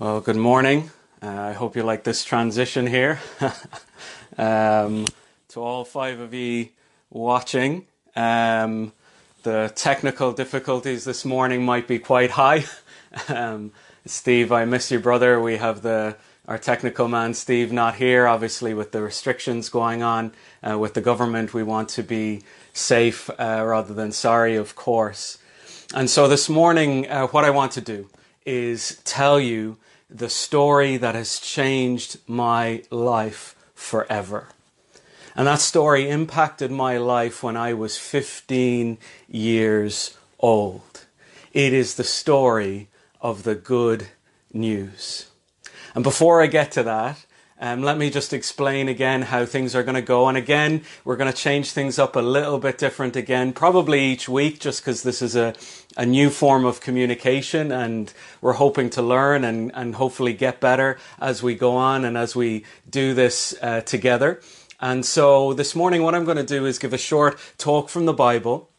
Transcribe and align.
Well, 0.00 0.22
good 0.22 0.36
morning. 0.36 0.90
Uh, 1.22 1.28
I 1.28 1.52
hope 1.52 1.76
you 1.76 1.82
like 1.82 2.04
this 2.04 2.24
transition 2.24 2.86
here. 2.86 3.20
um, 4.38 5.04
to 5.48 5.60
all 5.60 5.84
five 5.84 6.20
of 6.20 6.32
you 6.32 6.70
watching, 7.10 7.84
um, 8.16 8.94
the 9.42 9.70
technical 9.74 10.32
difficulties 10.32 11.04
this 11.04 11.26
morning 11.26 11.66
might 11.66 11.86
be 11.86 11.98
quite 11.98 12.30
high. 12.30 12.64
um, 13.28 13.72
Steve, 14.06 14.52
I 14.52 14.64
miss 14.64 14.90
you, 14.90 15.00
brother. 15.00 15.38
We 15.38 15.58
have 15.58 15.82
the 15.82 16.16
our 16.48 16.56
technical 16.56 17.06
man 17.06 17.34
Steve 17.34 17.70
not 17.70 17.96
here, 17.96 18.26
obviously 18.26 18.72
with 18.72 18.92
the 18.92 19.02
restrictions 19.02 19.68
going 19.68 20.02
on 20.02 20.32
uh, 20.62 20.78
with 20.78 20.94
the 20.94 21.02
government. 21.02 21.52
We 21.52 21.62
want 21.62 21.90
to 21.90 22.02
be 22.02 22.40
safe 22.72 23.28
uh, 23.38 23.62
rather 23.66 23.92
than 23.92 24.12
sorry, 24.12 24.56
of 24.56 24.74
course. 24.74 25.36
And 25.92 26.08
so 26.08 26.26
this 26.26 26.48
morning, 26.48 27.06
uh, 27.06 27.26
what 27.26 27.44
I 27.44 27.50
want 27.50 27.72
to 27.72 27.82
do 27.82 28.08
is 28.46 28.98
tell 29.04 29.38
you 29.38 29.76
the 30.10 30.28
story 30.28 30.96
that 30.96 31.14
has 31.14 31.38
changed 31.38 32.18
my 32.26 32.82
life 32.90 33.54
forever. 33.74 34.48
And 35.36 35.46
that 35.46 35.60
story 35.60 36.08
impacted 36.08 36.70
my 36.70 36.98
life 36.98 37.42
when 37.42 37.56
I 37.56 37.72
was 37.72 37.96
15 37.96 38.98
years 39.28 40.18
old. 40.40 41.06
It 41.52 41.72
is 41.72 41.94
the 41.94 42.04
story 42.04 42.88
of 43.20 43.44
the 43.44 43.54
good 43.54 44.08
news. 44.52 45.30
And 45.94 46.02
before 46.02 46.42
I 46.42 46.46
get 46.46 46.72
to 46.72 46.82
that, 46.82 47.24
um, 47.60 47.82
let 47.82 47.98
me 47.98 48.08
just 48.08 48.32
explain 48.32 48.88
again 48.88 49.22
how 49.22 49.44
things 49.44 49.76
are 49.76 49.82
going 49.82 49.94
to 49.94 50.02
go. 50.02 50.28
And 50.28 50.38
again, 50.38 50.82
we're 51.04 51.16
going 51.16 51.30
to 51.30 51.36
change 51.36 51.72
things 51.72 51.98
up 51.98 52.16
a 52.16 52.20
little 52.20 52.58
bit 52.58 52.78
different 52.78 53.16
again, 53.16 53.52
probably 53.52 54.00
each 54.00 54.30
week, 54.30 54.60
just 54.60 54.80
because 54.80 55.02
this 55.02 55.20
is 55.20 55.36
a, 55.36 55.54
a 55.94 56.06
new 56.06 56.30
form 56.30 56.64
of 56.64 56.80
communication 56.80 57.70
and 57.70 58.14
we're 58.40 58.54
hoping 58.54 58.88
to 58.90 59.02
learn 59.02 59.44
and, 59.44 59.70
and 59.74 59.96
hopefully 59.96 60.32
get 60.32 60.58
better 60.58 60.98
as 61.20 61.42
we 61.42 61.54
go 61.54 61.76
on 61.76 62.06
and 62.06 62.16
as 62.16 62.34
we 62.34 62.64
do 62.88 63.12
this 63.12 63.54
uh, 63.60 63.82
together. 63.82 64.40
And 64.80 65.04
so 65.04 65.52
this 65.52 65.76
morning, 65.76 66.02
what 66.02 66.14
I'm 66.14 66.24
going 66.24 66.38
to 66.38 66.42
do 66.42 66.64
is 66.64 66.78
give 66.78 66.94
a 66.94 66.98
short 66.98 67.38
talk 67.58 67.90
from 67.90 68.06
the 68.06 68.14
Bible, 68.14 68.70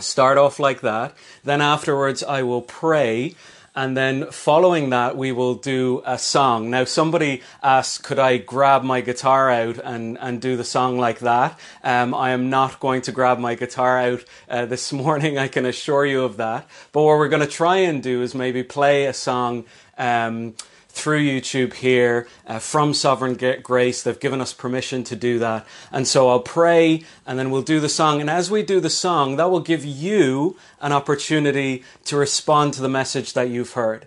start 0.00 0.36
off 0.38 0.58
like 0.58 0.80
that. 0.80 1.16
Then 1.44 1.60
afterwards, 1.60 2.24
I 2.24 2.42
will 2.42 2.62
pray 2.62 3.36
and 3.74 3.96
then 3.96 4.30
following 4.30 4.90
that 4.90 5.16
we 5.16 5.32
will 5.32 5.54
do 5.54 6.02
a 6.04 6.18
song. 6.18 6.70
Now 6.70 6.84
somebody 6.84 7.42
asked 7.62 8.02
could 8.02 8.18
i 8.18 8.36
grab 8.36 8.82
my 8.82 9.00
guitar 9.00 9.50
out 9.50 9.78
and, 9.78 10.18
and 10.20 10.40
do 10.40 10.56
the 10.56 10.64
song 10.64 10.98
like 10.98 11.20
that? 11.20 11.58
Um, 11.82 12.14
i 12.14 12.30
am 12.30 12.50
not 12.50 12.80
going 12.80 13.02
to 13.02 13.12
grab 13.12 13.38
my 13.38 13.54
guitar 13.54 13.98
out 13.98 14.24
uh, 14.48 14.66
this 14.66 14.92
morning 15.04 15.38
i 15.38 15.48
can 15.48 15.66
assure 15.66 16.06
you 16.06 16.22
of 16.22 16.36
that. 16.38 16.68
But 16.92 17.02
what 17.02 17.18
we're 17.18 17.28
going 17.28 17.46
to 17.46 17.48
try 17.48 17.78
and 17.78 18.02
do 18.02 18.22
is 18.22 18.34
maybe 18.34 18.62
play 18.62 19.06
a 19.06 19.12
song 19.12 19.64
um, 19.96 20.54
through 20.98 21.24
YouTube 21.24 21.74
here 21.74 22.26
uh, 22.46 22.58
from 22.58 22.92
Sovereign 22.92 23.38
Grace. 23.62 24.02
They've 24.02 24.18
given 24.18 24.40
us 24.40 24.52
permission 24.52 25.04
to 25.04 25.16
do 25.16 25.38
that. 25.38 25.66
And 25.92 26.06
so 26.06 26.28
I'll 26.28 26.40
pray 26.40 27.04
and 27.24 27.38
then 27.38 27.50
we'll 27.50 27.62
do 27.62 27.78
the 27.78 27.88
song. 27.88 28.20
And 28.20 28.28
as 28.28 28.50
we 28.50 28.62
do 28.62 28.80
the 28.80 28.90
song, 28.90 29.36
that 29.36 29.50
will 29.50 29.60
give 29.60 29.84
you 29.84 30.56
an 30.80 30.92
opportunity 30.92 31.84
to 32.06 32.16
respond 32.16 32.74
to 32.74 32.82
the 32.82 32.88
message 32.88 33.32
that 33.34 33.48
you've 33.48 33.72
heard. 33.72 34.06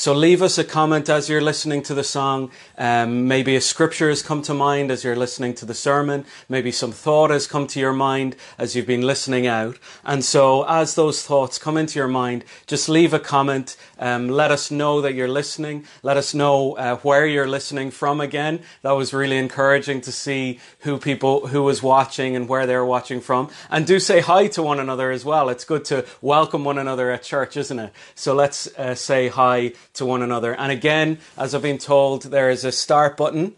So 0.00 0.14
leave 0.14 0.40
us 0.40 0.56
a 0.56 0.64
comment 0.64 1.10
as 1.10 1.28
you're 1.28 1.42
listening 1.42 1.82
to 1.82 1.92
the 1.92 2.02
song. 2.02 2.50
Um, 2.78 3.28
maybe 3.28 3.54
a 3.54 3.60
scripture 3.60 4.08
has 4.08 4.22
come 4.22 4.40
to 4.44 4.54
mind 4.54 4.90
as 4.90 5.04
you're 5.04 5.14
listening 5.14 5.52
to 5.56 5.66
the 5.66 5.74
sermon. 5.74 6.24
Maybe 6.48 6.72
some 6.72 6.90
thought 6.90 7.28
has 7.28 7.46
come 7.46 7.66
to 7.66 7.78
your 7.78 7.92
mind 7.92 8.34
as 8.56 8.74
you've 8.74 8.86
been 8.86 9.02
listening 9.02 9.46
out. 9.46 9.78
And 10.02 10.24
so 10.24 10.64
as 10.66 10.94
those 10.94 11.22
thoughts 11.22 11.58
come 11.58 11.76
into 11.76 11.98
your 11.98 12.08
mind, 12.08 12.46
just 12.66 12.88
leave 12.88 13.12
a 13.12 13.18
comment. 13.18 13.76
Um, 13.98 14.30
let 14.30 14.50
us 14.50 14.70
know 14.70 15.02
that 15.02 15.12
you're 15.12 15.28
listening. 15.28 15.84
Let 16.02 16.16
us 16.16 16.32
know 16.32 16.78
uh, 16.78 16.96
where 17.00 17.26
you're 17.26 17.46
listening 17.46 17.90
from 17.90 18.22
again. 18.22 18.62
That 18.80 18.92
was 18.92 19.12
really 19.12 19.36
encouraging 19.36 20.00
to 20.00 20.12
see 20.12 20.60
who 20.78 20.96
people, 20.96 21.48
who 21.48 21.62
was 21.62 21.82
watching 21.82 22.34
and 22.34 22.48
where 22.48 22.66
they're 22.66 22.86
watching 22.86 23.20
from. 23.20 23.50
And 23.68 23.86
do 23.86 24.00
say 24.00 24.20
hi 24.20 24.46
to 24.46 24.62
one 24.62 24.80
another 24.80 25.10
as 25.10 25.26
well. 25.26 25.50
It's 25.50 25.66
good 25.66 25.84
to 25.84 26.06
welcome 26.22 26.64
one 26.64 26.78
another 26.78 27.10
at 27.10 27.22
church, 27.22 27.58
isn't 27.58 27.78
it? 27.78 27.92
So 28.14 28.34
let's 28.34 28.66
uh, 28.78 28.94
say 28.94 29.28
hi 29.28 29.74
to 29.94 30.06
one 30.06 30.22
another. 30.22 30.54
And 30.54 30.70
again, 30.72 31.18
as 31.36 31.54
I've 31.54 31.62
been 31.62 31.78
told, 31.78 32.24
there 32.24 32.50
is 32.50 32.64
a 32.64 32.72
start 32.72 33.16
button 33.16 33.54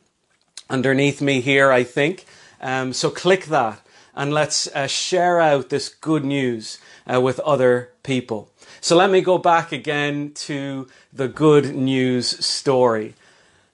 underneath 0.69 1.21
me 1.21 1.41
here, 1.41 1.71
I 1.71 1.85
think. 1.85 2.25
Um, 2.61 2.93
so 2.93 3.11
click 3.11 3.47
that 3.47 3.81
and 4.15 4.33
let's 4.33 4.67
uh, 4.69 4.87
share 4.87 5.41
out 5.41 5.69
this 5.69 5.89
good 5.89 6.25
news 6.25 6.79
uh, 7.13 7.21
with 7.21 7.41
other 7.41 7.91
people. 8.03 8.51
So 8.81 8.97
let 8.97 9.11
me 9.11 9.21
go 9.21 9.39
back 9.39 9.73
again 9.73 10.33
to 10.35 10.89
the 11.13 11.29
good 11.29 11.75
news 11.75 12.45
story. 12.45 13.15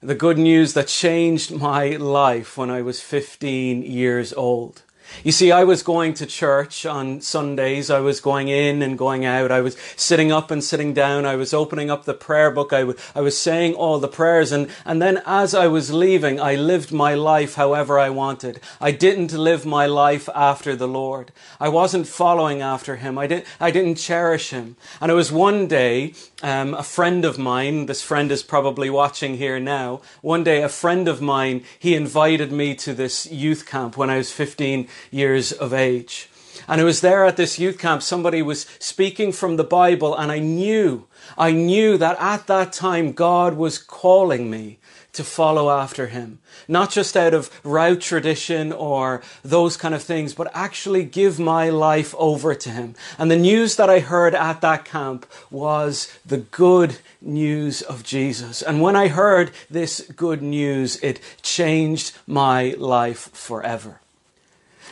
The 0.01 0.15
good 0.15 0.37
news 0.37 0.73
that 0.73 0.87
changed 0.87 1.51
my 1.51 1.89
life 1.91 2.57
when 2.57 2.69
I 2.69 2.81
was 2.81 3.01
15 3.01 3.83
years 3.83 4.31
old. 4.33 4.83
You 5.23 5.31
see, 5.31 5.51
I 5.51 5.63
was 5.63 5.83
going 5.83 6.13
to 6.15 6.25
church 6.25 6.85
on 6.85 7.21
Sundays. 7.21 7.89
I 7.89 7.99
was 7.99 8.21
going 8.21 8.47
in 8.47 8.81
and 8.81 8.97
going 8.97 9.25
out. 9.25 9.51
I 9.51 9.61
was 9.61 9.75
sitting 9.95 10.31
up 10.31 10.51
and 10.51 10.63
sitting 10.63 10.93
down. 10.93 11.25
I 11.25 11.35
was 11.35 11.53
opening 11.53 11.89
up 11.89 12.05
the 12.05 12.13
prayer 12.13 12.51
book. 12.51 12.71
I, 12.71 12.81
w- 12.81 12.97
I 13.13 13.21
was 13.21 13.37
saying 13.37 13.73
all 13.73 13.99
the 13.99 14.07
prayers. 14.07 14.51
And, 14.51 14.69
and 14.85 15.01
then 15.01 15.21
as 15.25 15.53
I 15.53 15.67
was 15.67 15.91
leaving, 15.91 16.39
I 16.39 16.55
lived 16.55 16.91
my 16.91 17.15
life 17.15 17.55
however 17.55 17.99
I 17.99 18.09
wanted. 18.09 18.59
I 18.79 18.91
didn't 18.91 19.33
live 19.33 19.65
my 19.65 19.85
life 19.85 20.29
after 20.33 20.75
the 20.75 20.87
Lord. 20.87 21.31
I 21.59 21.69
wasn't 21.69 22.07
following 22.07 22.61
after 22.61 22.97
Him. 22.97 23.17
I, 23.17 23.27
didn't, 23.27 23.45
I 23.59 23.71
didn't 23.71 23.95
cherish 23.95 24.51
Him. 24.51 24.77
And 25.01 25.11
it 25.11 25.15
was 25.15 25.31
one 25.31 25.67
day, 25.67 26.13
um, 26.41 26.73
a 26.73 26.83
friend 26.83 27.25
of 27.25 27.37
mine, 27.37 27.87
this 27.87 28.01
friend 28.01 28.31
is 28.31 28.43
probably 28.43 28.89
watching 28.89 29.37
here 29.37 29.59
now. 29.59 30.01
One 30.21 30.43
day, 30.43 30.61
a 30.63 30.69
friend 30.69 31.07
of 31.07 31.21
mine, 31.21 31.63
he 31.77 31.95
invited 31.95 32.51
me 32.51 32.75
to 32.75 32.93
this 32.93 33.29
youth 33.29 33.65
camp 33.65 33.97
when 33.97 34.09
I 34.09 34.17
was 34.17 34.31
15 34.31 34.87
years 35.11 35.51
of 35.51 35.73
age. 35.73 36.29
And 36.67 36.79
it 36.79 36.83
was 36.83 37.01
there 37.01 37.25
at 37.25 37.37
this 37.37 37.57
youth 37.57 37.79
camp, 37.79 38.03
somebody 38.03 38.41
was 38.41 38.67
speaking 38.79 39.31
from 39.31 39.57
the 39.57 39.63
Bible, 39.63 40.15
and 40.15 40.31
I 40.31 40.39
knew, 40.39 41.07
I 41.37 41.51
knew 41.51 41.97
that 41.97 42.17
at 42.19 42.47
that 42.47 42.73
time 42.73 43.11
God 43.11 43.55
was 43.55 43.79
calling 43.79 44.51
me 44.51 44.77
to 45.13 45.23
follow 45.23 45.69
after 45.69 46.07
him. 46.07 46.39
Not 46.67 46.91
just 46.91 47.17
out 47.17 47.33
of 47.33 47.49
route 47.63 48.01
tradition 48.01 48.71
or 48.71 49.23
those 49.43 49.75
kind 49.75 49.95
of 49.95 50.03
things, 50.03 50.33
but 50.33 50.51
actually 50.53 51.03
give 51.03 51.39
my 51.39 51.69
life 51.69 52.13
over 52.17 52.53
to 52.53 52.69
him. 52.69 52.95
And 53.17 53.31
the 53.31 53.35
news 53.35 53.75
that 53.77 53.89
I 53.89 53.99
heard 53.99 54.35
at 54.35 54.61
that 54.61 54.85
camp 54.85 55.25
was 55.49 56.15
the 56.25 56.37
good 56.37 56.99
news 57.21 57.81
of 57.81 58.03
Jesus. 58.03 58.61
And 58.61 58.81
when 58.81 58.95
I 58.95 59.07
heard 59.07 59.51
this 59.69 60.01
good 60.15 60.43
news, 60.43 60.97
it 60.97 61.19
changed 61.41 62.15
my 62.27 62.75
life 62.77 63.31
forever. 63.33 63.99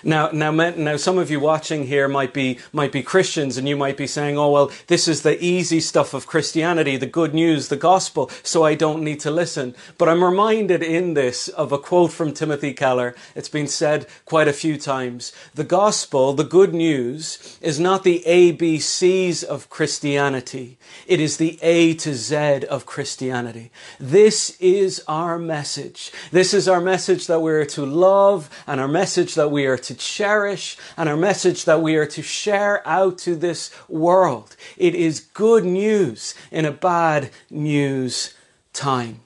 Now, 0.07 0.29
now, 0.31 0.51
now, 0.51 0.95
some 0.95 1.17
of 1.17 1.29
you 1.29 1.41
watching 1.41 1.87
here 1.87 2.07
might 2.07 2.33
be 2.33 2.59
might 2.71 2.93
be 2.93 3.03
Christians, 3.03 3.57
and 3.57 3.67
you 3.67 3.75
might 3.75 3.97
be 3.97 4.07
saying, 4.07 4.37
"Oh, 4.37 4.51
well, 4.51 4.71
this 4.87 5.05
is 5.05 5.21
the 5.21 5.43
easy 5.43 5.81
stuff 5.81 6.13
of 6.13 6.27
Christianity, 6.27 6.95
the 6.95 7.05
good 7.05 7.33
news, 7.33 7.67
the 7.67 7.75
gospel, 7.75 8.31
so 8.41 8.63
I 8.63 8.73
don't 8.73 9.03
need 9.03 9.19
to 9.21 9.31
listen." 9.31 9.75
But 9.97 10.07
I'm 10.07 10.23
reminded 10.23 10.81
in 10.81 11.13
this 11.13 11.49
of 11.49 11.73
a 11.73 11.77
quote 11.77 12.13
from 12.13 12.31
Timothy 12.31 12.71
Keller. 12.71 13.15
It's 13.35 13.49
been 13.49 13.67
said 13.67 14.05
quite 14.23 14.47
a 14.47 14.53
few 14.53 14.77
times: 14.77 15.33
"The 15.53 15.65
gospel, 15.65 16.31
the 16.31 16.45
good 16.45 16.73
news, 16.73 17.57
is 17.59 17.77
not 17.77 18.03
the 18.03 18.23
ABCs 18.25 19.43
of 19.43 19.69
Christianity; 19.69 20.77
it 21.05 21.19
is 21.19 21.35
the 21.35 21.59
A 21.61 21.93
to 21.95 22.13
Z 22.13 22.63
of 22.69 22.85
Christianity. 22.85 23.71
This 23.99 24.55
is 24.61 25.03
our 25.09 25.37
message. 25.37 26.13
This 26.31 26.53
is 26.53 26.69
our 26.69 26.79
message 26.79 27.27
that 27.27 27.41
we 27.41 27.51
are 27.51 27.65
to 27.65 27.85
love, 27.85 28.49
and 28.65 28.79
our 28.79 28.87
message 28.87 29.35
that 29.35 29.51
we 29.51 29.65
are." 29.65 29.77
to 29.87 29.95
cherish 29.97 30.77
and 30.95 31.09
our 31.09 31.17
message 31.17 31.65
that 31.65 31.81
we 31.81 31.95
are 31.95 32.05
to 32.07 32.21
share 32.21 32.87
out 32.87 33.17
to 33.19 33.35
this 33.35 33.71
world. 33.87 34.55
It 34.77 34.95
is 34.95 35.19
good 35.19 35.65
news 35.65 36.35
in 36.51 36.65
a 36.65 36.71
bad 36.71 37.31
news 37.49 38.33
time. 38.73 39.21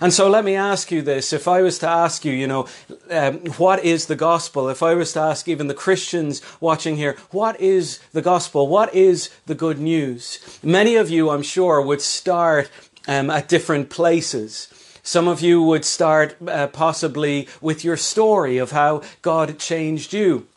And 0.00 0.12
so 0.12 0.28
let 0.28 0.44
me 0.44 0.54
ask 0.54 0.90
you 0.90 1.02
this. 1.02 1.32
If 1.32 1.46
I 1.46 1.62
was 1.62 1.78
to 1.78 1.88
ask 1.88 2.24
you, 2.24 2.32
you 2.32 2.46
know, 2.46 2.66
um, 3.10 3.38
what 3.56 3.84
is 3.84 4.06
the 4.06 4.16
gospel? 4.16 4.68
If 4.68 4.82
I 4.82 4.94
was 4.94 5.12
to 5.12 5.20
ask 5.20 5.48
even 5.48 5.68
the 5.68 5.74
Christians 5.74 6.42
watching 6.60 6.96
here, 6.96 7.16
what 7.30 7.60
is 7.60 8.00
the 8.12 8.22
gospel? 8.22 8.66
What 8.66 8.94
is 8.94 9.30
the 9.46 9.54
good 9.54 9.78
news? 9.78 10.58
Many 10.62 10.96
of 10.96 11.08
you, 11.08 11.30
I'm 11.30 11.42
sure, 11.42 11.80
would 11.80 12.02
start 12.02 12.70
um, 13.06 13.30
at 13.30 13.48
different 13.48 13.88
places. 13.88 14.68
Some 15.06 15.28
of 15.28 15.40
you 15.40 15.62
would 15.62 15.84
start 15.84 16.34
uh, 16.48 16.66
possibly 16.66 17.46
with 17.60 17.84
your 17.84 17.96
story 17.96 18.58
of 18.58 18.72
how 18.72 19.02
God 19.22 19.56
changed 19.56 20.12
you. 20.12 20.48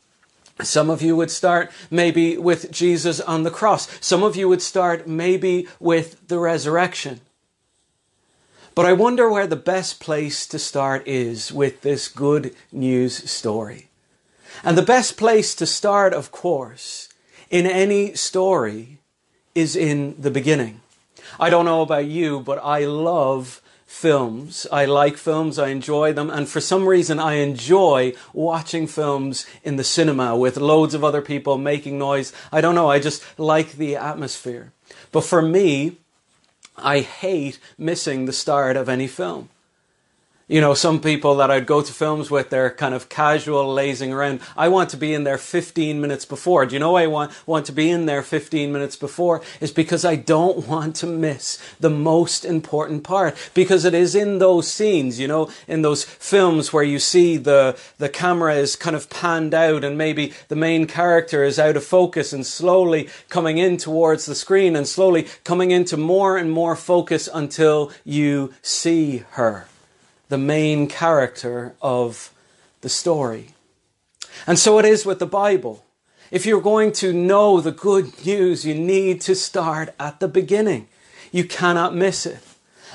Some 0.63 0.89
of 0.89 1.03
you 1.03 1.15
would 1.15 1.29
start 1.29 1.71
maybe 1.91 2.35
with 2.35 2.71
Jesus 2.71 3.21
on 3.21 3.43
the 3.43 3.51
cross. 3.51 3.87
Some 4.03 4.23
of 4.23 4.35
you 4.35 4.49
would 4.49 4.63
start 4.63 5.07
maybe 5.07 5.67
with 5.79 6.27
the 6.29 6.39
resurrection. 6.39 7.21
But 8.73 8.87
I 8.87 8.93
wonder 8.93 9.29
where 9.29 9.45
the 9.45 9.55
best 9.55 9.99
place 9.99 10.47
to 10.47 10.57
start 10.57 11.07
is 11.07 11.51
with 11.51 11.81
this 11.81 12.07
good 12.07 12.55
news 12.71 13.29
story. 13.29 13.89
And 14.63 14.75
the 14.75 14.81
best 14.81 15.15
place 15.15 15.53
to 15.53 15.67
start, 15.67 16.11
of 16.11 16.31
course, 16.31 17.07
in 17.51 17.67
any 17.67 18.15
story 18.15 18.97
is 19.53 19.75
in 19.75 20.15
the 20.17 20.31
beginning. 20.31 20.81
I 21.39 21.51
don't 21.51 21.65
know 21.65 21.83
about 21.83 22.05
you, 22.05 22.39
but 22.39 22.57
I 22.63 22.85
love 22.85 23.61
films. 23.89 24.67
I 24.71 24.85
like 24.85 25.17
films, 25.17 25.57
I 25.57 25.69
enjoy 25.69 26.13
them, 26.13 26.29
and 26.29 26.47
for 26.47 26.61
some 26.61 26.87
reason 26.87 27.19
I 27.19 27.33
enjoy 27.33 28.13
watching 28.33 28.85
films 28.85 29.47
in 29.63 29.77
the 29.77 29.83
cinema 29.83 30.37
with 30.37 30.57
loads 30.57 30.93
of 30.93 31.03
other 31.03 31.23
people 31.23 31.57
making 31.57 31.97
noise. 31.97 32.31
I 32.51 32.61
don't 32.61 32.75
know, 32.75 32.89
I 32.89 32.99
just 32.99 33.25
like 33.39 33.73
the 33.73 33.95
atmosphere. 33.95 34.71
But 35.11 35.25
for 35.25 35.41
me, 35.41 35.97
I 36.77 36.99
hate 36.99 37.59
missing 37.79 38.25
the 38.25 38.31
start 38.31 38.77
of 38.77 38.87
any 38.87 39.07
film 39.07 39.49
you 40.49 40.59
know, 40.59 40.73
some 40.73 40.99
people 40.99 41.35
that 41.35 41.51
I'd 41.51 41.67
go 41.67 41.83
to 41.83 41.93
films 41.93 42.31
with, 42.31 42.49
they're 42.49 42.71
kind 42.71 42.95
of 42.95 43.07
casual, 43.07 43.71
lazing 43.71 44.11
around. 44.11 44.41
I 44.57 44.67
want 44.67 44.89
to 44.89 44.97
be 44.97 45.13
in 45.13 45.23
there 45.23 45.37
15 45.37 46.01
minutes 46.01 46.25
before. 46.25 46.65
Do 46.65 46.73
you 46.73 46.79
know 46.79 46.93
why 46.93 47.03
I 47.03 47.07
want, 47.07 47.31
want 47.47 47.67
to 47.67 47.71
be 47.71 47.91
in 47.91 48.07
there 48.07 48.23
15 48.23 48.71
minutes 48.71 48.95
before? 48.95 49.43
Is 49.61 49.71
because 49.71 50.03
I 50.03 50.15
don't 50.15 50.67
want 50.67 50.95
to 50.97 51.05
miss 51.05 51.59
the 51.79 51.91
most 51.91 52.43
important 52.43 53.03
part. 53.03 53.37
Because 53.53 53.85
it 53.85 53.93
is 53.93 54.15
in 54.15 54.39
those 54.39 54.67
scenes, 54.67 55.19
you 55.19 55.27
know, 55.27 55.51
in 55.67 55.83
those 55.83 56.03
films 56.03 56.73
where 56.73 56.83
you 56.83 56.97
see 56.97 57.37
the, 57.37 57.77
the 57.99 58.09
camera 58.09 58.55
is 58.55 58.75
kind 58.75 58.95
of 58.95 59.07
panned 59.11 59.53
out 59.53 59.83
and 59.83 59.99
maybe 59.99 60.33
the 60.47 60.55
main 60.55 60.87
character 60.87 61.43
is 61.43 61.59
out 61.59 61.77
of 61.77 61.83
focus 61.83 62.33
and 62.33 62.43
slowly 62.43 63.07
coming 63.29 63.59
in 63.59 63.77
towards 63.77 64.25
the 64.25 64.33
screen 64.33 64.75
and 64.75 64.87
slowly 64.87 65.27
coming 65.43 65.69
into 65.69 65.95
more 65.95 66.37
and 66.37 66.51
more 66.51 66.75
focus 66.75 67.29
until 67.31 67.91
you 68.03 68.51
see 68.63 69.23
her 69.31 69.67
the 70.29 70.37
main 70.37 70.87
character 70.87 71.75
of 71.81 72.31
the 72.81 72.89
story. 72.89 73.49
And 74.47 74.57
so 74.57 74.79
it 74.79 74.85
is 74.85 75.05
with 75.05 75.19
the 75.19 75.25
Bible. 75.25 75.85
If 76.31 76.45
you're 76.45 76.61
going 76.61 76.91
to 76.93 77.11
know 77.11 77.59
the 77.59 77.71
good 77.71 78.25
news, 78.25 78.65
you 78.65 78.75
need 78.75 79.21
to 79.21 79.35
start 79.35 79.93
at 79.99 80.19
the 80.19 80.27
beginning. 80.27 80.87
You 81.31 81.43
cannot 81.43 81.95
miss 81.95 82.25
it. 82.25 82.39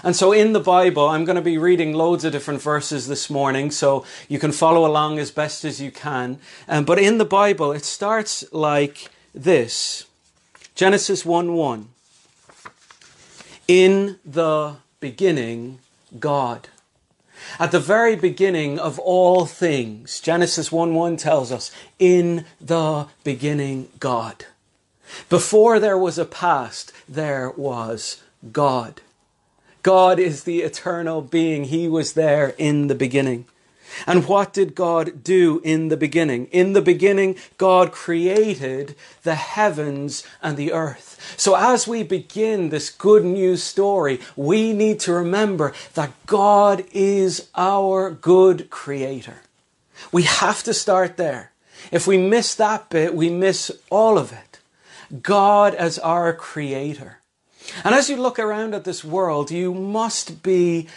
And 0.04 0.14
so 0.14 0.32
in 0.32 0.52
the 0.52 0.60
Bible, 0.60 1.08
I'm 1.08 1.24
going 1.24 1.36
to 1.36 1.42
be 1.42 1.58
reading 1.58 1.92
loads 1.94 2.24
of 2.24 2.32
different 2.32 2.60
verses 2.60 3.08
this 3.08 3.30
morning, 3.30 3.70
so 3.70 4.04
you 4.28 4.38
can 4.38 4.52
follow 4.52 4.86
along 4.86 5.18
as 5.18 5.30
best 5.30 5.64
as 5.64 5.80
you 5.80 5.90
can. 5.90 6.38
Um, 6.68 6.84
but 6.84 6.98
in 6.98 7.18
the 7.18 7.24
Bible, 7.24 7.72
it 7.72 7.84
starts 7.84 8.44
like 8.52 9.10
this 9.34 10.06
Genesis 10.74 11.24
1 11.24 11.54
1. 11.54 11.88
In 13.66 14.18
the 14.24 14.76
beginning, 15.00 15.78
God. 16.18 16.68
At 17.58 17.72
the 17.72 17.80
very 17.80 18.16
beginning 18.16 18.78
of 18.78 18.98
all 18.98 19.46
things, 19.46 20.20
Genesis 20.20 20.72
1 20.72 20.94
1 20.94 21.16
tells 21.16 21.52
us, 21.52 21.70
in 21.98 22.44
the 22.60 23.06
beginning, 23.22 23.88
God. 24.00 24.46
Before 25.28 25.78
there 25.78 25.98
was 25.98 26.18
a 26.18 26.24
past, 26.24 26.92
there 27.08 27.50
was 27.50 28.22
God. 28.52 29.00
God 29.82 30.18
is 30.18 30.44
the 30.44 30.62
eternal 30.62 31.20
being. 31.20 31.64
He 31.64 31.88
was 31.88 32.14
there 32.14 32.54
in 32.56 32.88
the 32.88 32.94
beginning. 32.94 33.46
And 34.06 34.26
what 34.26 34.52
did 34.52 34.74
God 34.74 35.22
do 35.22 35.60
in 35.64 35.88
the 35.88 35.96
beginning? 35.96 36.46
In 36.46 36.72
the 36.72 36.82
beginning, 36.82 37.36
God 37.58 37.92
created 37.92 38.96
the 39.22 39.34
heavens 39.34 40.24
and 40.42 40.56
the 40.56 40.72
earth. 40.72 41.34
So 41.36 41.54
as 41.54 41.86
we 41.86 42.02
begin 42.02 42.68
this 42.68 42.90
good 42.90 43.24
news 43.24 43.62
story, 43.62 44.20
we 44.36 44.72
need 44.72 45.00
to 45.00 45.12
remember 45.12 45.72
that 45.94 46.12
God 46.26 46.84
is 46.92 47.48
our 47.54 48.10
good 48.10 48.70
creator. 48.70 49.42
We 50.12 50.22
have 50.22 50.62
to 50.64 50.74
start 50.74 51.16
there. 51.16 51.52
If 51.90 52.06
we 52.06 52.18
miss 52.18 52.54
that 52.56 52.90
bit, 52.90 53.14
we 53.14 53.30
miss 53.30 53.70
all 53.90 54.18
of 54.18 54.32
it. 54.32 54.60
God 55.22 55.74
as 55.74 55.98
our 55.98 56.32
creator. 56.32 57.18
And 57.84 57.94
as 57.94 58.10
you 58.10 58.16
look 58.16 58.38
around 58.38 58.74
at 58.74 58.84
this 58.84 59.04
world, 59.04 59.50
you 59.50 59.72
must 59.72 60.42
be 60.42 60.88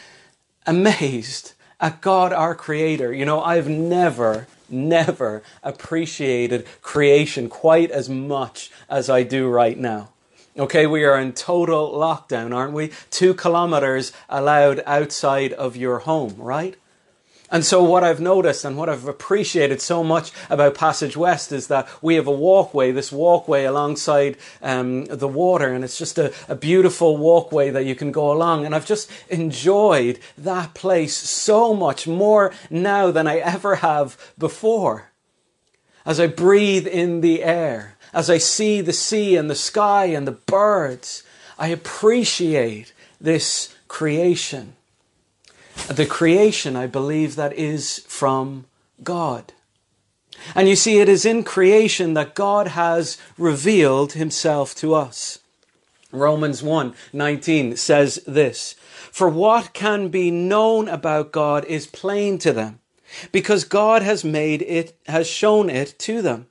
amazed 0.65 1.53
at 1.79 2.01
God, 2.01 2.33
our 2.33 2.55
creator. 2.55 3.13
You 3.13 3.25
know, 3.25 3.41
I've 3.41 3.67
never, 3.67 4.47
never 4.69 5.43
appreciated 5.63 6.65
creation 6.81 7.49
quite 7.49 7.91
as 7.91 8.09
much 8.09 8.71
as 8.89 9.09
I 9.09 9.23
do 9.23 9.49
right 9.49 9.77
now. 9.77 10.09
Okay, 10.57 10.87
we 10.87 11.03
are 11.03 11.19
in 11.19 11.33
total 11.33 11.91
lockdown, 11.91 12.55
aren't 12.55 12.73
we? 12.73 12.91
Two 13.11 13.35
kilometers 13.35 14.11
allowed 14.27 14.81
outside 14.87 15.53
of 15.53 15.75
your 15.75 15.99
home, 15.99 16.33
right? 16.37 16.75
And 17.49 17.63
so, 17.63 17.81
what 17.81 18.03
I've 18.03 18.19
noticed 18.19 18.65
and 18.65 18.77
what 18.77 18.89
I've 18.89 19.07
appreciated 19.07 19.81
so 19.81 20.03
much 20.03 20.31
about 20.49 20.75
Passage 20.75 21.15
West 21.15 21.53
is 21.53 21.67
that 21.67 21.87
we 22.01 22.15
have 22.15 22.27
a 22.27 22.31
walkway, 22.31 22.91
this 22.91 23.09
walkway 23.09 23.63
alongside 23.63 24.35
um, 24.61 25.05
the 25.05 25.29
water, 25.29 25.71
and 25.71 25.83
it's 25.83 25.97
just 25.97 26.17
a, 26.17 26.33
a 26.49 26.55
beautiful 26.55 27.15
walkway 27.15 27.69
that 27.69 27.85
you 27.85 27.95
can 27.95 28.11
go 28.11 28.33
along. 28.33 28.65
And 28.65 28.75
I've 28.75 28.85
just 28.85 29.09
enjoyed 29.29 30.19
that 30.37 30.73
place 30.73 31.15
so 31.15 31.73
much 31.73 32.05
more 32.05 32.53
now 32.69 33.11
than 33.11 33.27
I 33.27 33.37
ever 33.37 33.75
have 33.75 34.33
before. 34.37 35.11
As 36.05 36.19
I 36.19 36.27
breathe 36.27 36.87
in 36.87 37.21
the 37.21 37.43
air, 37.43 37.95
as 38.13 38.29
I 38.29 38.39
see 38.39 38.81
the 38.81 38.93
sea 38.93 39.37
and 39.37 39.49
the 39.49 39.55
sky 39.55 40.05
and 40.05 40.27
the 40.27 40.31
birds, 40.33 41.23
I 41.57 41.69
appreciate 41.69 42.93
this 43.21 43.73
creation 43.87 44.76
the 45.87 46.05
creation, 46.05 46.75
I 46.75 46.87
believe, 46.87 47.35
that 47.35 47.53
is 47.53 47.99
from 48.07 48.65
God. 49.03 49.53
And 50.55 50.67
you 50.67 50.75
see, 50.75 50.99
it 50.99 51.09
is 51.09 51.25
in 51.25 51.43
creation 51.43 52.13
that 52.13 52.35
God 52.35 52.69
has 52.69 53.17
revealed 53.37 54.13
himself 54.13 54.75
to 54.75 54.93
us. 54.93 55.39
Romans 56.11 56.63
1 56.63 56.93
19 57.11 57.75
says 57.75 58.21
this 58.25 58.75
For 59.11 59.29
what 59.29 59.73
can 59.73 60.09
be 60.09 60.31
known 60.31 60.87
about 60.87 61.31
God 61.31 61.65
is 61.65 61.87
plain 61.87 62.37
to 62.39 62.53
them, 62.53 62.79
because 63.31 63.63
God 63.63 64.01
has 64.01 64.23
made 64.23 64.61
it, 64.61 64.97
has 65.07 65.27
shown 65.27 65.69
it 65.69 65.95
to 65.99 66.21
them. 66.21 66.47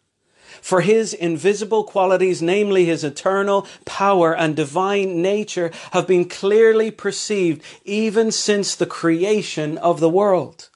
For 0.61 0.81
his 0.81 1.15
invisible 1.15 1.85
qualities, 1.85 2.43
namely 2.43 2.85
his 2.85 3.05
eternal 3.05 3.67
power 3.85 4.37
and 4.37 4.57
divine 4.57 5.23
nature, 5.23 5.71
have 5.93 6.07
been 6.07 6.29
clearly 6.29 6.91
perceived 6.91 7.63
even 7.85 8.31
since 8.33 8.75
the 8.75 8.87
creation 8.87 9.79
of 9.79 10.01
the 10.01 10.11
world. 10.11 10.69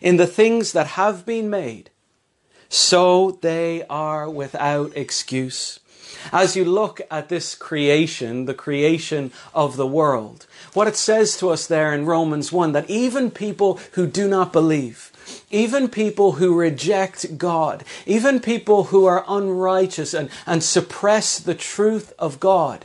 In 0.00 0.16
the 0.16 0.26
things 0.26 0.72
that 0.72 0.88
have 0.88 1.24
been 1.24 1.48
made, 1.48 1.90
so 2.68 3.38
they 3.42 3.84
are 3.88 4.28
without 4.28 4.96
excuse. 4.96 5.80
As 6.32 6.56
you 6.56 6.64
look 6.64 7.00
at 7.10 7.28
this 7.28 7.54
creation, 7.54 8.46
the 8.46 8.54
creation 8.54 9.32
of 9.54 9.76
the 9.76 9.86
world, 9.86 10.46
what 10.72 10.88
it 10.88 10.96
says 10.96 11.36
to 11.38 11.50
us 11.50 11.66
there 11.66 11.92
in 11.94 12.06
Romans 12.06 12.50
1 12.50 12.72
that 12.72 12.90
even 12.90 13.30
people 13.30 13.78
who 13.92 14.06
do 14.06 14.28
not 14.28 14.52
believe, 14.52 15.12
even 15.50 15.88
people 15.88 16.32
who 16.32 16.54
reject 16.54 17.38
God, 17.38 17.84
even 18.06 18.40
people 18.40 18.84
who 18.84 19.04
are 19.06 19.24
unrighteous 19.28 20.14
and, 20.14 20.30
and 20.46 20.62
suppress 20.62 21.38
the 21.38 21.54
truth 21.54 22.12
of 22.18 22.40
God, 22.40 22.84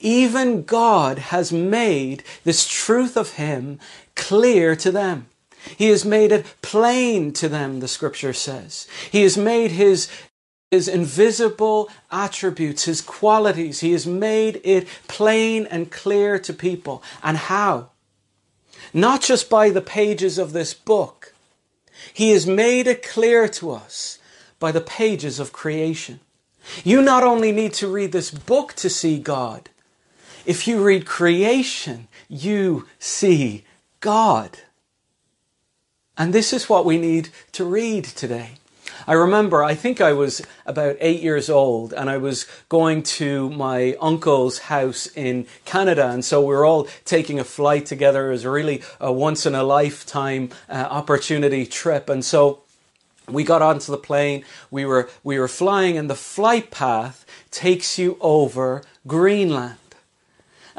even 0.00 0.62
God 0.62 1.18
has 1.18 1.52
made 1.52 2.22
this 2.44 2.66
truth 2.66 3.16
of 3.16 3.34
Him 3.34 3.78
clear 4.14 4.74
to 4.76 4.90
them. 4.90 5.26
He 5.76 5.88
has 5.88 6.04
made 6.04 6.32
it 6.32 6.46
plain 6.62 7.32
to 7.34 7.48
them, 7.48 7.80
the 7.80 7.88
scripture 7.88 8.32
says. 8.32 8.88
He 9.10 9.22
has 9.22 9.36
made 9.36 9.72
His, 9.72 10.08
his 10.70 10.88
invisible 10.88 11.90
attributes, 12.10 12.84
His 12.84 13.00
qualities, 13.00 13.80
He 13.80 13.92
has 13.92 14.06
made 14.06 14.60
it 14.64 14.88
plain 15.06 15.66
and 15.66 15.90
clear 15.90 16.38
to 16.38 16.52
people. 16.52 17.02
And 17.22 17.36
how? 17.36 17.90
Not 18.92 19.22
just 19.22 19.48
by 19.50 19.70
the 19.70 19.82
pages 19.82 20.38
of 20.38 20.52
this 20.52 20.74
book, 20.74 21.19
he 22.12 22.30
has 22.30 22.46
made 22.46 22.86
it 22.86 23.02
clear 23.02 23.48
to 23.48 23.70
us 23.72 24.18
by 24.58 24.72
the 24.72 24.80
pages 24.80 25.40
of 25.40 25.52
creation. 25.52 26.20
You 26.84 27.02
not 27.02 27.22
only 27.22 27.52
need 27.52 27.72
to 27.74 27.88
read 27.88 28.12
this 28.12 28.30
book 28.30 28.74
to 28.74 28.90
see 28.90 29.18
God, 29.18 29.70
if 30.46 30.66
you 30.68 30.82
read 30.82 31.06
creation, 31.06 32.08
you 32.28 32.86
see 32.98 33.64
God. 34.00 34.58
And 36.16 36.32
this 36.32 36.52
is 36.52 36.68
what 36.68 36.84
we 36.84 36.98
need 36.98 37.30
to 37.52 37.64
read 37.64 38.04
today. 38.04 38.59
I 39.06 39.14
remember, 39.14 39.62
I 39.62 39.74
think 39.74 40.00
I 40.00 40.12
was 40.12 40.42
about 40.66 40.96
eight 41.00 41.22
years 41.22 41.48
old 41.48 41.92
and 41.92 42.08
I 42.10 42.16
was 42.16 42.46
going 42.68 43.02
to 43.02 43.50
my 43.50 43.96
uncle's 44.00 44.58
house 44.58 45.06
in 45.08 45.46
Canada. 45.64 46.10
And 46.10 46.24
so 46.24 46.40
we 46.40 46.54
were 46.54 46.64
all 46.64 46.88
taking 47.04 47.38
a 47.38 47.44
flight 47.44 47.86
together. 47.86 48.28
It 48.28 48.32
was 48.32 48.46
really 48.46 48.82
a 49.00 49.12
once 49.12 49.46
in 49.46 49.54
a 49.54 49.62
lifetime 49.62 50.50
uh, 50.68 50.86
opportunity 50.90 51.66
trip. 51.66 52.08
And 52.08 52.24
so 52.24 52.62
we 53.28 53.44
got 53.44 53.62
onto 53.62 53.92
the 53.92 53.98
plane. 53.98 54.44
We 54.70 54.84
were, 54.84 55.08
we 55.22 55.38
were 55.38 55.48
flying 55.48 55.96
and 55.96 56.10
the 56.10 56.14
flight 56.14 56.70
path 56.70 57.24
takes 57.50 57.98
you 57.98 58.16
over 58.20 58.82
Greenland. 59.06 59.76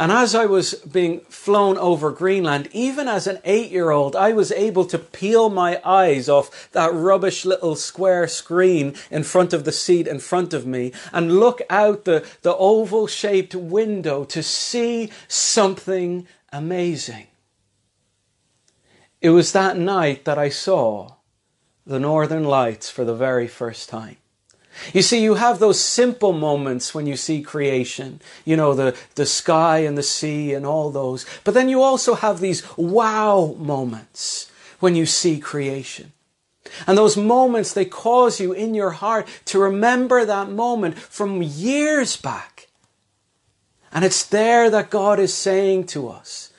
And 0.02 0.12
as 0.12 0.34
I 0.34 0.48
was 0.48 0.74
being 0.74 1.20
flown 1.30 1.78
over 1.78 2.10
Greenland, 2.10 2.70
even 2.72 3.08
as 3.08 3.28
an 3.28 3.38
eight 3.44 3.70
year 3.70 3.92
old, 3.92 4.16
I 4.16 4.34
was 4.34 4.52
able 4.52 4.84
to 4.86 4.98
peel 4.98 5.52
my 5.52 5.80
eyes 5.86 6.28
off 6.28 6.72
that 6.72 6.92
rubbish 6.92 7.46
little 7.46 7.76
square 7.76 8.28
screen 8.28 8.96
in 9.12 9.22
front 9.22 9.54
of 9.54 9.64
the 9.64 9.72
seat 9.72 10.08
in 10.08 10.18
front 10.18 10.56
of 10.56 10.66
me 10.66 10.92
and 11.14 11.40
look 11.40 11.62
out 11.70 12.06
the, 12.06 12.28
the 12.42 12.56
oval 12.56 13.06
shaped 13.06 13.54
window 13.54 14.24
to 14.24 14.42
see 14.42 15.12
something 15.28 16.28
amazing. 16.52 17.28
It 19.22 19.30
was 19.30 19.52
that 19.52 19.78
night 19.78 20.26
that 20.26 20.40
I 20.40 20.50
saw 20.50 21.18
the 21.86 22.00
northern 22.00 22.46
lights 22.46 22.90
for 22.90 23.06
the 23.06 23.14
very 23.14 23.48
first 23.48 23.88
time. 23.88 24.18
You 24.94 25.02
see, 25.02 25.22
you 25.22 25.36
have 25.36 25.60
those 25.60 25.80
simple 25.80 26.34
moments 26.34 26.94
when 26.94 27.06
you 27.06 27.16
see 27.16 27.42
creation, 27.42 28.22
you 28.46 28.58
know, 28.58 28.74
the, 28.74 28.98
the 29.16 29.26
sky 29.26 29.80
and 29.80 29.98
the 29.98 30.04
sea 30.04 30.54
and 30.54 30.66
all 30.66 30.90
those. 30.90 31.26
But 31.44 31.54
then 31.54 31.70
you 31.70 31.82
also 31.82 32.16
have 32.16 32.40
these 32.40 32.64
wow 32.78 33.56
moments 33.58 34.52
when 34.80 34.96
you 34.96 35.06
see 35.06 35.40
creation. 35.40 36.12
And 36.88 36.98
those 36.98 37.18
moments, 37.18 37.74
they 37.74 37.86
cause 37.86 38.40
you 38.40 38.54
in 38.54 38.74
your 38.74 38.92
heart 38.92 39.28
to 39.46 39.60
remember 39.60 40.26
that 40.26 40.50
moment 40.50 40.98
from 40.98 41.42
years 41.42 42.16
back. 42.16 42.68
And 43.92 44.06
it's 44.06 44.24
there 44.24 44.70
that 44.70 44.90
God 44.90 45.20
is 45.20 45.34
saying 45.34 45.88
to 45.88 46.08
us 46.08 46.54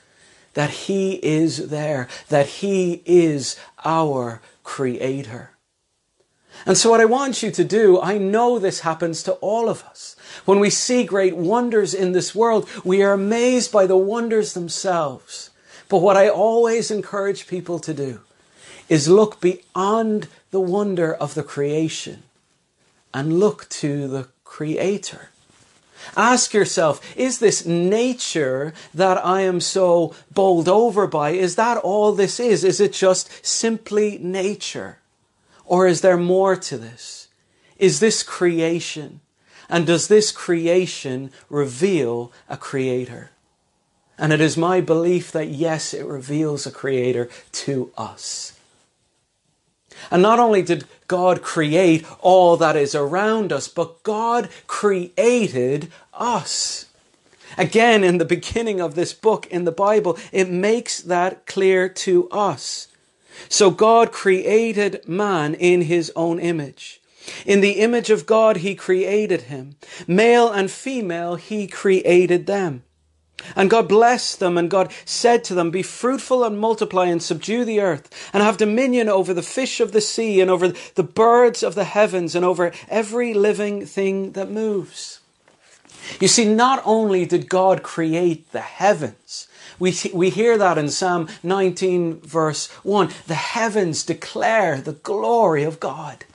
that 0.53 0.69
He 0.69 1.13
is 1.23 1.69
there, 1.69 2.07
that 2.29 2.47
He 2.47 3.01
is 3.05 3.57
our 3.83 4.41
Creator. 4.63 5.52
And 6.65 6.77
so, 6.77 6.89
what 6.89 7.01
I 7.01 7.05
want 7.05 7.43
you 7.43 7.51
to 7.51 7.63
do, 7.63 7.99
I 7.99 8.17
know 8.17 8.57
this 8.57 8.81
happens 8.81 9.21
to 9.23 9.33
all 9.33 9.67
of 9.67 9.83
us. 9.83 10.15
When 10.45 10.59
we 10.59 10.69
see 10.69 11.03
great 11.03 11.35
wonders 11.35 11.93
in 11.93 12.13
this 12.13 12.33
world, 12.33 12.69
we 12.83 13.03
are 13.03 13.13
amazed 13.13 13.71
by 13.71 13.85
the 13.85 13.97
wonders 13.97 14.53
themselves. 14.53 15.49
But 15.89 15.99
what 15.99 16.17
I 16.17 16.29
always 16.29 16.89
encourage 16.89 17.47
people 17.47 17.79
to 17.79 17.93
do 17.93 18.21
is 18.87 19.07
look 19.07 19.41
beyond 19.41 20.27
the 20.51 20.61
wonder 20.61 21.13
of 21.13 21.33
the 21.33 21.43
creation 21.43 22.23
and 23.13 23.39
look 23.39 23.67
to 23.69 24.07
the 24.07 24.27
Creator. 24.43 25.29
Ask 26.15 26.53
yourself, 26.53 27.01
is 27.17 27.39
this 27.39 27.65
nature 27.65 28.73
that 28.93 29.23
I 29.25 29.41
am 29.41 29.59
so 29.61 30.13
bowled 30.31 30.69
over 30.69 31.07
by, 31.07 31.31
is 31.31 31.55
that 31.55 31.77
all 31.77 32.11
this 32.11 32.39
is? 32.39 32.63
Is 32.63 32.79
it 32.79 32.93
just 32.93 33.45
simply 33.45 34.17
nature? 34.19 34.97
Or 35.65 35.87
is 35.87 36.01
there 36.01 36.17
more 36.17 36.55
to 36.55 36.77
this? 36.77 37.29
Is 37.77 37.99
this 37.99 38.23
creation? 38.23 39.21
And 39.69 39.87
does 39.87 40.07
this 40.07 40.31
creation 40.31 41.31
reveal 41.49 42.31
a 42.49 42.57
creator? 42.57 43.31
And 44.17 44.31
it 44.31 44.41
is 44.41 44.57
my 44.57 44.81
belief 44.81 45.31
that 45.31 45.47
yes, 45.47 45.93
it 45.93 46.05
reveals 46.05 46.65
a 46.65 46.71
creator 46.71 47.29
to 47.53 47.91
us. 47.97 48.57
And 50.11 50.21
not 50.21 50.39
only 50.39 50.61
did 50.61 50.85
God 51.07 51.41
create 51.41 52.05
all 52.19 52.57
that 52.57 52.75
is 52.75 52.93
around 52.93 53.51
us, 53.51 53.67
but 53.67 54.03
God 54.03 54.49
created 54.67 55.91
us. 56.13 56.85
Again, 57.57 58.03
in 58.03 58.17
the 58.17 58.25
beginning 58.25 58.81
of 58.81 58.95
this 58.95 59.13
book 59.13 59.45
in 59.47 59.63
the 59.63 59.71
Bible, 59.71 60.17
it 60.31 60.49
makes 60.49 60.99
that 61.01 61.45
clear 61.45 61.87
to 61.89 62.29
us. 62.29 62.87
So 63.49 63.71
God 63.71 64.11
created 64.11 65.07
man 65.07 65.53
in 65.53 65.81
his 65.81 66.11
own 66.15 66.39
image. 66.39 67.01
In 67.45 67.61
the 67.61 67.79
image 67.79 68.09
of 68.09 68.25
God, 68.25 68.57
he 68.57 68.75
created 68.75 69.43
him. 69.43 69.75
Male 70.07 70.51
and 70.51 70.69
female, 70.69 71.35
he 71.35 71.67
created 71.67 72.47
them. 72.47 72.83
And 73.55 73.69
God 73.69 73.89
blessed 73.89 74.39
them, 74.39 74.57
and 74.57 74.69
God 74.69 74.91
said 75.05 75.43
to 75.45 75.53
them, 75.53 75.71
Be 75.71 75.83
fruitful 75.83 76.43
and 76.43 76.57
multiply 76.57 77.07
and 77.07 77.21
subdue 77.21 77.65
the 77.65 77.81
earth, 77.81 78.29
and 78.31 78.41
have 78.41 78.57
dominion 78.57 79.09
over 79.09 79.33
the 79.33 79.41
fish 79.41 79.79
of 79.79 79.91
the 79.91 80.01
sea, 80.01 80.39
and 80.39 80.49
over 80.49 80.69
the 80.69 81.03
birds 81.03 81.63
of 81.63 81.75
the 81.75 81.83
heavens, 81.83 82.35
and 82.35 82.45
over 82.45 82.71
every 82.87 83.33
living 83.33 83.85
thing 83.85 84.31
that 84.33 84.49
moves. 84.49 85.19
You 86.19 86.27
see, 86.27 86.45
not 86.45 86.81
only 86.85 87.25
did 87.25 87.49
God 87.49 87.83
create 87.83 88.51
the 88.51 88.61
heavens, 88.61 89.47
we, 89.79 89.95
we 90.13 90.29
hear 90.29 90.57
that 90.57 90.77
in 90.77 90.89
Psalm 90.89 91.27
19, 91.43 92.21
verse 92.21 92.69
1. 92.83 93.09
The 93.27 93.35
heavens 93.35 94.03
declare 94.03 94.81
the 94.81 94.93
glory 94.93 95.63
of 95.63 95.79
God. 95.79 96.25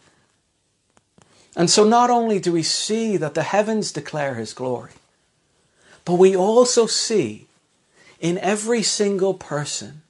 And 1.57 1.69
so 1.69 1.85
not 1.85 2.11
only 2.11 2.39
do 2.39 2.53
we 2.53 2.63
see 2.63 3.17
that 3.17 3.35
the 3.35 3.43
heavens 3.43 3.91
declare 3.91 4.37
his 4.37 4.55
glory, 4.55 4.93
but 6.05 6.15
we 6.15 6.37
also 6.37 6.87
see 6.87 7.47
in 8.21 8.39
every 8.39 8.83
single 8.83 9.35
person 9.35 10.03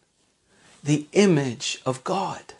the 0.85 1.07
image 1.13 1.81
of 1.85 2.05
God. 2.05 2.55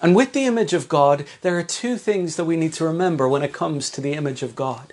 And 0.00 0.14
with 0.14 0.32
the 0.32 0.44
image 0.44 0.72
of 0.72 0.88
God, 0.88 1.24
there 1.40 1.58
are 1.58 1.64
two 1.64 1.96
things 1.96 2.36
that 2.36 2.44
we 2.44 2.56
need 2.56 2.72
to 2.74 2.84
remember 2.84 3.28
when 3.28 3.42
it 3.42 3.52
comes 3.52 3.90
to 3.90 4.00
the 4.00 4.12
image 4.12 4.42
of 4.42 4.54
God. 4.54 4.92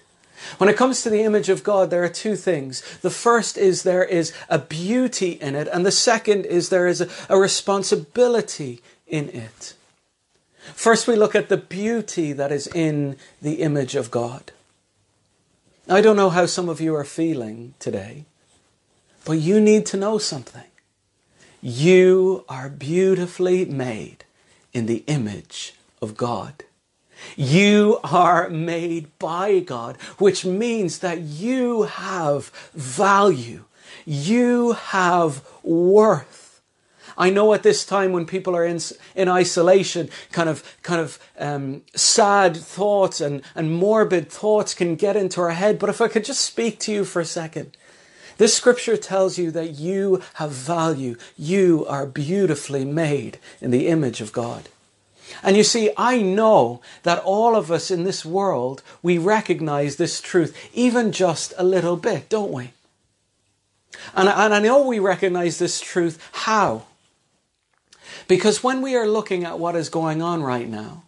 When 0.57 0.69
it 0.69 0.77
comes 0.77 1.01
to 1.01 1.09
the 1.09 1.23
image 1.23 1.49
of 1.49 1.63
God, 1.63 1.89
there 1.89 2.03
are 2.03 2.09
two 2.09 2.35
things. 2.35 2.81
The 2.99 3.09
first 3.09 3.57
is 3.57 3.83
there 3.83 4.03
is 4.03 4.33
a 4.49 4.59
beauty 4.59 5.31
in 5.31 5.55
it, 5.55 5.67
and 5.67 5.85
the 5.85 5.91
second 5.91 6.45
is 6.45 6.69
there 6.69 6.87
is 6.87 7.01
a, 7.01 7.09
a 7.29 7.37
responsibility 7.37 8.81
in 9.07 9.29
it. 9.29 9.73
First, 10.73 11.07
we 11.07 11.15
look 11.15 11.35
at 11.35 11.49
the 11.49 11.57
beauty 11.57 12.33
that 12.33 12.51
is 12.51 12.67
in 12.67 13.17
the 13.41 13.61
image 13.61 13.95
of 13.95 14.11
God. 14.11 14.51
I 15.87 16.01
don't 16.01 16.15
know 16.15 16.31
how 16.31 16.47
some 16.47 16.67
of 16.67 16.81
you 16.81 16.95
are 16.95 17.03
feeling 17.03 17.75
today, 17.77 18.25
but 19.23 19.33
you 19.33 19.61
need 19.61 19.85
to 19.87 19.97
know 19.97 20.17
something. 20.17 20.65
You 21.61 22.43
are 22.49 22.69
beautifully 22.69 23.65
made 23.65 24.25
in 24.73 24.87
the 24.87 25.03
image 25.07 25.75
of 26.01 26.17
God. 26.17 26.64
You 27.35 27.99
are 28.03 28.49
made 28.49 29.17
by 29.19 29.59
God, 29.59 29.97
which 30.17 30.45
means 30.45 30.99
that 30.99 31.21
you 31.21 31.83
have 31.83 32.47
value. 32.73 33.65
You 34.05 34.73
have 34.73 35.45
worth. 35.63 36.61
I 37.17 37.29
know 37.29 37.53
at 37.53 37.63
this 37.63 37.85
time 37.85 38.11
when 38.11 38.25
people 38.25 38.55
are 38.55 38.65
in, 38.65 38.79
in 39.15 39.29
isolation, 39.29 40.09
kind 40.31 40.49
of, 40.49 40.63
kind 40.83 40.99
of 40.99 41.19
um, 41.39 41.81
sad 41.95 42.57
thoughts 42.57 43.21
and, 43.21 43.41
and 43.55 43.73
morbid 43.73 44.29
thoughts 44.29 44.73
can 44.73 44.95
get 44.95 45.15
into 45.15 45.41
our 45.41 45.51
head. 45.51 45.79
But 45.79 45.89
if 45.89 46.01
I 46.01 46.07
could 46.07 46.25
just 46.25 46.41
speak 46.41 46.79
to 46.81 46.91
you 46.91 47.05
for 47.05 47.21
a 47.21 47.25
second. 47.25 47.77
This 48.37 48.53
scripture 48.53 48.97
tells 48.97 49.37
you 49.37 49.49
that 49.51 49.75
you 49.75 50.21
have 50.35 50.51
value. 50.51 51.15
You 51.37 51.85
are 51.87 52.05
beautifully 52.05 52.83
made 52.83 53.39
in 53.61 53.71
the 53.71 53.87
image 53.87 54.19
of 54.19 54.33
God. 54.33 54.67
And 55.43 55.57
you 55.57 55.63
see, 55.63 55.91
I 55.97 56.21
know 56.21 56.81
that 57.03 57.23
all 57.23 57.55
of 57.55 57.71
us 57.71 57.91
in 57.91 58.03
this 58.03 58.25
world, 58.25 58.83
we 59.01 59.17
recognize 59.17 59.95
this 59.95 60.21
truth, 60.21 60.69
even 60.73 61.11
just 61.11 61.53
a 61.57 61.63
little 61.63 61.97
bit, 61.97 62.29
don't 62.29 62.51
we? 62.51 62.71
And, 64.15 64.29
and 64.29 64.53
I 64.53 64.59
know 64.59 64.85
we 64.85 64.99
recognize 64.99 65.57
this 65.57 65.79
truth. 65.79 66.19
How? 66.31 66.83
Because 68.27 68.63
when 68.63 68.81
we 68.81 68.95
are 68.95 69.07
looking 69.07 69.43
at 69.43 69.59
what 69.59 69.75
is 69.75 69.89
going 69.89 70.21
on 70.21 70.43
right 70.43 70.67
now, 70.67 71.03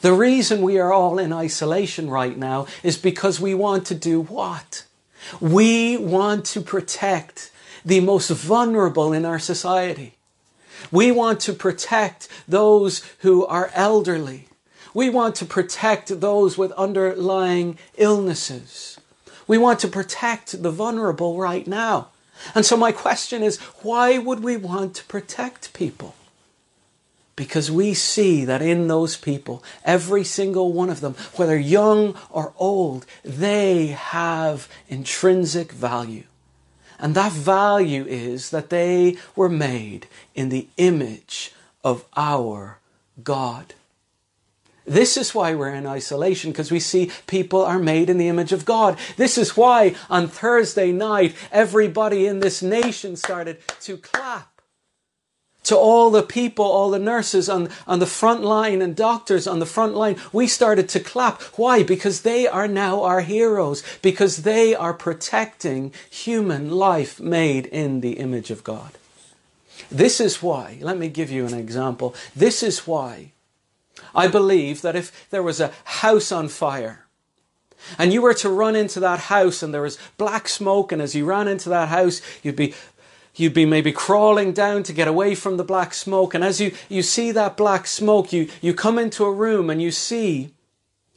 the 0.00 0.12
reason 0.12 0.62
we 0.62 0.78
are 0.78 0.92
all 0.92 1.18
in 1.18 1.32
isolation 1.32 2.10
right 2.10 2.36
now 2.36 2.66
is 2.82 2.96
because 2.96 3.40
we 3.40 3.54
want 3.54 3.86
to 3.86 3.94
do 3.94 4.22
what? 4.22 4.84
We 5.40 5.96
want 5.96 6.44
to 6.46 6.60
protect 6.60 7.50
the 7.84 8.00
most 8.00 8.30
vulnerable 8.30 9.12
in 9.12 9.24
our 9.24 9.38
society. 9.38 10.15
We 10.90 11.10
want 11.10 11.40
to 11.40 11.52
protect 11.52 12.28
those 12.46 13.02
who 13.20 13.44
are 13.46 13.70
elderly. 13.74 14.48
We 14.94 15.10
want 15.10 15.34
to 15.36 15.44
protect 15.44 16.20
those 16.20 16.56
with 16.56 16.72
underlying 16.72 17.78
illnesses. 17.96 18.98
We 19.46 19.58
want 19.58 19.80
to 19.80 19.88
protect 19.88 20.62
the 20.62 20.70
vulnerable 20.70 21.38
right 21.38 21.66
now. 21.66 22.08
And 22.54 22.64
so 22.64 22.76
my 22.76 22.92
question 22.92 23.42
is, 23.42 23.58
why 23.82 24.18
would 24.18 24.42
we 24.42 24.56
want 24.56 24.94
to 24.96 25.04
protect 25.04 25.72
people? 25.72 26.14
Because 27.34 27.70
we 27.70 27.92
see 27.92 28.44
that 28.46 28.62
in 28.62 28.88
those 28.88 29.16
people, 29.16 29.62
every 29.84 30.24
single 30.24 30.72
one 30.72 30.88
of 30.88 31.00
them, 31.00 31.14
whether 31.34 31.58
young 31.58 32.16
or 32.30 32.54
old, 32.56 33.04
they 33.22 33.88
have 33.88 34.68
intrinsic 34.88 35.72
value. 35.72 36.24
And 36.98 37.14
that 37.14 37.32
value 37.32 38.04
is 38.06 38.50
that 38.50 38.70
they 38.70 39.16
were 39.34 39.48
made 39.48 40.06
in 40.34 40.48
the 40.48 40.68
image 40.76 41.52
of 41.84 42.04
our 42.16 42.78
God. 43.22 43.74
This 44.86 45.16
is 45.16 45.34
why 45.34 45.54
we're 45.54 45.74
in 45.74 45.86
isolation, 45.86 46.52
because 46.52 46.70
we 46.70 46.78
see 46.80 47.10
people 47.26 47.64
are 47.64 47.78
made 47.78 48.08
in 48.08 48.18
the 48.18 48.28
image 48.28 48.52
of 48.52 48.64
God. 48.64 48.96
This 49.16 49.36
is 49.36 49.56
why 49.56 49.96
on 50.08 50.28
Thursday 50.28 50.92
night, 50.92 51.34
everybody 51.50 52.26
in 52.26 52.38
this 52.38 52.62
nation 52.62 53.16
started 53.16 53.58
to 53.80 53.96
clap 53.96 54.55
to 55.66 55.76
all 55.76 56.10
the 56.10 56.22
people, 56.22 56.64
all 56.64 56.90
the 56.90 56.98
nurses 56.98 57.48
on, 57.48 57.68
on 57.86 57.98
the 57.98 58.06
front 58.06 58.42
line 58.42 58.80
and 58.80 58.96
doctors 58.96 59.46
on 59.46 59.58
the 59.58 59.66
front 59.66 59.94
line, 59.94 60.16
we 60.32 60.46
started 60.46 60.88
to 60.88 61.00
clap. 61.00 61.42
Why? 61.56 61.82
Because 61.82 62.22
they 62.22 62.46
are 62.46 62.68
now 62.68 63.02
our 63.02 63.20
heroes, 63.20 63.82
because 64.00 64.38
they 64.38 64.74
are 64.74 64.94
protecting 64.94 65.92
human 66.08 66.70
life 66.70 67.20
made 67.20 67.66
in 67.66 68.00
the 68.00 68.12
image 68.12 68.50
of 68.50 68.64
God. 68.64 68.92
This 69.90 70.20
is 70.20 70.42
why, 70.42 70.78
let 70.80 70.98
me 70.98 71.08
give 71.08 71.30
you 71.30 71.46
an 71.46 71.54
example. 71.54 72.14
This 72.34 72.62
is 72.62 72.86
why 72.86 73.32
I 74.14 74.28
believe 74.28 74.82
that 74.82 74.96
if 74.96 75.28
there 75.30 75.42
was 75.42 75.60
a 75.60 75.72
house 75.84 76.32
on 76.32 76.48
fire, 76.48 77.06
and 77.98 78.12
you 78.12 78.22
were 78.22 78.34
to 78.34 78.48
run 78.48 78.74
into 78.74 78.98
that 79.00 79.20
house 79.20 79.62
and 79.62 79.72
there 79.72 79.82
was 79.82 79.98
black 80.16 80.48
smoke, 80.48 80.92
and 80.92 81.02
as 81.02 81.14
you 81.14 81.24
ran 81.24 81.46
into 81.46 81.68
that 81.68 81.88
house, 81.88 82.20
you'd 82.42 82.56
be 82.56 82.74
you'd 83.36 83.54
be 83.54 83.66
maybe 83.66 83.92
crawling 83.92 84.52
down 84.52 84.82
to 84.82 84.92
get 84.92 85.06
away 85.06 85.34
from 85.34 85.56
the 85.56 85.64
black 85.64 85.94
smoke. 85.94 86.34
And 86.34 86.42
as 86.42 86.60
you, 86.60 86.72
you 86.88 87.02
see 87.02 87.30
that 87.32 87.56
black 87.56 87.86
smoke, 87.86 88.32
you, 88.32 88.48
you 88.60 88.74
come 88.74 88.98
into 88.98 89.24
a 89.24 89.32
room 89.32 89.70
and 89.70 89.80
you 89.80 89.90
see 89.90 90.54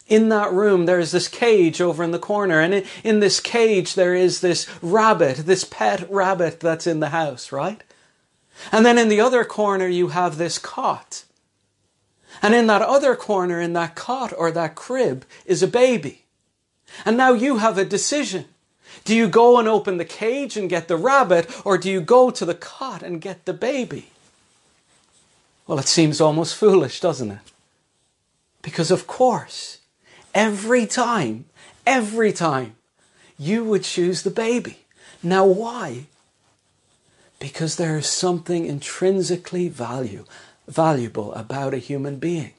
in 0.08 0.30
that 0.30 0.52
room 0.52 0.86
there 0.86 1.00
is 1.00 1.12
this 1.12 1.28
cage 1.28 1.80
over 1.80 2.04
in 2.04 2.12
the 2.12 2.20
corner. 2.20 2.60
And 2.60 2.74
in, 2.74 2.86
in 3.04 3.20
this 3.20 3.40
cage 3.40 3.96
there 3.96 4.14
is 4.14 4.42
this 4.42 4.68
rabbit, 4.82 5.38
this 5.38 5.64
pet 5.64 6.10
rabbit 6.12 6.60
that's 6.60 6.88
in 6.88 7.00
the 7.00 7.10
house, 7.10 7.52
right? 7.52 7.82
And 8.72 8.86
then 8.86 8.98
in 8.98 9.08
the 9.08 9.22
other 9.22 9.46
corner 9.46 9.88
you 9.88 10.10
have 10.10 10.38
this 10.38 10.58
cot. 10.58 11.24
And 12.42 12.54
in 12.54 12.68
that 12.68 12.82
other 12.82 13.16
corner, 13.16 13.60
in 13.60 13.74
that 13.74 13.96
cot 13.96 14.34
or 14.38 14.52
that 14.52 14.76
crib, 14.76 15.26
is 15.46 15.64
a 15.64 15.68
baby. 15.68 16.26
And 17.06 17.18
now 17.18 17.34
you 17.34 17.58
have 17.58 17.78
a 17.78 17.86
decision. 17.86 18.46
Do 19.10 19.16
you 19.16 19.28
go 19.28 19.58
and 19.58 19.68
open 19.68 19.98
the 19.98 20.06
cage 20.06 20.56
and 20.56 20.70
get 20.70 20.88
the 20.88 20.96
rabbit, 20.96 21.50
or 21.66 21.80
do 21.80 21.90
you 21.90 22.00
go 22.00 22.30
to 22.30 22.46
the 22.46 22.54
cot 22.54 23.02
and 23.02 23.20
get 23.20 23.46
the 23.46 23.54
baby? 23.54 24.12
Well, 25.66 25.80
it 25.80 25.88
seems 25.88 26.22
almost 26.22 26.56
foolish, 26.56 27.00
doesn't 27.00 27.32
it? 27.32 27.40
Because, 28.62 28.92
of 28.92 29.08
course, 29.08 29.80
every 30.36 30.86
time, 30.86 31.46
every 31.88 32.32
time, 32.32 32.76
you 33.40 33.64
would 33.64 33.84
choose 33.84 34.22
the 34.22 34.30
baby. 34.30 34.82
Now, 35.24 35.44
why? 35.44 36.06
Because 37.40 37.78
there 37.78 37.98
is 37.98 38.06
something 38.06 38.68
intrinsically 38.68 39.70
value, 39.70 40.26
valuable 40.68 41.34
about 41.34 41.74
a 41.74 41.80
human 41.80 42.18
being 42.18 42.54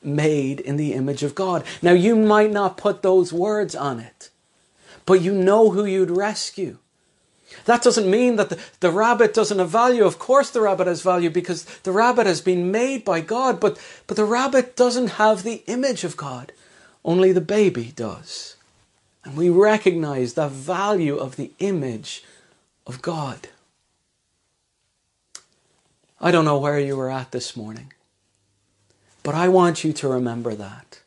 made 0.00 0.60
in 0.60 0.76
the 0.76 0.92
image 0.92 1.24
of 1.24 1.34
God. 1.34 1.64
Now, 1.82 1.90
you 1.90 2.14
might 2.14 2.52
not 2.52 2.76
put 2.76 3.02
those 3.02 3.32
words 3.32 3.74
on 3.74 3.98
it 3.98 4.30
but 5.08 5.22
you 5.22 5.32
know 5.32 5.70
who 5.70 5.86
you'd 5.86 6.10
rescue. 6.10 6.76
That 7.64 7.82
doesn't 7.82 8.10
mean 8.10 8.36
that 8.36 8.50
the, 8.50 8.58
the 8.80 8.90
rabbit 8.90 9.32
doesn't 9.32 9.58
have 9.58 9.70
value. 9.70 10.04
Of 10.04 10.18
course, 10.18 10.50
the 10.50 10.60
rabbit 10.60 10.86
has 10.86 11.00
value 11.00 11.30
because 11.30 11.64
the 11.78 11.92
rabbit 11.92 12.26
has 12.26 12.42
been 12.42 12.70
made 12.70 13.06
by 13.06 13.22
God, 13.22 13.58
but, 13.58 13.80
but 14.06 14.18
the 14.18 14.26
rabbit 14.26 14.76
doesn't 14.76 15.12
have 15.12 15.42
the 15.42 15.62
image 15.66 16.04
of 16.04 16.18
God. 16.18 16.52
Only 17.06 17.32
the 17.32 17.40
baby 17.40 17.94
does. 17.96 18.56
And 19.24 19.34
we 19.34 19.48
recognize 19.48 20.34
the 20.34 20.46
value 20.46 21.16
of 21.16 21.36
the 21.36 21.52
image 21.58 22.22
of 22.86 23.00
God. 23.00 23.48
I 26.20 26.30
don't 26.30 26.44
know 26.44 26.58
where 26.58 26.78
you 26.78 26.98
were 26.98 27.10
at 27.10 27.32
this 27.32 27.56
morning, 27.56 27.94
but 29.22 29.34
I 29.34 29.48
want 29.48 29.84
you 29.84 29.94
to 29.94 30.08
remember 30.08 30.54
that. 30.54 31.00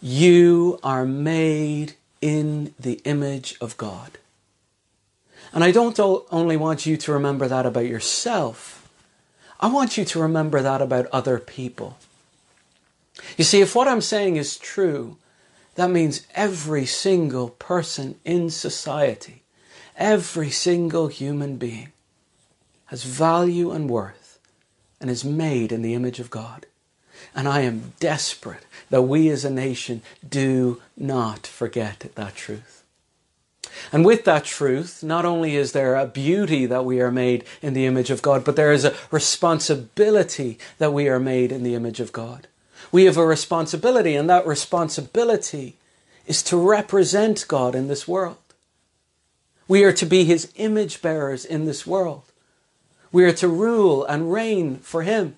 You 0.00 0.78
are 0.82 1.04
made 1.04 1.96
in 2.24 2.72
the 2.80 3.02
image 3.04 3.54
of 3.60 3.76
God. 3.76 4.16
And 5.52 5.62
I 5.62 5.72
don't 5.72 6.00
only 6.00 6.56
want 6.56 6.86
you 6.86 6.96
to 6.96 7.12
remember 7.12 7.46
that 7.48 7.66
about 7.66 7.84
yourself, 7.84 8.88
I 9.60 9.68
want 9.68 9.98
you 9.98 10.06
to 10.06 10.22
remember 10.22 10.62
that 10.62 10.80
about 10.80 11.06
other 11.12 11.38
people. 11.38 11.98
You 13.36 13.44
see, 13.44 13.60
if 13.60 13.74
what 13.74 13.88
I'm 13.88 14.00
saying 14.00 14.36
is 14.36 14.56
true, 14.56 15.18
that 15.74 15.90
means 15.90 16.26
every 16.34 16.86
single 16.86 17.50
person 17.50 18.18
in 18.24 18.48
society, 18.48 19.42
every 19.94 20.50
single 20.50 21.08
human 21.08 21.56
being, 21.56 21.92
has 22.86 23.04
value 23.04 23.70
and 23.70 23.90
worth 23.90 24.38
and 24.98 25.10
is 25.10 25.26
made 25.26 25.72
in 25.72 25.82
the 25.82 25.92
image 25.92 26.20
of 26.20 26.30
God. 26.30 26.64
And 27.34 27.48
I 27.48 27.60
am 27.60 27.92
desperate 28.00 28.64
that 28.90 29.02
we 29.02 29.28
as 29.30 29.44
a 29.44 29.50
nation 29.50 30.02
do 30.28 30.80
not 30.96 31.46
forget 31.46 32.10
that 32.14 32.34
truth. 32.34 32.84
And 33.92 34.04
with 34.04 34.24
that 34.24 34.44
truth, 34.44 35.02
not 35.02 35.24
only 35.24 35.56
is 35.56 35.72
there 35.72 35.96
a 35.96 36.06
beauty 36.06 36.66
that 36.66 36.84
we 36.84 37.00
are 37.00 37.10
made 37.10 37.44
in 37.60 37.74
the 37.74 37.86
image 37.86 38.10
of 38.10 38.22
God, 38.22 38.44
but 38.44 38.56
there 38.56 38.72
is 38.72 38.84
a 38.84 38.94
responsibility 39.10 40.58
that 40.78 40.92
we 40.92 41.08
are 41.08 41.20
made 41.20 41.50
in 41.50 41.62
the 41.62 41.74
image 41.74 42.00
of 42.00 42.12
God. 42.12 42.46
We 42.92 43.04
have 43.04 43.16
a 43.16 43.26
responsibility, 43.26 44.14
and 44.14 44.30
that 44.30 44.46
responsibility 44.46 45.76
is 46.26 46.42
to 46.44 46.56
represent 46.56 47.46
God 47.48 47.74
in 47.74 47.88
this 47.88 48.06
world. 48.06 48.36
We 49.66 49.82
are 49.84 49.92
to 49.92 50.06
be 50.06 50.24
His 50.24 50.52
image 50.56 51.02
bearers 51.02 51.44
in 51.44 51.64
this 51.64 51.86
world. 51.86 52.22
We 53.10 53.24
are 53.24 53.32
to 53.32 53.48
rule 53.48 54.04
and 54.04 54.32
reign 54.32 54.76
for 54.78 55.02
Him. 55.02 55.36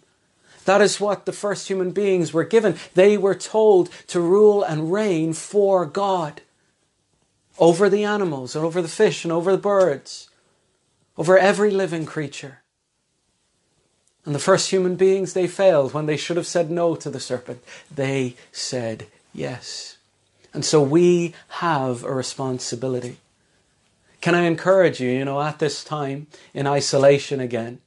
That 0.66 0.82
is 0.82 1.00
what 1.00 1.26
the 1.26 1.32
first 1.32 1.68
human 1.68 1.92
beings 1.92 2.32
were 2.32 2.44
given. 2.44 2.76
They 2.94 3.16
were 3.16 3.34
told 3.34 3.88
to 4.08 4.20
rule 4.20 4.62
and 4.62 4.92
reign 4.92 5.32
for 5.32 5.86
God 5.86 6.42
over 7.58 7.88
the 7.88 8.04
animals 8.04 8.54
and 8.54 8.64
over 8.64 8.82
the 8.82 8.88
fish 8.88 9.24
and 9.24 9.32
over 9.32 9.52
the 9.52 9.58
birds, 9.58 10.28
over 11.16 11.38
every 11.38 11.70
living 11.70 12.04
creature. 12.04 12.62
And 14.24 14.34
the 14.34 14.40
first 14.40 14.70
human 14.70 14.96
beings, 14.96 15.32
they 15.32 15.46
failed 15.46 15.94
when 15.94 16.06
they 16.06 16.16
should 16.16 16.36
have 16.36 16.48
said 16.48 16.68
no 16.68 16.96
to 16.96 17.08
the 17.08 17.20
serpent. 17.20 17.62
They 17.94 18.34
said 18.50 19.06
yes. 19.32 19.98
And 20.52 20.64
so 20.64 20.82
we 20.82 21.32
have 21.48 22.02
a 22.02 22.12
responsibility. 22.12 23.18
Can 24.20 24.34
I 24.34 24.42
encourage 24.42 25.00
you, 25.00 25.10
you 25.10 25.24
know, 25.24 25.40
at 25.40 25.60
this 25.60 25.84
time 25.84 26.26
in 26.52 26.66
isolation 26.66 27.38
again, 27.38 27.78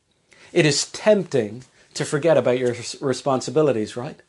it 0.53 0.65
is 0.65 0.89
tempting 0.91 1.65
to 1.93 2.06
forget 2.06 2.38
about 2.38 2.60
your 2.60 2.75
responsibilities, 3.02 3.97
right? 3.97 4.19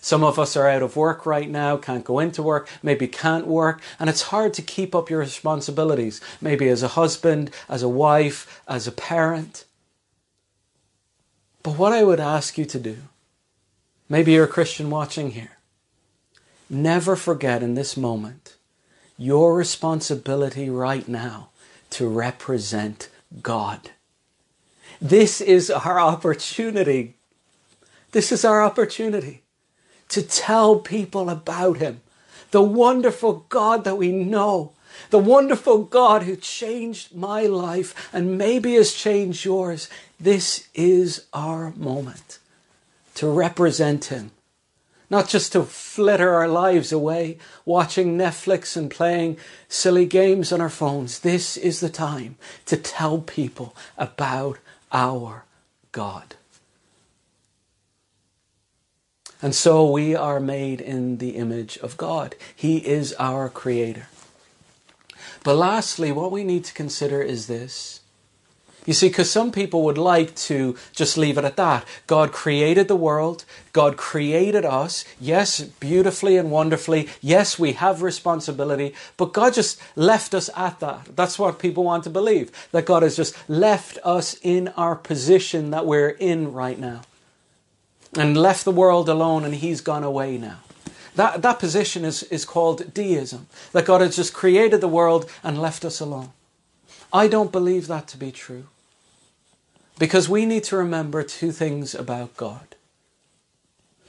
Some 0.00 0.22
of 0.22 0.38
us 0.38 0.56
are 0.56 0.68
out 0.68 0.82
of 0.82 0.96
work 0.96 1.26
right 1.26 1.50
now, 1.50 1.76
can't 1.76 2.04
go 2.04 2.20
into 2.20 2.42
work, 2.42 2.68
maybe 2.82 3.08
can't 3.08 3.46
work, 3.46 3.82
and 3.98 4.08
it's 4.08 4.22
hard 4.22 4.54
to 4.54 4.62
keep 4.62 4.94
up 4.94 5.10
your 5.10 5.18
responsibilities, 5.18 6.20
maybe 6.40 6.68
as 6.68 6.82
a 6.82 6.88
husband, 6.88 7.50
as 7.68 7.82
a 7.82 7.88
wife, 7.88 8.62
as 8.68 8.86
a 8.86 8.92
parent. 8.92 9.64
But 11.62 11.76
what 11.76 11.92
I 11.92 12.04
would 12.04 12.20
ask 12.20 12.56
you 12.56 12.64
to 12.66 12.78
do, 12.78 12.98
maybe 14.08 14.32
you're 14.32 14.44
a 14.44 14.48
Christian 14.48 14.88
watching 14.88 15.32
here, 15.32 15.58
never 16.70 17.16
forget 17.16 17.62
in 17.62 17.74
this 17.74 17.96
moment 17.96 18.54
your 19.18 19.56
responsibility 19.56 20.70
right 20.70 21.08
now 21.08 21.48
to 21.90 22.08
represent 22.08 23.08
God. 23.42 23.90
This 25.00 25.40
is 25.40 25.70
our 25.70 26.00
opportunity. 26.00 27.14
This 28.12 28.32
is 28.32 28.44
our 28.44 28.62
opportunity 28.62 29.42
to 30.08 30.22
tell 30.22 30.80
people 30.80 31.30
about 31.30 31.76
Him, 31.76 32.00
the 32.50 32.62
wonderful 32.62 33.46
God 33.48 33.84
that 33.84 33.98
we 33.98 34.10
know, 34.10 34.72
the 35.10 35.18
wonderful 35.18 35.84
God 35.84 36.22
who 36.22 36.34
changed 36.34 37.14
my 37.14 37.42
life 37.42 38.08
and 38.12 38.38
maybe 38.38 38.74
has 38.74 38.94
changed 38.94 39.44
yours. 39.44 39.88
This 40.18 40.68
is 40.74 41.26
our 41.32 41.72
moment 41.76 42.38
to 43.14 43.30
represent 43.30 44.06
Him. 44.06 44.32
Not 45.10 45.28
just 45.28 45.52
to 45.52 45.62
flitter 45.62 46.34
our 46.34 46.48
lives 46.48 46.92
away 46.92 47.38
watching 47.64 48.18
Netflix 48.18 48.76
and 48.76 48.90
playing 48.90 49.38
silly 49.68 50.04
games 50.04 50.52
on 50.52 50.60
our 50.60 50.68
phones. 50.68 51.20
This 51.20 51.56
is 51.56 51.80
the 51.80 51.88
time 51.88 52.36
to 52.66 52.76
tell 52.76 53.18
people 53.20 53.74
about 53.96 54.58
our 54.92 55.44
God. 55.92 56.36
And 59.40 59.54
so 59.54 59.88
we 59.88 60.16
are 60.16 60.40
made 60.40 60.80
in 60.80 61.18
the 61.18 61.30
image 61.30 61.78
of 61.78 61.96
God. 61.96 62.34
He 62.54 62.78
is 62.78 63.14
our 63.18 63.48
creator. 63.48 64.08
But 65.44 65.54
lastly, 65.54 66.10
what 66.10 66.32
we 66.32 66.42
need 66.42 66.64
to 66.64 66.74
consider 66.74 67.22
is 67.22 67.46
this. 67.46 68.00
You 68.88 68.94
see, 68.94 69.08
because 69.08 69.30
some 69.30 69.52
people 69.52 69.82
would 69.82 69.98
like 69.98 70.34
to 70.36 70.74
just 70.92 71.18
leave 71.18 71.36
it 71.36 71.44
at 71.44 71.58
that. 71.58 71.84
God 72.06 72.32
created 72.32 72.88
the 72.88 72.96
world. 72.96 73.44
God 73.74 73.98
created 73.98 74.64
us. 74.64 75.04
Yes, 75.20 75.60
beautifully 75.60 76.38
and 76.38 76.50
wonderfully. 76.50 77.10
Yes, 77.20 77.58
we 77.58 77.72
have 77.72 78.00
responsibility. 78.00 78.94
But 79.18 79.34
God 79.34 79.52
just 79.52 79.78
left 79.94 80.32
us 80.32 80.48
at 80.56 80.80
that. 80.80 81.14
That's 81.14 81.38
what 81.38 81.58
people 81.58 81.84
want 81.84 82.04
to 82.04 82.08
believe. 82.08 82.50
That 82.72 82.86
God 82.86 83.02
has 83.02 83.14
just 83.14 83.36
left 83.46 83.98
us 84.04 84.38
in 84.40 84.68
our 84.68 84.96
position 84.96 85.70
that 85.70 85.84
we're 85.84 86.08
in 86.08 86.54
right 86.54 86.78
now 86.78 87.02
and 88.16 88.38
left 88.38 88.64
the 88.64 88.72
world 88.72 89.10
alone 89.10 89.44
and 89.44 89.56
he's 89.56 89.82
gone 89.82 90.02
away 90.02 90.38
now. 90.38 90.60
That, 91.14 91.42
that 91.42 91.58
position 91.58 92.06
is, 92.06 92.22
is 92.22 92.46
called 92.46 92.94
deism, 92.94 93.48
that 93.72 93.84
God 93.84 94.00
has 94.00 94.16
just 94.16 94.32
created 94.32 94.80
the 94.80 94.88
world 94.88 95.30
and 95.44 95.60
left 95.60 95.84
us 95.84 96.00
alone. 96.00 96.30
I 97.12 97.28
don't 97.28 97.52
believe 97.52 97.86
that 97.88 98.08
to 98.08 98.16
be 98.16 98.32
true. 98.32 98.64
Because 99.98 100.28
we 100.28 100.46
need 100.46 100.64
to 100.64 100.76
remember 100.76 101.22
two 101.22 101.52
things 101.52 101.94
about 101.94 102.36
God. 102.36 102.74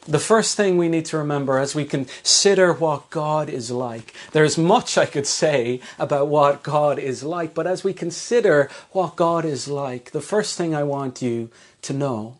The 0.07 0.19
first 0.19 0.55
thing 0.55 0.77
we 0.77 0.89
need 0.89 1.05
to 1.05 1.17
remember 1.17 1.59
as 1.59 1.75
we 1.75 1.85
consider 1.85 2.73
what 2.73 3.09
God 3.09 3.49
is 3.49 3.69
like, 3.69 4.13
there's 4.31 4.57
much 4.57 4.97
I 4.97 5.05
could 5.05 5.27
say 5.27 5.81
about 5.99 6.27
what 6.27 6.63
God 6.63 6.97
is 6.97 7.21
like, 7.21 7.53
but 7.53 7.67
as 7.67 7.83
we 7.83 7.93
consider 7.93 8.69
what 8.91 9.15
God 9.15 9.45
is 9.45 9.67
like, 9.67 10.11
the 10.11 10.21
first 10.21 10.57
thing 10.57 10.73
I 10.73 10.83
want 10.83 11.21
you 11.21 11.51
to 11.83 11.93
know 11.93 12.37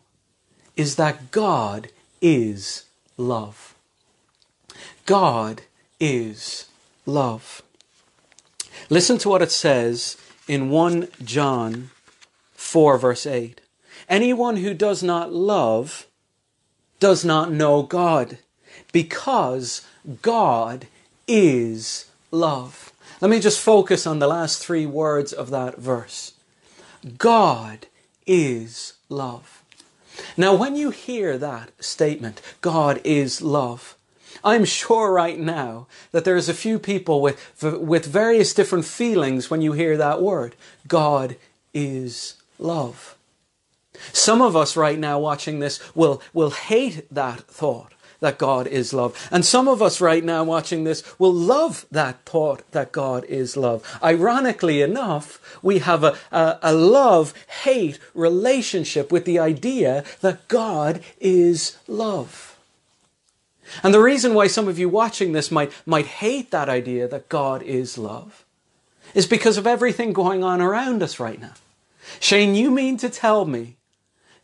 is 0.76 0.96
that 0.96 1.30
God 1.30 1.90
is 2.20 2.84
love. 3.16 3.74
God 5.06 5.62
is 6.00 6.66
love. 7.06 7.62
Listen 8.88 9.18
to 9.18 9.28
what 9.28 9.42
it 9.42 9.52
says 9.52 10.16
in 10.48 10.70
1 10.70 11.08
John 11.22 11.90
4, 12.70 12.98
verse 12.98 13.26
8. 13.26 13.60
Anyone 14.08 14.58
who 14.58 14.74
does 14.74 15.02
not 15.02 15.32
love 15.32 16.06
does 17.00 17.24
not 17.24 17.50
know 17.50 17.82
God, 17.82 18.38
because 18.92 19.84
God 20.22 20.86
is 21.26 22.08
love. 22.30 22.92
Let 23.20 23.28
me 23.28 23.40
just 23.40 23.58
focus 23.58 24.06
on 24.06 24.20
the 24.20 24.28
last 24.28 24.64
three 24.64 24.86
words 24.86 25.32
of 25.32 25.50
that 25.50 25.78
verse. 25.78 26.34
God 27.18 27.88
is 28.24 28.92
love. 29.08 29.64
Now, 30.36 30.54
when 30.54 30.76
you 30.76 30.90
hear 30.90 31.36
that 31.38 31.72
statement, 31.82 32.40
God 32.60 33.00
is 33.02 33.42
love, 33.42 33.96
I'm 34.44 34.64
sure 34.64 35.12
right 35.12 35.40
now 35.40 35.88
that 36.12 36.24
there's 36.24 36.48
a 36.48 36.54
few 36.54 36.78
people 36.78 37.20
with, 37.20 37.62
with 37.62 38.06
various 38.06 38.54
different 38.54 38.84
feelings 38.84 39.50
when 39.50 39.60
you 39.60 39.72
hear 39.72 39.96
that 39.96 40.22
word. 40.22 40.54
God 40.86 41.34
is 41.74 42.39
love. 42.60 43.16
Some 44.12 44.40
of 44.40 44.56
us 44.56 44.76
right 44.76 44.98
now 44.98 45.18
watching 45.18 45.58
this 45.58 45.94
will, 45.94 46.22
will 46.32 46.50
hate 46.50 47.12
that 47.12 47.40
thought 47.40 47.92
that 48.20 48.38
God 48.38 48.66
is 48.66 48.92
love. 48.92 49.28
And 49.30 49.44
some 49.44 49.66
of 49.66 49.82
us 49.82 50.00
right 50.00 50.22
now 50.22 50.44
watching 50.44 50.84
this 50.84 51.02
will 51.18 51.32
love 51.32 51.86
that 51.90 52.24
thought 52.24 52.70
that 52.72 52.92
God 52.92 53.24
is 53.24 53.56
love. 53.56 53.82
Ironically 54.02 54.82
enough, 54.82 55.58
we 55.62 55.78
have 55.78 56.04
a, 56.04 56.16
a, 56.30 56.58
a 56.62 56.74
love 56.74 57.34
hate 57.62 57.98
relationship 58.14 59.10
with 59.10 59.24
the 59.24 59.38
idea 59.38 60.04
that 60.20 60.46
God 60.48 61.02
is 61.18 61.78
love. 61.88 62.58
And 63.82 63.94
the 63.94 64.00
reason 64.00 64.34
why 64.34 64.48
some 64.48 64.68
of 64.68 64.78
you 64.78 64.88
watching 64.88 65.32
this 65.32 65.50
might, 65.50 65.72
might 65.86 66.06
hate 66.06 66.50
that 66.50 66.68
idea 66.68 67.08
that 67.08 67.28
God 67.28 67.62
is 67.62 67.96
love 67.96 68.44
is 69.14 69.26
because 69.26 69.56
of 69.56 69.66
everything 69.66 70.12
going 70.12 70.44
on 70.44 70.60
around 70.60 71.02
us 71.02 71.18
right 71.18 71.40
now. 71.40 71.54
Shane, 72.18 72.54
you 72.54 72.70
mean 72.70 72.96
to 72.98 73.08
tell 73.08 73.44
me 73.44 73.76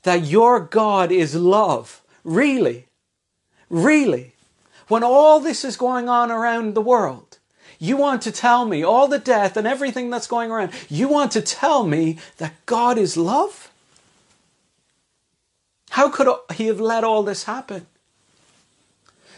that 0.02 0.24
your 0.24 0.60
God 0.60 1.10
is 1.10 1.34
love? 1.34 2.02
Really? 2.22 2.86
Really? 3.68 4.34
When 4.88 5.02
all 5.02 5.40
this 5.40 5.64
is 5.64 5.76
going 5.76 6.08
on 6.08 6.30
around 6.30 6.74
the 6.74 6.80
world, 6.80 7.38
you 7.78 7.96
want 7.96 8.22
to 8.22 8.32
tell 8.32 8.64
me 8.64 8.82
all 8.82 9.08
the 9.08 9.18
death 9.18 9.56
and 9.56 9.66
everything 9.66 10.10
that's 10.10 10.26
going 10.26 10.50
around, 10.50 10.72
you 10.88 11.08
want 11.08 11.32
to 11.32 11.42
tell 11.42 11.84
me 11.84 12.18
that 12.38 12.54
God 12.66 12.96
is 12.98 13.16
love? 13.16 13.70
How 15.90 16.08
could 16.08 16.28
he 16.54 16.66
have 16.66 16.80
let 16.80 17.04
all 17.04 17.22
this 17.22 17.44
happen? 17.44 17.86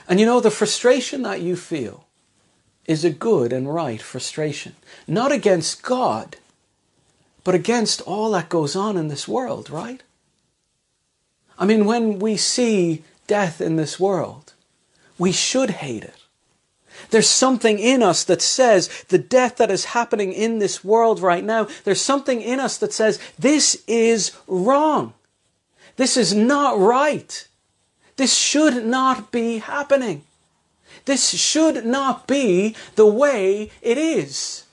And 0.09 0.19
you 0.19 0.27
know, 0.27 0.41
the 0.41 0.51
frustration 0.51 1.23
that 1.23 1.41
you 1.41 1.57
feel 1.57 2.07
is 2.87 3.05
a 3.05 3.11
good 3.11 3.53
and 3.53 3.73
right 3.73 4.01
frustration, 4.01 4.75
not 5.07 5.31
against 5.31 5.83
God, 5.83 6.37
but 7.49 7.55
against 7.55 8.03
all 8.03 8.33
that 8.33 8.51
goes 8.51 8.77
on 8.77 8.99
in 8.99 9.09
this 9.09 9.27
world, 9.27 9.71
right? 9.71 10.03
I 11.59 11.65
mean, 11.65 11.87
when 11.87 12.19
we 12.19 12.37
see 12.37 13.05
death 13.27 13.63
in 13.63 13.77
this 13.77 13.99
world, 13.99 14.53
we 15.17 15.33
should 15.33 15.71
hate 15.71 16.05
it. 16.05 16.27
There's 17.09 17.27
something 17.27 17.79
in 17.79 18.03
us 18.03 18.23
that 18.25 18.43
says 18.43 18.91
the 19.09 19.17
death 19.17 19.57
that 19.57 19.71
is 19.71 19.97
happening 19.97 20.35
in 20.35 20.59
this 20.59 20.85
world 20.85 21.21
right 21.21 21.43
now, 21.43 21.69
there's 21.85 22.03
something 22.03 22.43
in 22.43 22.61
us 22.61 22.77
that 22.77 22.93
says 22.93 23.19
this 23.39 23.83
is 23.87 24.37
wrong. 24.47 25.15
This 25.97 26.19
is 26.19 26.35
not 26.35 26.79
right. 26.79 27.49
This 28.17 28.37
should 28.37 28.85
not 28.85 29.33
be 29.33 29.57
happening. 29.57 30.25
This 31.07 31.31
should 31.31 31.87
not 31.87 32.27
be 32.27 32.77
the 32.97 33.07
way 33.07 33.71
it 33.81 33.97
is. 33.97 34.65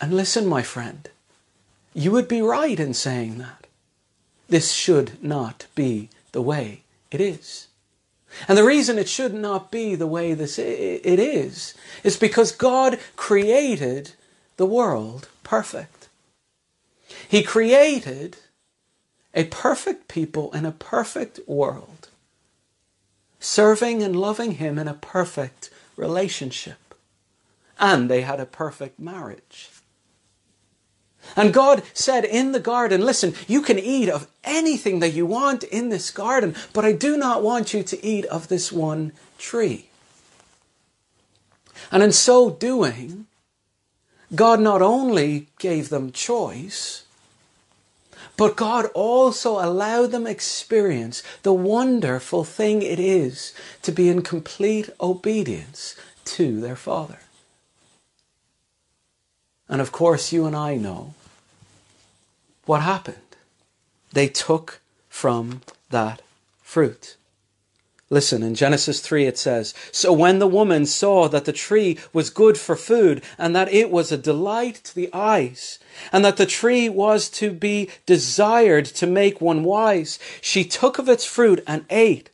And 0.00 0.16
listen, 0.16 0.46
my 0.46 0.62
friend, 0.62 1.10
you 1.98 2.12
would 2.12 2.28
be 2.28 2.40
right 2.40 2.78
in 2.78 2.94
saying 2.94 3.38
that. 3.38 3.66
This 4.48 4.72
should 4.72 5.22
not 5.22 5.66
be 5.74 6.10
the 6.30 6.40
way 6.40 6.82
it 7.10 7.20
is. 7.20 7.66
And 8.46 8.56
the 8.56 8.64
reason 8.64 8.98
it 8.98 9.08
should 9.08 9.34
not 9.34 9.72
be 9.72 9.96
the 9.96 10.06
way 10.06 10.32
this 10.32 10.58
it 10.58 11.18
is 11.18 11.74
is 12.04 12.16
because 12.16 12.52
God 12.52 13.00
created 13.16 14.12
the 14.58 14.66
world 14.66 15.28
perfect. 15.42 16.08
He 17.28 17.42
created 17.42 18.36
a 19.34 19.44
perfect 19.44 20.06
people 20.06 20.52
in 20.52 20.64
a 20.64 20.72
perfect 20.72 21.40
world 21.48 22.08
serving 23.40 24.02
and 24.02 24.14
loving 24.14 24.52
Him 24.52 24.78
in 24.78 24.86
a 24.86 24.94
perfect 24.94 25.70
relationship. 25.96 26.94
And 27.78 28.08
they 28.08 28.22
had 28.22 28.40
a 28.40 28.46
perfect 28.46 29.00
marriage. 29.00 29.70
And 31.36 31.52
God 31.52 31.82
said 31.92 32.24
in 32.24 32.52
the 32.52 32.60
garden, 32.60 33.00
listen, 33.00 33.34
you 33.46 33.62
can 33.62 33.78
eat 33.78 34.08
of 34.08 34.26
anything 34.44 35.00
that 35.00 35.10
you 35.10 35.26
want 35.26 35.64
in 35.64 35.88
this 35.88 36.10
garden, 36.10 36.54
but 36.72 36.84
I 36.84 36.92
do 36.92 37.16
not 37.16 37.42
want 37.42 37.74
you 37.74 37.82
to 37.82 38.04
eat 38.04 38.24
of 38.26 38.48
this 38.48 38.72
one 38.72 39.12
tree. 39.38 39.88
And 41.92 42.02
in 42.02 42.12
so 42.12 42.50
doing, 42.50 43.26
God 44.34 44.60
not 44.60 44.82
only 44.82 45.48
gave 45.58 45.88
them 45.88 46.12
choice, 46.12 47.04
but 48.36 48.56
God 48.56 48.86
also 48.94 49.58
allowed 49.58 50.12
them 50.12 50.26
experience 50.26 51.22
the 51.42 51.52
wonderful 51.52 52.44
thing 52.44 52.82
it 52.82 53.00
is 53.00 53.52
to 53.82 53.90
be 53.90 54.08
in 54.08 54.22
complete 54.22 54.90
obedience 55.00 55.96
to 56.24 56.60
their 56.60 56.76
Father. 56.76 57.18
And 59.68 59.80
of 59.80 59.92
course, 59.92 60.32
you 60.32 60.46
and 60.46 60.54
I 60.54 60.76
know 60.76 61.14
what 62.68 62.82
happened. 62.82 63.16
They 64.12 64.28
took 64.28 64.80
from 65.08 65.62
that 65.90 66.22
fruit. 66.62 67.16
Listen, 68.10 68.42
in 68.42 68.54
Genesis 68.54 69.00
3 69.00 69.26
it 69.26 69.36
says, 69.38 69.74
So 69.92 70.12
when 70.12 70.38
the 70.38 70.46
woman 70.46 70.86
saw 70.86 71.28
that 71.28 71.44
the 71.44 71.52
tree 71.52 71.98
was 72.12 72.30
good 72.30 72.56
for 72.56 72.76
food, 72.76 73.22
and 73.36 73.54
that 73.54 73.72
it 73.72 73.90
was 73.90 74.10
a 74.10 74.16
delight 74.16 74.76
to 74.84 74.94
the 74.94 75.10
eyes, 75.12 75.78
and 76.10 76.24
that 76.24 76.38
the 76.38 76.46
tree 76.46 76.88
was 76.88 77.28
to 77.30 77.50
be 77.50 77.90
desired 78.06 78.86
to 78.86 79.06
make 79.06 79.40
one 79.40 79.62
wise, 79.62 80.18
she 80.40 80.64
took 80.64 80.98
of 80.98 81.08
its 81.08 81.24
fruit 81.24 81.62
and 81.66 81.84
ate. 81.90 82.30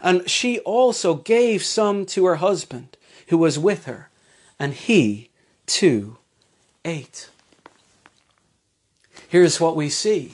And 0.00 0.28
she 0.28 0.58
also 0.60 1.14
gave 1.14 1.64
some 1.64 2.04
to 2.06 2.26
her 2.26 2.36
husband, 2.36 2.96
who 3.28 3.38
was 3.38 3.58
with 3.58 3.86
her, 3.86 4.10
and 4.58 4.74
he 4.74 5.30
too 5.66 6.18
ate. 6.84 7.30
Here's 9.34 9.60
what 9.60 9.74
we 9.74 9.88
see 9.88 10.32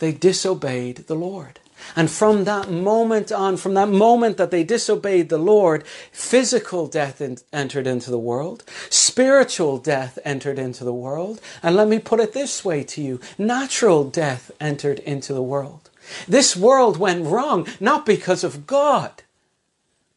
they 0.00 0.10
disobeyed 0.10 0.96
the 1.06 1.14
Lord. 1.14 1.60
And 1.94 2.10
from 2.10 2.42
that 2.42 2.72
moment 2.72 3.30
on, 3.30 3.56
from 3.56 3.74
that 3.74 3.88
moment 3.88 4.36
that 4.36 4.50
they 4.50 4.64
disobeyed 4.64 5.28
the 5.28 5.38
Lord, 5.38 5.86
physical 6.10 6.88
death 6.88 7.20
in, 7.20 7.38
entered 7.52 7.86
into 7.86 8.10
the 8.10 8.18
world, 8.18 8.64
spiritual 8.90 9.78
death 9.78 10.18
entered 10.24 10.58
into 10.58 10.82
the 10.82 10.92
world, 10.92 11.40
and 11.62 11.76
let 11.76 11.86
me 11.86 12.00
put 12.00 12.18
it 12.18 12.32
this 12.32 12.64
way 12.64 12.82
to 12.82 13.00
you 13.00 13.20
natural 13.38 14.02
death 14.02 14.50
entered 14.58 14.98
into 14.98 15.32
the 15.32 15.40
world. 15.40 15.90
This 16.26 16.56
world 16.56 16.96
went 16.96 17.26
wrong, 17.26 17.68
not 17.78 18.06
because 18.06 18.42
of 18.42 18.66
God, 18.66 19.22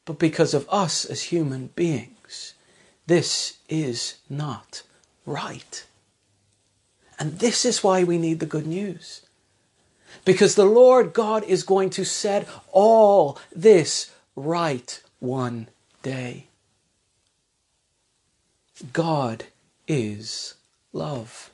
but 0.06 0.18
because 0.18 0.56
of 0.56 0.68
us 0.68 1.06
as 1.06 1.26
human 1.26 1.68
beings. 1.76 2.56
This 3.06 3.58
is 3.70 4.16
not 4.32 4.82
right. 5.28 5.86
And 7.22 7.38
this 7.38 7.66
is 7.66 7.84
why 7.84 8.04
we 8.04 8.18
need 8.18 8.40
the 8.40 8.48
good 8.48 8.66
news. 8.66 9.22
Because 10.26 10.56
the 10.56 10.66
Lord 10.66 11.14
God 11.14 11.44
is 11.44 11.62
going 11.62 11.92
to 11.92 12.04
set 12.04 12.48
all 12.72 13.38
this 13.56 14.12
right 14.36 15.00
one 15.20 15.68
day. 16.02 16.48
God 18.92 19.44
is 19.88 20.56
love. 20.94 21.52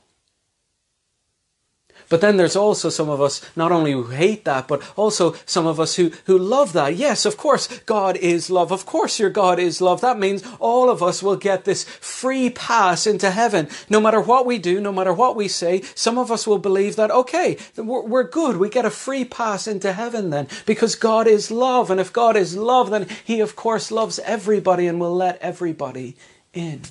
But 2.08 2.20
then 2.20 2.36
there's 2.36 2.56
also 2.56 2.88
some 2.88 3.10
of 3.10 3.20
us, 3.20 3.40
not 3.54 3.72
only 3.72 3.92
who 3.92 4.04
hate 4.04 4.44
that, 4.44 4.66
but 4.66 4.82
also 4.96 5.34
some 5.44 5.66
of 5.66 5.78
us 5.78 5.96
who, 5.96 6.10
who 6.24 6.38
love 6.38 6.72
that. 6.72 6.96
Yes, 6.96 7.26
of 7.26 7.36
course, 7.36 7.66
God 7.80 8.16
is 8.16 8.50
love. 8.50 8.72
Of 8.72 8.86
course, 8.86 9.18
your 9.18 9.30
God 9.30 9.58
is 9.58 9.80
love. 9.80 10.00
That 10.00 10.18
means 10.18 10.42
all 10.58 10.88
of 10.88 11.02
us 11.02 11.22
will 11.22 11.36
get 11.36 11.64
this 11.64 11.84
free 11.84 12.50
pass 12.50 13.06
into 13.06 13.30
heaven. 13.30 13.68
No 13.90 14.00
matter 14.00 14.20
what 14.20 14.46
we 14.46 14.58
do, 14.58 14.80
no 14.80 14.92
matter 14.92 15.12
what 15.12 15.36
we 15.36 15.48
say, 15.48 15.82
some 15.94 16.18
of 16.18 16.32
us 16.32 16.46
will 16.46 16.58
believe 16.58 16.96
that, 16.96 17.10
okay, 17.10 17.58
we're, 17.76 18.02
we're 18.02 18.22
good. 18.24 18.56
We 18.56 18.70
get 18.70 18.86
a 18.86 18.90
free 18.90 19.24
pass 19.24 19.66
into 19.66 19.92
heaven 19.92 20.30
then 20.30 20.48
because 20.64 20.94
God 20.94 21.26
is 21.26 21.50
love. 21.50 21.90
And 21.90 22.00
if 22.00 22.12
God 22.12 22.36
is 22.36 22.56
love, 22.56 22.90
then 22.90 23.06
He, 23.24 23.40
of 23.40 23.54
course, 23.54 23.90
loves 23.90 24.18
everybody 24.20 24.86
and 24.86 24.98
will 24.98 25.14
let 25.14 25.38
everybody 25.40 26.16
in. 26.54 26.82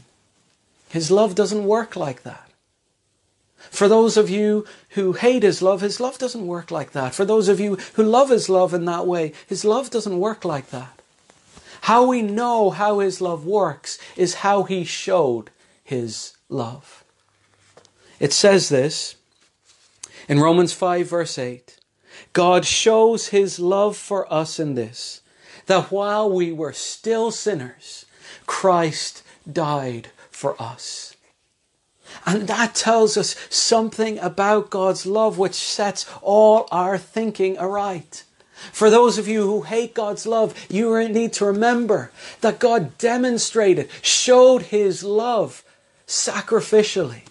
His 0.89 1.12
love 1.12 1.36
doesn't 1.36 1.65
work 1.65 1.96
like 1.96 2.24
that. 2.24 2.47
For 3.58 3.88
those 3.88 4.17
of 4.17 4.30
you 4.30 4.65
who 4.91 5.13
hate 5.13 5.43
His 5.43 5.62
love, 5.62 5.82
His 5.82 6.00
love 6.00 6.17
doesn't 6.17 6.48
work 6.48 6.72
like 6.72 6.91
that. 6.91 7.13
For 7.13 7.26
those 7.26 7.48
of 7.48 7.60
you 7.60 7.76
who 7.93 8.04
love 8.04 8.30
His 8.30 8.50
love 8.50 8.74
in 8.74 8.86
that 8.86 9.08
way, 9.08 9.34
His 9.48 9.65
love 9.65 9.89
doesn't 9.89 10.20
work 10.20 10.46
like 10.46 10.70
that. 10.70 11.02
How 11.82 12.06
we 12.06 12.22
know 12.22 12.70
how 12.70 13.00
His 13.00 13.22
love 13.22 13.46
works 13.46 13.98
is 14.15 14.36
how 14.36 14.63
He 14.63 14.84
showed 14.84 15.50
His 15.84 16.34
love. 16.50 17.04
It 18.20 18.34
says 18.34 18.70
this 18.70 19.15
in 20.28 20.39
Romans 20.39 20.74
5, 20.74 21.08
verse 21.08 21.38
8 21.38 21.78
God 22.34 22.65
shows 22.65 23.28
His 23.28 23.60
love 23.60 23.96
for 23.96 24.32
us 24.32 24.60
in 24.60 24.76
this, 24.76 25.22
that 25.67 25.91
while 25.91 26.32
we 26.32 26.52
were 26.52 26.74
still 26.74 27.32
sinners, 27.32 28.06
Christ 28.46 29.24
died 29.52 30.10
for 30.32 30.60
us. 30.62 31.15
And 32.26 32.48
that 32.48 32.76
tells 32.76 33.17
us 33.17 33.36
something 33.50 34.20
about 34.20 34.70
God's 34.70 35.06
love 35.06 35.38
which 35.38 35.54
sets 35.54 36.06
all 36.22 36.67
our 36.72 36.98
thinking 36.98 37.58
aright. 37.58 38.24
For 38.72 38.89
those 38.89 39.17
of 39.17 39.28
you 39.28 39.43
who 39.43 39.62
hate 39.62 39.93
God's 39.93 40.26
love, 40.26 40.54
you 40.70 41.08
need 41.10 41.34
to 41.34 41.46
remember 41.46 42.12
that 42.41 42.60
God 42.60 42.98
demonstrated, 42.98 43.89
showed 44.02 44.63
His 44.63 45.04
love 45.04 45.63
sacrificially 46.08 47.22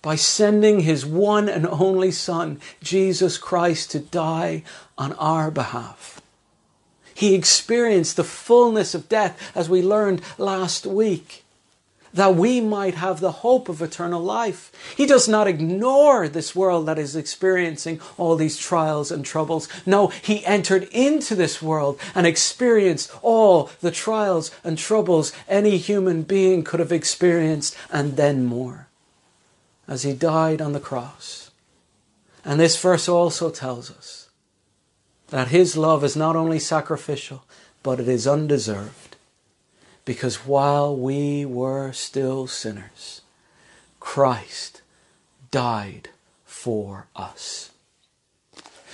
by 0.00 0.16
sending 0.16 0.80
His 0.80 1.04
one 1.04 1.48
and 1.48 1.66
only 1.66 2.10
Son, 2.10 2.60
Jesus 2.82 3.38
Christ, 3.38 3.90
to 3.92 4.00
die 4.00 4.62
on 4.96 5.12
our 5.14 5.50
behalf. 5.50 6.20
He 7.14 7.34
experienced 7.34 8.16
the 8.16 8.24
fullness 8.24 8.94
of 8.94 9.08
death 9.08 9.52
as 9.54 9.68
we 9.68 9.82
learned 9.82 10.22
last 10.38 10.86
week 10.86 11.43
that 12.14 12.36
we 12.36 12.60
might 12.60 12.94
have 12.94 13.20
the 13.20 13.32
hope 13.32 13.68
of 13.68 13.82
eternal 13.82 14.22
life. 14.22 14.72
He 14.96 15.04
does 15.04 15.28
not 15.28 15.46
ignore 15.46 16.28
this 16.28 16.54
world 16.54 16.86
that 16.86 16.98
is 16.98 17.14
experiencing 17.16 18.00
all 18.16 18.36
these 18.36 18.56
trials 18.56 19.10
and 19.10 19.24
troubles. 19.24 19.68
No, 19.84 20.08
he 20.08 20.44
entered 20.46 20.84
into 20.84 21.34
this 21.34 21.60
world 21.60 22.00
and 22.14 22.26
experienced 22.26 23.12
all 23.20 23.70
the 23.80 23.90
trials 23.90 24.50
and 24.62 24.78
troubles 24.78 25.32
any 25.48 25.76
human 25.76 26.22
being 26.22 26.62
could 26.64 26.80
have 26.80 26.92
experienced 26.92 27.76
and 27.90 28.16
then 28.16 28.44
more 28.44 28.88
as 29.86 30.02
he 30.02 30.14
died 30.14 30.62
on 30.62 30.72
the 30.72 30.80
cross. 30.80 31.50
And 32.44 32.60
this 32.60 32.80
verse 32.80 33.08
also 33.08 33.50
tells 33.50 33.90
us 33.90 34.28
that 35.28 35.48
his 35.48 35.76
love 35.76 36.04
is 36.04 36.16
not 36.16 36.36
only 36.36 36.58
sacrificial, 36.58 37.44
but 37.82 38.00
it 38.00 38.08
is 38.08 38.26
undeserved. 38.26 39.13
Because 40.04 40.46
while 40.46 40.94
we 40.96 41.44
were 41.44 41.92
still 41.92 42.46
sinners, 42.46 43.22
Christ 44.00 44.82
died 45.50 46.10
for 46.44 47.06
us. 47.16 47.70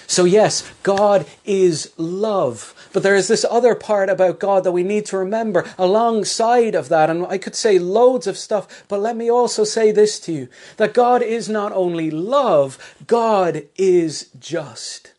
So, 0.06 0.24
yes, 0.24 0.68
God 0.82 1.24
is 1.44 1.92
love. 1.96 2.74
But 2.92 3.04
there 3.04 3.14
is 3.14 3.28
this 3.28 3.46
other 3.48 3.76
part 3.76 4.10
about 4.10 4.40
God 4.40 4.64
that 4.64 4.72
we 4.72 4.82
need 4.82 5.06
to 5.06 5.16
remember 5.16 5.64
alongside 5.78 6.74
of 6.74 6.88
that. 6.88 7.08
And 7.08 7.24
I 7.26 7.38
could 7.38 7.54
say 7.54 7.78
loads 7.78 8.26
of 8.26 8.36
stuff, 8.36 8.84
but 8.88 8.98
let 8.98 9.16
me 9.16 9.30
also 9.30 9.62
say 9.62 9.92
this 9.92 10.18
to 10.20 10.32
you 10.32 10.48
that 10.78 10.94
God 10.94 11.22
is 11.22 11.48
not 11.48 11.70
only 11.70 12.10
love, 12.10 12.76
God 13.06 13.68
is 13.76 14.30
just. 14.40 15.12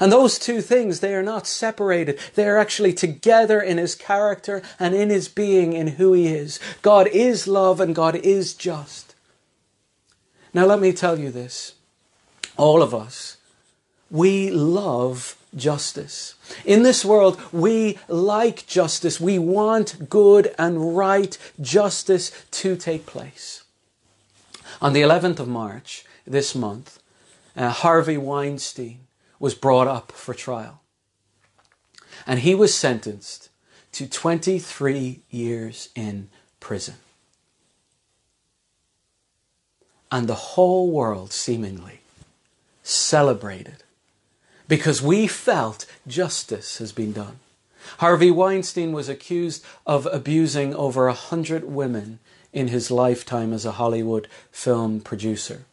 And 0.00 0.12
those 0.12 0.38
two 0.38 0.60
things, 0.60 1.00
they 1.00 1.14
are 1.14 1.22
not 1.22 1.46
separated. 1.46 2.18
They 2.34 2.46
are 2.46 2.58
actually 2.58 2.92
together 2.92 3.60
in 3.60 3.78
his 3.78 3.94
character 3.94 4.62
and 4.78 4.94
in 4.94 5.10
his 5.10 5.28
being, 5.28 5.72
in 5.72 5.88
who 5.88 6.12
he 6.12 6.28
is. 6.28 6.60
God 6.82 7.08
is 7.08 7.46
love 7.46 7.80
and 7.80 7.94
God 7.94 8.16
is 8.16 8.54
just. 8.54 9.14
Now, 10.54 10.66
let 10.66 10.80
me 10.80 10.92
tell 10.92 11.18
you 11.18 11.30
this. 11.30 11.74
All 12.56 12.82
of 12.82 12.94
us, 12.94 13.38
we 14.10 14.50
love 14.50 15.36
justice. 15.56 16.34
In 16.64 16.82
this 16.82 17.04
world, 17.04 17.40
we 17.52 17.98
like 18.08 18.66
justice. 18.66 19.20
We 19.20 19.38
want 19.38 20.08
good 20.08 20.54
and 20.58 20.96
right 20.96 21.36
justice 21.60 22.30
to 22.52 22.76
take 22.76 23.06
place. 23.06 23.64
On 24.80 24.92
the 24.92 25.02
11th 25.02 25.40
of 25.40 25.48
March 25.48 26.04
this 26.26 26.54
month, 26.54 26.98
uh, 27.56 27.70
Harvey 27.70 28.16
Weinstein 28.16 29.00
was 29.42 29.56
brought 29.56 29.88
up 29.88 30.12
for 30.12 30.32
trial. 30.32 30.80
And 32.28 32.38
he 32.38 32.54
was 32.54 32.72
sentenced 32.72 33.48
to 33.90 34.08
23 34.08 35.22
years 35.30 35.88
in 35.96 36.28
prison. 36.60 36.94
And 40.12 40.28
the 40.28 40.54
whole 40.54 40.92
world 40.92 41.32
seemingly 41.32 42.02
celebrated 42.84 43.82
because 44.68 45.02
we 45.02 45.26
felt 45.26 45.86
justice 46.06 46.78
has 46.78 46.92
been 46.92 47.12
done. 47.12 47.40
Harvey 47.98 48.30
Weinstein 48.30 48.92
was 48.92 49.08
accused 49.08 49.64
of 49.84 50.06
abusing 50.12 50.72
over 50.72 51.08
a 51.08 51.14
hundred 51.14 51.64
women 51.64 52.20
in 52.52 52.68
his 52.68 52.92
lifetime 52.92 53.52
as 53.52 53.64
a 53.64 53.72
Hollywood 53.72 54.28
film 54.52 55.00
producer 55.00 55.64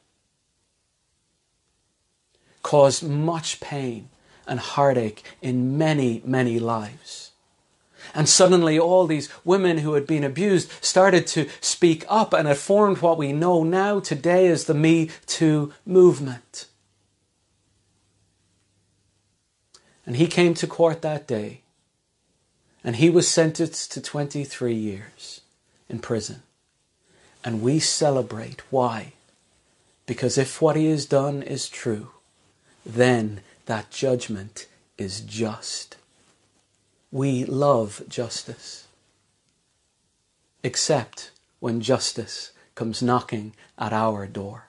caused 2.69 3.01
much 3.01 3.59
pain 3.59 4.07
and 4.45 4.59
heartache 4.59 5.23
in 5.41 5.75
many, 5.75 6.21
many 6.23 6.59
lives. 6.59 7.31
And 8.13 8.29
suddenly, 8.29 8.77
all 8.77 9.07
these 9.07 9.27
women 9.43 9.79
who 9.79 9.95
had 9.95 10.05
been 10.05 10.23
abused 10.23 10.69
started 10.79 11.25
to 11.27 11.49
speak 11.61 12.05
up, 12.07 12.31
and 12.31 12.47
it 12.47 12.57
formed 12.57 12.99
what 12.99 13.17
we 13.17 13.33
know 13.33 13.63
now 13.63 13.99
today 13.99 14.45
as 14.45 14.65
the 14.65 14.75
Me 14.75 15.09
Too 15.25 15.73
movement. 15.83 16.67
And 20.05 20.17
he 20.17 20.27
came 20.27 20.53
to 20.53 20.67
court 20.67 21.01
that 21.01 21.25
day, 21.25 21.61
and 22.83 22.97
he 22.97 23.09
was 23.09 23.27
sentenced 23.27 23.91
to 23.93 23.99
23 23.99 24.75
years 24.75 25.41
in 25.89 25.97
prison. 25.97 26.43
And 27.43 27.63
we 27.63 27.79
celebrate. 27.79 28.61
Why? 28.69 29.13
Because 30.05 30.37
if 30.37 30.61
what 30.61 30.75
he 30.75 30.85
has 30.91 31.07
done 31.07 31.41
is 31.41 31.67
true, 31.67 32.11
then 32.95 33.41
that 33.65 33.91
judgment 33.91 34.67
is 34.97 35.21
just. 35.21 35.95
We 37.11 37.45
love 37.45 38.03
justice, 38.07 38.87
except 40.63 41.31
when 41.59 41.81
justice 41.81 42.51
comes 42.75 43.01
knocking 43.01 43.53
at 43.77 43.93
our 43.93 44.27
door. 44.27 44.65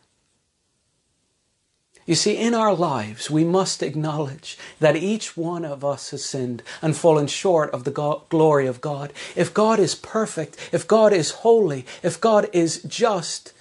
You 2.07 2.15
see, 2.15 2.37
in 2.37 2.55
our 2.55 2.75
lives, 2.75 3.31
we 3.31 3.45
must 3.45 3.83
acknowledge 3.83 4.59
that 4.81 4.97
each 4.97 5.37
one 5.37 5.65
of 5.65 5.85
us 5.85 6.11
has 6.11 6.25
sinned 6.25 6.63
and 6.83 6.97
fallen 6.97 7.27
short 7.27 7.71
of 7.71 7.85
the 7.85 8.25
glory 8.29 8.67
of 8.67 8.81
God. 8.81 9.13
If 9.37 9.55
God 9.55 9.79
is 9.79 9.95
perfect, 9.95 10.57
if 10.73 10.89
God 10.89 11.13
is 11.13 11.31
holy, 11.31 11.87
if 12.03 12.21
God 12.21 12.49
is 12.53 12.83
just, 12.83 13.53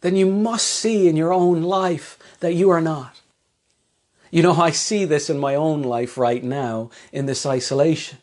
then 0.00 0.16
you 0.16 0.26
must 0.26 0.66
see 0.66 1.08
in 1.08 1.16
your 1.16 1.32
own 1.32 1.62
life 1.62 2.18
that 2.40 2.54
you 2.54 2.70
are 2.70 2.80
not. 2.82 3.19
You 4.30 4.42
know, 4.42 4.54
I 4.54 4.70
see 4.70 5.04
this 5.04 5.28
in 5.28 5.38
my 5.38 5.54
own 5.54 5.82
life 5.82 6.16
right 6.16 6.42
now 6.42 6.90
in 7.12 7.26
this 7.26 7.44
isolation. 7.44 8.18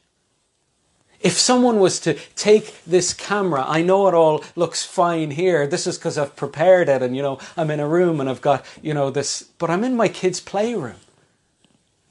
If 1.19 1.33
someone 1.33 1.79
was 1.79 1.99
to 2.01 2.13
take 2.35 2.83
this 2.85 3.13
camera, 3.13 3.65
I 3.67 3.81
know 3.81 4.07
it 4.07 4.13
all 4.13 4.43
looks 4.55 4.85
fine 4.85 5.31
here. 5.31 5.65
This 5.65 5.87
is 5.87 5.97
because 5.97 6.17
I've 6.17 6.35
prepared 6.35 6.89
it 6.89 7.01
and, 7.01 7.15
you 7.15 7.23
know, 7.23 7.39
I'm 7.57 7.71
in 7.71 7.79
a 7.79 7.87
room 7.87 8.21
and 8.21 8.29
I've 8.29 8.41
got, 8.41 8.65
you 8.81 8.93
know, 8.93 9.09
this, 9.09 9.43
but 9.57 9.69
I'm 9.69 9.83
in 9.83 9.95
my 9.95 10.07
kid's 10.07 10.39
playroom. 10.39 10.97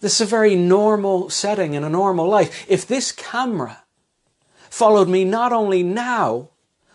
This 0.00 0.20
is 0.20 0.20
a 0.22 0.30
very 0.30 0.56
normal 0.56 1.30
setting 1.30 1.74
in 1.74 1.84
a 1.84 1.88
normal 1.88 2.28
life. 2.28 2.66
If 2.68 2.86
this 2.86 3.12
camera 3.12 3.84
followed 4.68 5.08
me 5.08 5.24
not 5.24 5.52
only 5.52 5.82
now, 5.82 6.50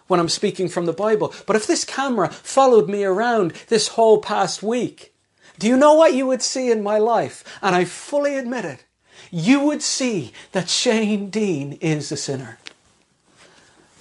when 0.07 0.19
I'm 0.19 0.29
speaking 0.29 0.67
from 0.67 0.85
the 0.85 0.93
Bible, 0.93 1.33
but 1.47 1.55
if 1.55 1.65
this 1.65 1.85
camera 1.85 2.29
followed 2.29 2.89
me 2.89 3.05
around 3.05 3.53
this 3.69 3.87
whole 3.87 4.19
past 4.19 4.61
week, 4.61 5.13
do 5.61 5.67
you 5.67 5.77
know 5.77 5.93
what 5.93 6.15
you 6.15 6.25
would 6.25 6.41
see 6.41 6.71
in 6.71 6.81
my 6.81 6.97
life? 6.97 7.43
And 7.61 7.75
I 7.75 7.85
fully 7.85 8.35
admit 8.35 8.65
it. 8.65 8.83
You 9.29 9.59
would 9.59 9.83
see 9.83 10.33
that 10.53 10.69
Shane 10.69 11.29
Dean 11.29 11.73
is 11.73 12.11
a 12.11 12.17
sinner. 12.17 12.57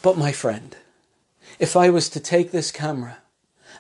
But 0.01 0.17
my 0.17 0.33
friend, 0.33 0.75
if 1.59 1.77
I 1.77 1.91
was 1.91 2.09
to 2.09 2.19
take 2.19 2.51
this 2.51 2.73
camera 2.73 3.19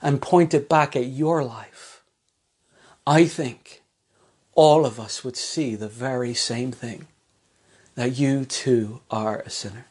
and 0.02 0.20
point 0.20 0.52
it 0.52 0.68
back 0.68 0.94
at 0.94 1.06
your 1.06 1.42
life, 1.42 2.02
I 3.06 3.24
think 3.24 3.80
all 4.54 4.84
of 4.84 5.00
us 5.00 5.24
would 5.24 5.38
see 5.38 5.74
the 5.74 5.88
very 5.88 6.34
same 6.34 6.72
thing 6.72 7.06
that 7.94 8.18
you 8.18 8.44
too 8.44 9.00
are 9.10 9.38
a 9.38 9.48
sinner. 9.48 9.86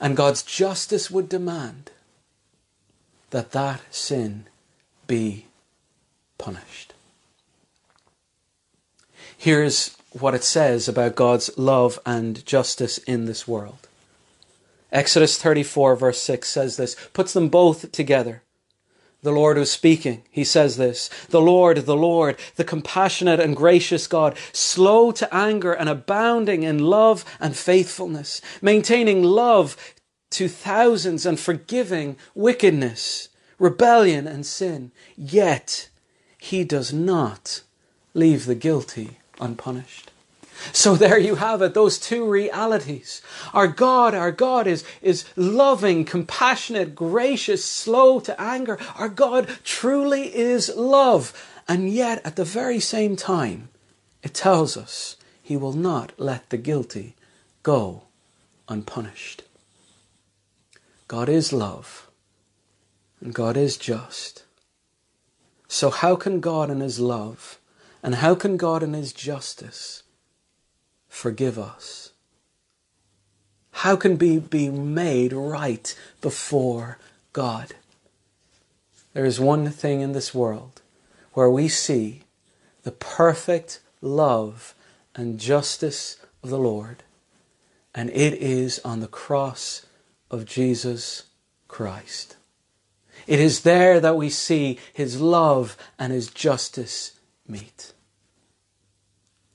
And 0.00 0.16
God's 0.16 0.44
justice 0.44 1.10
would 1.10 1.28
demand 1.28 1.90
that 3.30 3.50
that 3.50 3.80
sin 3.92 4.46
be 5.08 5.46
punished. 6.38 6.94
Here's 9.36 9.96
what 10.12 10.34
it 10.34 10.44
says 10.44 10.88
about 10.88 11.16
God's 11.16 11.56
love 11.58 11.98
and 12.06 12.44
justice 12.46 12.98
in 12.98 13.26
this 13.26 13.48
world. 13.48 13.88
Exodus 14.92 15.36
34, 15.38 15.96
verse 15.96 16.20
6 16.22 16.48
says 16.48 16.76
this, 16.76 16.96
puts 17.12 17.32
them 17.32 17.48
both 17.48 17.90
together. 17.90 18.42
The 19.24 19.32
Lord 19.32 19.56
was 19.56 19.72
speaking. 19.72 20.22
He 20.30 20.44
says 20.44 20.76
this 20.76 21.08
The 21.30 21.40
Lord, 21.40 21.78
the 21.78 21.96
Lord, 21.96 22.36
the 22.56 22.64
compassionate 22.64 23.40
and 23.40 23.56
gracious 23.56 24.06
God, 24.06 24.36
slow 24.52 25.12
to 25.12 25.34
anger 25.34 25.72
and 25.72 25.88
abounding 25.88 26.62
in 26.62 26.78
love 26.78 27.24
and 27.40 27.56
faithfulness, 27.56 28.42
maintaining 28.60 29.22
love 29.22 29.78
to 30.32 30.46
thousands 30.46 31.24
and 31.24 31.40
forgiving 31.40 32.16
wickedness, 32.34 33.30
rebellion, 33.58 34.26
and 34.26 34.44
sin. 34.44 34.92
Yet 35.16 35.88
he 36.44 36.62
does 36.62 36.92
not 36.92 37.62
leave 38.12 38.44
the 38.44 38.54
guilty 38.54 39.16
unpunished. 39.40 40.10
So 40.72 40.94
there 40.94 41.18
you 41.18 41.36
have 41.36 41.62
it, 41.62 41.72
those 41.72 41.98
two 41.98 42.28
realities. 42.28 43.22
Our 43.54 43.66
God, 43.66 44.14
our 44.14 44.30
God 44.30 44.66
is, 44.66 44.84
is 45.00 45.24
loving, 45.36 46.04
compassionate, 46.04 46.94
gracious, 46.94 47.64
slow 47.64 48.20
to 48.20 48.38
anger. 48.38 48.78
Our 48.96 49.08
God 49.08 49.48
truly 49.64 50.36
is 50.36 50.70
love. 50.76 51.32
And 51.66 51.88
yet, 51.88 52.20
at 52.26 52.36
the 52.36 52.44
very 52.44 52.78
same 52.78 53.16
time, 53.16 53.70
it 54.22 54.34
tells 54.34 54.76
us 54.76 55.16
he 55.42 55.56
will 55.56 55.72
not 55.72 56.12
let 56.18 56.50
the 56.50 56.58
guilty 56.58 57.16
go 57.62 58.02
unpunished. 58.68 59.44
God 61.08 61.30
is 61.30 61.54
love, 61.54 62.06
and 63.20 63.34
God 63.34 63.56
is 63.56 63.78
just. 63.78 64.43
So, 65.74 65.90
how 65.90 66.14
can 66.14 66.38
God 66.38 66.70
in 66.70 66.78
His 66.78 67.00
love, 67.00 67.58
and 68.00 68.14
how 68.14 68.36
can 68.36 68.56
God 68.56 68.84
in 68.84 68.92
His 68.92 69.12
justice 69.12 70.04
forgive 71.08 71.58
us? 71.58 72.12
How 73.82 73.96
can 73.96 74.16
we 74.16 74.38
be 74.38 74.68
made 74.68 75.32
right 75.32 75.92
before 76.20 76.98
God? 77.32 77.74
There 79.14 79.24
is 79.24 79.40
one 79.40 79.68
thing 79.68 80.00
in 80.00 80.12
this 80.12 80.32
world 80.32 80.80
where 81.32 81.50
we 81.50 81.66
see 81.66 82.22
the 82.84 82.92
perfect 82.92 83.80
love 84.00 84.76
and 85.16 85.40
justice 85.40 86.18
of 86.44 86.50
the 86.50 86.58
Lord, 86.58 87.02
and 87.92 88.10
it 88.10 88.34
is 88.34 88.78
on 88.84 89.00
the 89.00 89.08
cross 89.08 89.84
of 90.30 90.46
Jesus 90.46 91.24
Christ. 91.66 92.36
It 93.26 93.40
is 93.40 93.60
there 93.60 94.00
that 94.00 94.16
we 94.16 94.30
see 94.30 94.78
his 94.92 95.20
love 95.20 95.76
and 95.98 96.12
his 96.12 96.28
justice 96.28 97.12
meet. 97.48 97.92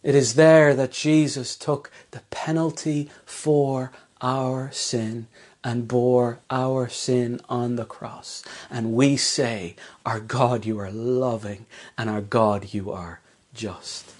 It 0.01 0.15
is 0.15 0.35
there 0.35 0.73
that 0.75 0.91
Jesus 0.91 1.55
took 1.55 1.91
the 2.11 2.21
penalty 2.31 3.09
for 3.25 3.91
our 4.21 4.71
sin 4.71 5.27
and 5.63 5.87
bore 5.87 6.39
our 6.49 6.87
sin 6.87 7.41
on 7.49 7.75
the 7.75 7.85
cross. 7.85 8.43
And 8.69 8.93
we 8.93 9.17
say, 9.17 9.75
Our 10.05 10.19
God, 10.19 10.65
you 10.65 10.79
are 10.79 10.91
loving, 10.91 11.65
and 11.97 12.09
our 12.09 12.21
God, 12.21 12.73
you 12.73 12.91
are 12.91 13.19
just. 13.53 14.13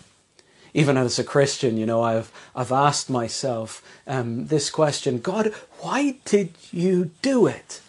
Even 0.73 0.97
as 0.97 1.17
a 1.17 1.23
Christian, 1.23 1.77
you 1.77 1.85
know, 1.85 2.03
I've, 2.03 2.31
I've 2.55 2.71
asked 2.71 3.09
myself 3.09 3.81
um, 4.05 4.47
this 4.47 4.69
question 4.69 5.19
God, 5.19 5.53
why 5.79 6.17
did 6.25 6.53
you 6.71 7.11
do 7.21 7.47
it? 7.47 7.81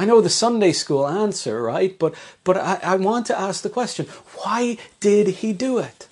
I 0.00 0.06
know 0.06 0.22
the 0.22 0.30
Sunday 0.30 0.72
school 0.72 1.06
answer, 1.06 1.62
right? 1.62 1.98
But, 1.98 2.14
but 2.42 2.56
I, 2.56 2.80
I 2.82 2.96
want 2.96 3.26
to 3.26 3.38
ask 3.38 3.60
the 3.60 3.68
question 3.68 4.06
why 4.36 4.78
did 4.98 5.26
he 5.26 5.52
do 5.52 5.76
it? 5.76 6.08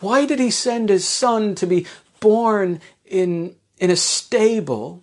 Why 0.00 0.26
did 0.26 0.38
he 0.38 0.50
send 0.50 0.90
his 0.90 1.08
son 1.08 1.54
to 1.54 1.66
be 1.66 1.86
born 2.20 2.82
in, 3.06 3.56
in 3.78 3.90
a 3.90 3.96
stable 3.96 5.02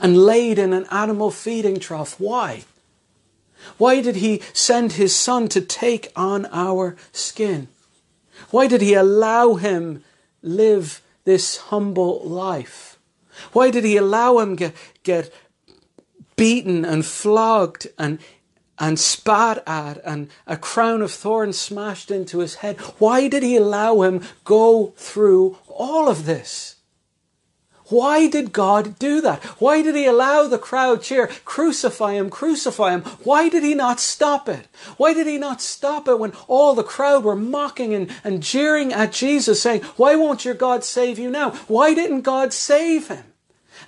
and 0.00 0.24
laid 0.24 0.58
in 0.58 0.72
an 0.72 0.86
animal 0.90 1.30
feeding 1.30 1.78
trough? 1.78 2.18
Why? 2.18 2.64
Why 3.76 4.00
did 4.00 4.16
he 4.16 4.40
send 4.54 4.92
his 4.92 5.14
son 5.14 5.48
to 5.48 5.60
take 5.60 6.10
on 6.16 6.46
our 6.50 6.96
skin? 7.12 7.68
Why 8.50 8.68
did 8.68 8.80
he 8.80 8.94
allow 8.94 9.56
him 9.56 10.02
live 10.40 11.02
this 11.24 11.58
humble 11.58 12.26
life? 12.26 12.98
Why 13.52 13.70
did 13.70 13.84
he 13.84 13.98
allow 13.98 14.38
him 14.38 14.56
get, 14.56 14.74
get 15.02 15.30
beaten 16.36 16.84
and 16.84 17.04
flogged 17.04 17.88
and 17.98 18.18
and 18.78 18.98
spat 18.98 19.62
at 19.66 20.00
and 20.04 20.28
a 20.46 20.56
crown 20.56 21.02
of 21.02 21.12
thorns 21.12 21.58
smashed 21.58 22.10
into 22.10 22.38
his 22.38 22.56
head. 22.56 22.78
Why 22.98 23.28
did 23.28 23.42
he 23.42 23.56
allow 23.56 24.02
him 24.02 24.22
go 24.44 24.92
through 24.96 25.58
all 25.68 26.08
of 26.08 26.26
this? 26.26 26.76
Why 27.92 28.26
did 28.26 28.52
God 28.52 28.98
do 28.98 29.20
that? 29.20 29.42
Why 29.60 29.82
did 29.82 29.94
he 29.94 30.06
allow 30.06 30.48
the 30.48 30.58
crowd 30.58 31.02
cheer, 31.02 31.26
crucify 31.44 32.14
him, 32.14 32.30
crucify 32.30 32.92
him? 32.92 33.02
Why 33.22 33.50
did 33.50 33.62
he 33.62 33.74
not 33.74 34.00
stop 34.00 34.48
it? 34.48 34.66
Why 34.96 35.12
did 35.12 35.26
he 35.26 35.36
not 35.36 35.60
stop 35.60 36.08
it 36.08 36.18
when 36.18 36.32
all 36.48 36.74
the 36.74 36.82
crowd 36.82 37.22
were 37.22 37.36
mocking 37.36 37.92
and, 37.92 38.10
and 38.24 38.42
jeering 38.42 38.94
at 38.94 39.12
Jesus 39.12 39.60
saying, 39.60 39.82
why 39.96 40.16
won't 40.16 40.44
your 40.44 40.54
God 40.54 40.84
save 40.84 41.18
you 41.18 41.30
now? 41.30 41.50
Why 41.68 41.92
didn't 41.92 42.22
God 42.22 42.54
save 42.54 43.08
him? 43.08 43.31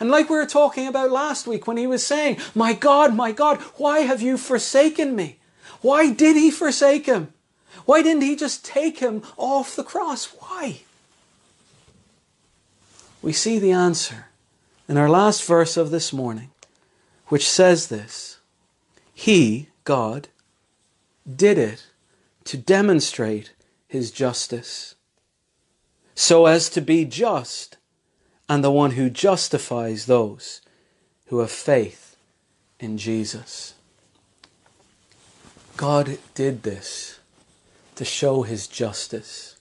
And 0.01 0.11
like 0.11 0.29
we 0.29 0.37
were 0.37 0.47
talking 0.47 0.87
about 0.87 1.11
last 1.11 1.47
week 1.47 1.67
when 1.67 1.77
he 1.77 1.87
was 1.87 2.05
saying, 2.05 2.39
My 2.55 2.73
God, 2.73 3.15
my 3.15 3.33
God, 3.33 3.61
why 3.77 4.01
have 4.01 4.23
you 4.23 4.37
forsaken 4.37 5.15
me? 5.15 5.39
Why 5.81 6.13
did 6.13 6.37
he 6.37 6.51
forsake 6.51 7.07
him? 7.07 7.33
Why 7.85 8.03
didn't 8.03 8.23
he 8.23 8.37
just 8.37 8.65
take 8.65 8.99
him 8.99 9.23
off 9.37 9.77
the 9.77 9.85
cross? 9.85 10.27
Why? 10.39 10.81
We 13.23 13.33
see 13.33 13.59
the 13.59 13.73
answer 13.73 14.27
in 14.89 14.97
our 14.97 15.09
last 15.09 15.45
verse 15.45 15.77
of 15.77 15.91
this 15.91 16.13
morning, 16.13 16.51
which 17.29 17.49
says 17.49 17.89
this 17.89 18.39
He, 19.15 19.69
God, 19.85 20.29
did 21.31 21.59
it 21.59 21.87
to 22.45 22.57
demonstrate 22.57 23.53
his 23.89 24.11
justice, 24.11 24.95
so 26.15 26.47
as 26.47 26.69
to 26.71 26.81
be 26.81 27.05
just 27.05 27.77
and 28.49 28.63
the 28.63 28.71
one 28.71 28.93
who 28.93 29.09
justifies 29.11 30.07
those 30.07 30.61
who 31.27 31.39
have 31.39 31.51
faith 31.51 32.17
in 32.79 32.99
Jesus. 32.99 33.75
God 35.77 36.19
did 36.35 36.63
this 36.63 37.19
to 37.97 38.05
show 38.05 38.43
his 38.43 38.67
justice 38.67 39.57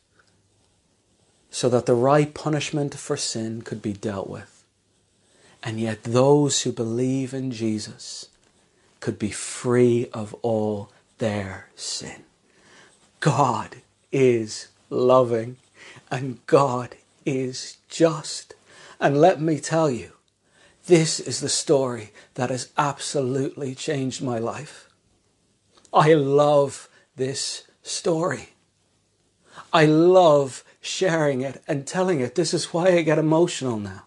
so 1.49 1.69
that 1.69 1.85
the 1.85 1.93
right 1.93 2.33
punishment 2.33 2.95
for 2.95 3.15
sin 3.15 3.61
could 3.61 3.81
be 3.81 3.93
dealt 3.93 4.29
with. 4.29 4.63
And 5.61 5.79
yet, 5.79 6.03
those 6.03 6.63
who 6.63 6.71
believe 6.71 7.33
in 7.33 7.51
Jesus 7.51 8.27
could 8.99 9.17
be 9.17 9.31
free 9.31 10.09
of 10.11 10.33
all 10.41 10.91
their 11.19 11.69
sin. 11.75 12.23
God 13.21 13.77
is 14.11 14.67
loving 14.89 15.55
and 16.11 16.45
God 16.47 16.95
is 17.25 17.77
just. 17.87 18.55
And 19.03 19.19
let 19.19 19.41
me 19.41 19.59
tell 19.59 19.91
you, 19.91 20.13
this 20.85 21.19
is 21.19 21.41
the 21.41 21.49
story 21.49 22.11
that 22.35 22.49
has 22.49 22.71
absolutely 22.77 23.75
changed 23.75 24.21
my 24.21 24.39
life. 24.39 24.87
I 25.91 26.13
love 26.13 26.87
this 27.17 27.67
story. 27.81 28.51
I 29.73 29.85
love 29.85 30.63
sharing 30.79 31.41
it 31.41 31.61
and 31.67 31.85
telling 31.85 32.21
it. 32.21 32.35
This 32.35 32.53
is 32.53 32.73
why 32.73 32.87
I 32.87 33.01
get 33.01 33.19
emotional 33.19 33.77
now. 33.77 34.05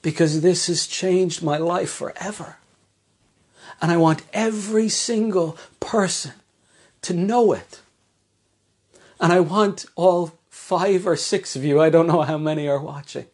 Because 0.00 0.42
this 0.42 0.68
has 0.68 0.86
changed 0.86 1.42
my 1.42 1.58
life 1.58 1.90
forever. 1.90 2.58
And 3.82 3.90
I 3.90 3.96
want 3.96 4.22
every 4.32 4.88
single 4.88 5.58
person 5.80 6.34
to 7.02 7.14
know 7.14 7.52
it. 7.52 7.80
And 9.18 9.32
I 9.32 9.40
want 9.40 9.86
all 9.96 10.38
five 10.70 11.04
or 11.04 11.16
six 11.16 11.56
of 11.56 11.64
you, 11.64 11.80
I 11.80 11.90
don't 11.90 12.06
know 12.06 12.22
how 12.22 12.38
many 12.38 12.68
are 12.68 12.78
watching, 12.78 13.26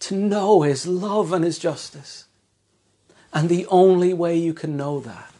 to 0.00 0.16
know 0.16 0.62
His 0.62 0.86
love 0.86 1.32
and 1.32 1.44
His 1.44 1.58
justice. 1.58 2.24
And 3.32 3.48
the 3.48 3.66
only 3.66 4.14
way 4.14 4.36
you 4.36 4.54
can 4.54 4.76
know 4.76 5.00
that 5.00 5.32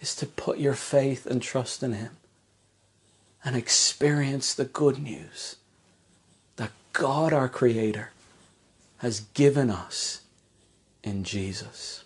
is 0.00 0.14
to 0.16 0.26
put 0.26 0.58
your 0.58 0.74
faith 0.74 1.26
and 1.26 1.42
trust 1.42 1.82
in 1.82 1.92
Him 1.92 2.16
and 3.44 3.56
experience 3.56 4.54
the 4.54 4.64
good 4.64 4.98
news 4.98 5.56
that 6.56 6.70
God, 6.92 7.32
our 7.32 7.48
Creator, 7.48 8.10
has 8.98 9.20
given 9.34 9.70
us 9.70 10.20
in 11.02 11.24
Jesus. 11.24 12.04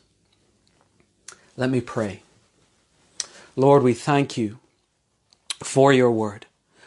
Let 1.57 1.71
me 1.71 1.81
pray. 1.81 2.23
Lord, 3.57 3.83
we 3.83 3.95
thank 3.95 4.37
you 4.37 4.59
for 5.63 5.93
your 5.93 6.11
word. 6.11 6.47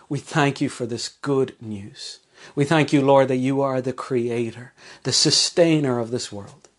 We 0.10 0.20
thank 0.20 0.62
you 0.62 0.70
for 0.70 0.86
this 0.86 1.10
good 1.10 1.56
news. 1.62 2.20
We 2.56 2.66
thank 2.66 2.94
you, 2.94 3.02
Lord, 3.02 3.28
that 3.28 3.38
you 3.38 3.62
are 3.62 3.82
the 3.82 3.94
creator, 3.94 4.74
the 5.04 5.14
sustainer 5.14 6.00
of 6.00 6.12
this 6.12 6.32
world. 6.32 6.70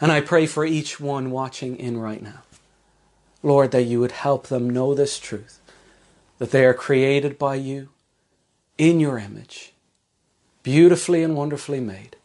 And 0.00 0.12
I 0.12 0.20
pray 0.20 0.46
for 0.46 0.64
each 0.64 1.00
one 1.00 1.30
watching 1.30 1.76
in 1.76 1.98
right 1.98 2.22
now. 2.22 2.42
Lord, 3.42 3.70
that 3.72 3.82
you 3.82 4.00
would 4.00 4.12
help 4.12 4.46
them 4.46 4.70
know 4.70 4.94
this 4.94 5.18
truth, 5.18 5.60
that 6.38 6.50
they 6.50 6.64
are 6.64 6.74
created 6.74 7.38
by 7.38 7.56
you 7.56 7.88
in 8.76 9.00
your 9.00 9.18
image, 9.18 9.72
beautifully 10.62 11.22
and 11.22 11.36
wonderfully 11.36 11.80
made, 11.80 12.16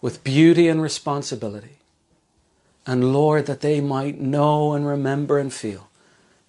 with 0.00 0.24
beauty 0.24 0.68
and 0.68 0.80
responsibility. 0.80 1.78
And 2.86 3.12
Lord, 3.12 3.46
that 3.46 3.60
they 3.60 3.80
might 3.80 4.20
know 4.20 4.72
and 4.72 4.86
remember 4.86 5.38
and 5.38 5.52
feel 5.52 5.88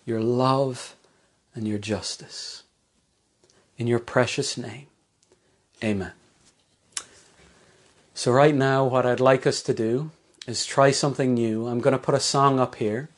your 0.06 0.22
love 0.22 0.96
and 1.54 1.68
your 1.68 1.78
justice. 1.78 2.64
In 3.82 3.88
your 3.88 3.98
precious 3.98 4.60
name, 4.60 4.86
amen. 5.84 6.12
So, 8.14 8.32
right 8.32 8.54
now, 8.54 8.86
what 8.86 9.08
I'd 9.08 9.20
like 9.20 9.48
us 9.48 9.64
to 9.64 9.74
do 9.74 10.12
is 10.46 10.68
try 10.68 10.92
something 10.92 11.34
new. 11.34 11.66
I'm 11.66 11.80
going 11.80 11.94
to 11.94 11.98
put 11.98 12.14
a 12.14 12.20
song 12.20 12.60
up 12.60 12.76
here. 12.76 13.10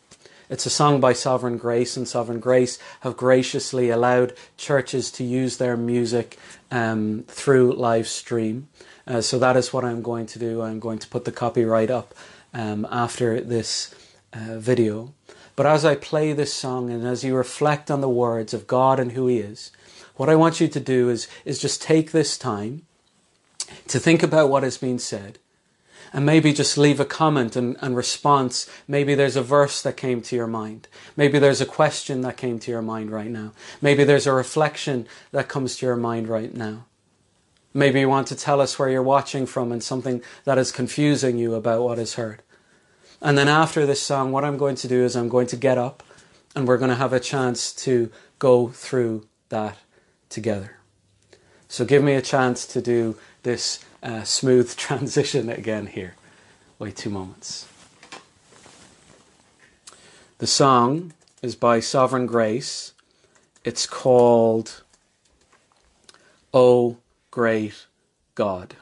It's 0.50 0.66
a 0.66 0.70
song 0.70 1.02
by 1.02 1.12
Sovereign 1.12 1.58
Grace, 1.58 1.98
and 1.98 2.08
Sovereign 2.08 2.40
Grace 2.40 2.80
have 3.02 3.18
graciously 3.18 3.90
allowed 3.90 4.38
churches 4.56 5.12
to 5.12 5.26
use 5.26 5.58
their 5.58 5.76
music 5.76 6.40
um, 6.72 7.26
through 7.28 7.74
live 7.74 8.08
stream. 8.08 8.70
Uh, 9.06 9.20
so 9.20 9.38
that 9.40 9.58
is 9.58 9.74
what 9.74 9.84
I'm 9.84 10.02
going 10.02 10.28
to 10.28 10.40
do. 10.40 10.62
I'm 10.62 10.80
going 10.80 11.00
to 11.00 11.10
put 11.10 11.26
the 11.26 11.34
copyright 11.34 11.92
up 11.92 12.16
um, 12.54 12.88
after 12.90 13.42
this 13.42 13.94
uh, 14.32 14.60
video. 14.60 15.14
But 15.58 15.66
as 15.66 15.84
I 15.84 15.96
play 15.96 16.32
this 16.32 16.54
song 16.54 16.90
and 16.90 17.06
as 17.06 17.26
you 17.26 17.36
reflect 17.36 17.92
on 17.92 18.00
the 18.00 18.08
words 18.08 18.54
of 18.54 18.66
God 18.66 18.98
and 18.98 19.12
who 19.12 19.28
He 19.28 19.40
is, 19.40 19.70
what 20.16 20.30
I 20.30 20.36
want 20.36 20.60
you 20.60 20.68
to 20.68 20.80
do 20.80 21.10
is, 21.10 21.28
is 21.46 21.60
just 21.60 21.82
take 21.82 22.12
this 22.12 22.38
time 22.38 22.84
to 23.88 24.00
think 24.00 24.24
about 24.24 24.50
what 24.50 24.64
has 24.64 24.78
been 24.78 25.00
said 25.00 25.40
and 26.14 26.26
maybe 26.26 26.54
just 26.54 26.78
leave 26.78 27.00
a 27.00 27.06
comment 27.06 27.56
and, 27.56 27.76
and 27.82 27.96
response. 27.96 28.70
Maybe 28.88 29.16
there's 29.16 29.36
a 29.36 29.42
verse 29.42 29.82
that 29.82 29.98
came 29.98 30.22
to 30.22 30.36
your 30.36 30.48
mind. 30.48 30.88
Maybe 31.18 31.40
there's 31.40 31.62
a 31.62 31.66
question 31.66 32.22
that 32.22 32.38
came 32.38 32.60
to 32.60 32.72
your 32.72 32.84
mind 32.84 33.12
right 33.12 33.32
now. 33.32 33.54
Maybe 33.82 34.04
there's 34.04 34.28
a 34.28 34.34
reflection 34.34 35.08
that 35.32 35.50
comes 35.50 35.78
to 35.78 35.88
your 35.88 35.96
mind 35.96 36.28
right 36.28 36.54
now. 36.54 36.86
Maybe 37.74 38.02
you 38.02 38.10
want 38.10 38.28
to 38.28 38.36
tell 38.36 38.62
us 38.62 38.78
where 38.78 38.90
you're 38.90 39.02
watching 39.02 39.48
from 39.48 39.72
and 39.72 39.82
something 39.82 40.22
that 40.46 40.60
is 40.60 40.72
confusing 40.72 41.40
you 41.40 41.56
about 41.56 41.82
what 41.82 41.98
is 41.98 42.14
heard. 42.14 42.44
And 43.20 43.36
then 43.36 43.48
after 43.48 43.88
this 43.88 44.02
song, 44.02 44.32
what 44.32 44.46
I'm 44.46 44.58
going 44.58 44.76
to 44.76 44.88
do 44.88 45.04
is 45.04 45.16
I'm 45.16 45.30
going 45.30 45.48
to 45.48 45.58
get 45.58 45.80
up 45.80 46.04
and 46.56 46.68
we're 46.68 46.78
going 46.78 46.92
to 46.92 46.96
have 46.96 47.14
a 47.14 47.20
chance 47.20 47.74
to 47.74 48.12
go 48.38 48.68
through 48.68 49.28
that 49.50 49.78
together. 50.34 50.78
So 51.70 51.86
give 51.86 52.04
me 52.04 52.14
a 52.14 52.22
chance 52.22 52.66
to 52.68 52.82
do 52.82 53.18
this 53.44 53.84
uh, 54.02 54.24
smooth 54.24 54.76
transition 54.76 55.50
again 55.50 55.88
here. 55.88 56.16
Wait 56.80 56.98
two 56.98 57.10
moments. 57.10 57.68
The 60.40 60.48
song 60.48 61.14
is 61.42 61.56
by 61.56 61.80
Sovereign 61.80 62.26
Grace. 62.26 62.94
It's 63.64 63.86
called 63.86 64.84
O 66.54 66.98
Great 67.32 67.86
God. 68.36 68.76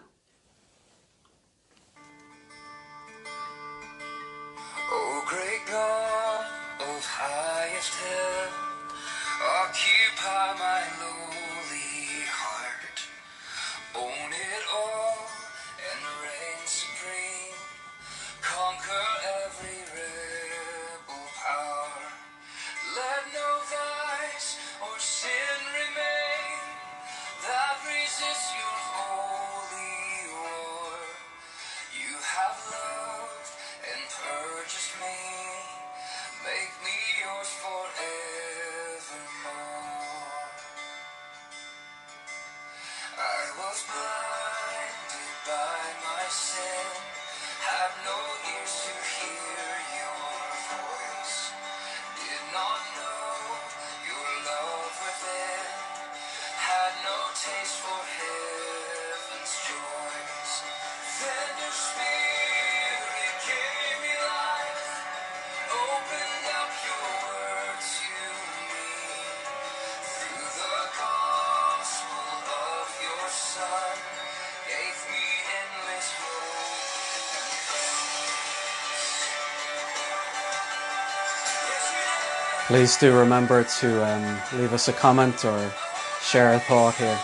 Please 82.67 82.97
do 82.97 83.17
remember 83.17 83.63
to 83.63 84.05
um, 84.05 84.39
leave 84.59 84.73
us 84.73 84.87
a 84.87 84.93
comment 84.93 85.43
or 85.43 85.73
share 86.21 86.53
a 86.53 86.59
thought 86.59 86.95
here. 86.95 87.19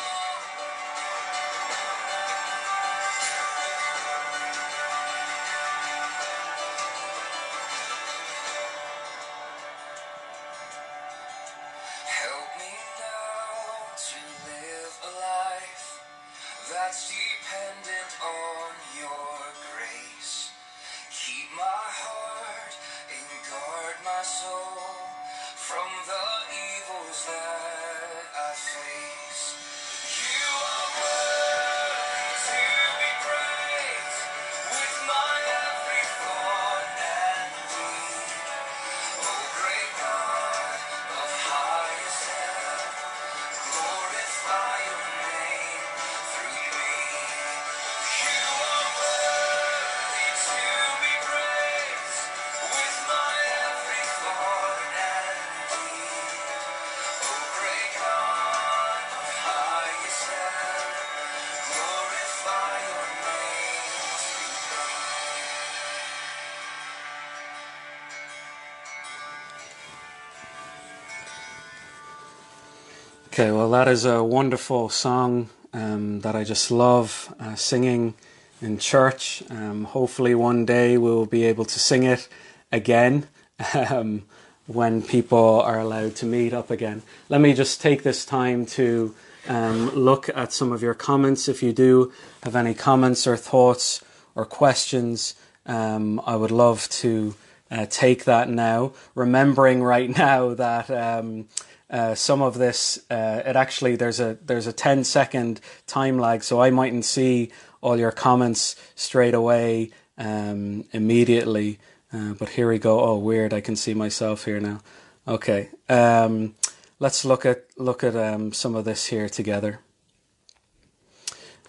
Okay, 73.39 73.51
well, 73.51 73.69
that 73.69 73.88
is 73.88 74.03
a 74.03 74.23
wonderful 74.23 74.89
song 74.89 75.49
um, 75.71 76.21
that 76.21 76.35
I 76.35 76.43
just 76.43 76.71
love 76.71 77.31
uh, 77.39 77.53
singing 77.53 78.15
in 78.63 78.79
church. 78.79 79.43
Um, 79.51 79.83
hopefully, 79.83 80.33
one 80.33 80.65
day 80.65 80.97
we'll 80.97 81.27
be 81.27 81.43
able 81.43 81.63
to 81.65 81.79
sing 81.79 82.01
it 82.01 82.27
again 82.71 83.27
um, 83.75 84.23
when 84.65 85.03
people 85.03 85.61
are 85.61 85.79
allowed 85.79 86.15
to 86.15 86.25
meet 86.25 86.51
up 86.51 86.71
again. 86.71 87.03
Let 87.29 87.39
me 87.39 87.53
just 87.53 87.79
take 87.79 88.01
this 88.01 88.25
time 88.25 88.65
to 88.77 89.13
um, 89.47 89.91
look 89.91 90.29
at 90.35 90.51
some 90.51 90.71
of 90.71 90.81
your 90.81 90.95
comments. 90.95 91.47
If 91.47 91.61
you 91.61 91.73
do 91.73 92.11
have 92.41 92.55
any 92.55 92.73
comments 92.73 93.27
or 93.27 93.38
thoughts 93.38 94.03
or 94.33 94.45
questions, 94.45 95.35
um, 95.67 96.19
I 96.25 96.35
would 96.35 96.49
love 96.49 96.89
to 96.89 97.35
uh, 97.69 97.85
take 97.88 98.23
that 98.23 98.49
now, 98.49 98.93
remembering 99.13 99.83
right 99.83 100.09
now 100.17 100.55
that 100.55 100.89
um, 100.89 101.45
uh, 101.89 102.15
some 102.15 102.41
of 102.41 102.57
this 102.57 102.99
uh, 103.09 103.41
it 103.45 103.55
actually 103.55 103.95
there's 103.95 104.19
a 104.19 104.38
there's 104.45 104.67
a 104.67 104.73
10 104.73 105.03
second 105.03 105.61
time 105.85 106.17
lag, 106.17 106.43
so 106.43 106.61
I 106.61 106.69
mightn't 106.69 107.05
see 107.05 107.51
all 107.81 107.97
your 107.97 108.11
comments 108.11 108.75
straight 108.95 109.33
away 109.33 109.91
um, 110.17 110.85
immediately. 110.91 111.79
Uh, 112.11 112.33
but 112.33 112.49
here 112.49 112.69
we 112.69 112.79
go. 112.79 112.99
Oh, 113.01 113.17
weird! 113.17 113.53
I 113.53 113.61
can 113.61 113.75
see 113.75 113.93
myself 113.93 114.45
here 114.45 114.59
now. 114.59 114.81
Okay, 115.27 115.69
um, 115.89 116.55
let's 116.99 117.25
look 117.25 117.45
at 117.45 117.65
look 117.77 118.03
at 118.03 118.15
um, 118.15 118.53
some 118.53 118.75
of 118.75 118.85
this 118.85 119.07
here 119.07 119.29
together. 119.29 119.79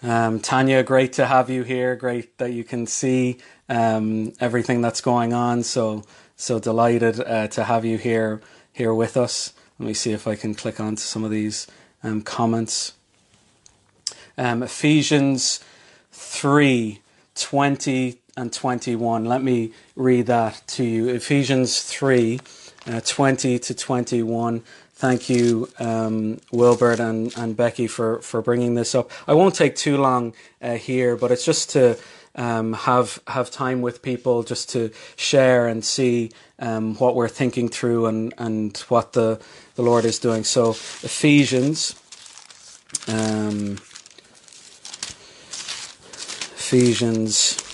Um, 0.01 0.39
Tanya, 0.39 0.81
great 0.81 1.13
to 1.13 1.25
have 1.25 1.49
you 1.49 1.63
here. 1.63 1.95
Great 1.95 2.37
that 2.37 2.53
you 2.53 2.63
can 2.63 2.87
see 2.87 3.37
um, 3.67 4.31
everything 4.39 4.81
that's 4.81 5.01
going 5.01 5.33
on. 5.33 5.63
So 5.63 6.03
so 6.37 6.59
delighted 6.59 7.19
uh, 7.19 7.47
to 7.49 7.65
have 7.65 7.83
you 7.83 7.97
here 7.97 8.41
here 8.71 8.93
with 8.93 9.17
us. 9.17 9.53
Let 9.79 9.87
me 9.87 9.93
see 9.93 10.11
if 10.11 10.27
I 10.27 10.35
can 10.35 10.53
click 10.55 10.79
onto 10.79 11.01
some 11.01 11.23
of 11.23 11.31
these 11.31 11.65
um, 12.03 12.21
comments. 12.21 12.93
Um, 14.37 14.61
Ephesians 14.61 15.63
3 16.11 17.01
20 17.35 18.19
and 18.35 18.51
21. 18.51 19.25
Let 19.25 19.41
me 19.41 19.71
read 19.95 20.25
that 20.25 20.61
to 20.67 20.83
you. 20.83 21.07
Ephesians 21.07 21.81
3 21.83 22.39
uh, 22.87 23.01
20 23.01 23.59
to 23.59 23.73
21. 23.73 24.63
Thank 24.93 25.29
you, 25.29 25.69
um, 25.79 26.41
Wilbert 26.51 26.99
and, 26.99 27.33
and 27.37 27.55
Becky, 27.55 27.87
for, 27.87 28.21
for 28.21 28.41
bringing 28.41 28.75
this 28.75 28.93
up. 28.93 29.09
I 29.27 29.33
won't 29.33 29.55
take 29.55 29.77
too 29.77 29.95
long 29.95 30.33
uh, 30.61 30.73
here, 30.73 31.15
but 31.15 31.31
it's 31.31 31.45
just 31.45 31.69
to 31.69 31.97
um, 32.35 32.73
have 32.73 33.19
have 33.27 33.51
time 33.51 33.81
with 33.81 34.01
people, 34.01 34.43
just 34.43 34.69
to 34.69 34.91
share 35.15 35.67
and 35.67 35.83
see 35.83 36.31
um, 36.59 36.95
what 36.95 37.15
we're 37.15 37.27
thinking 37.27 37.69
through 37.69 38.05
and, 38.05 38.33
and 38.37 38.77
what 38.89 39.13
the, 39.13 39.39
the 39.75 39.81
Lord 39.81 40.05
is 40.05 40.19
doing. 40.19 40.43
So, 40.43 40.71
Ephesians. 40.71 41.95
Um, 43.07 43.77
Ephesians 46.71 47.68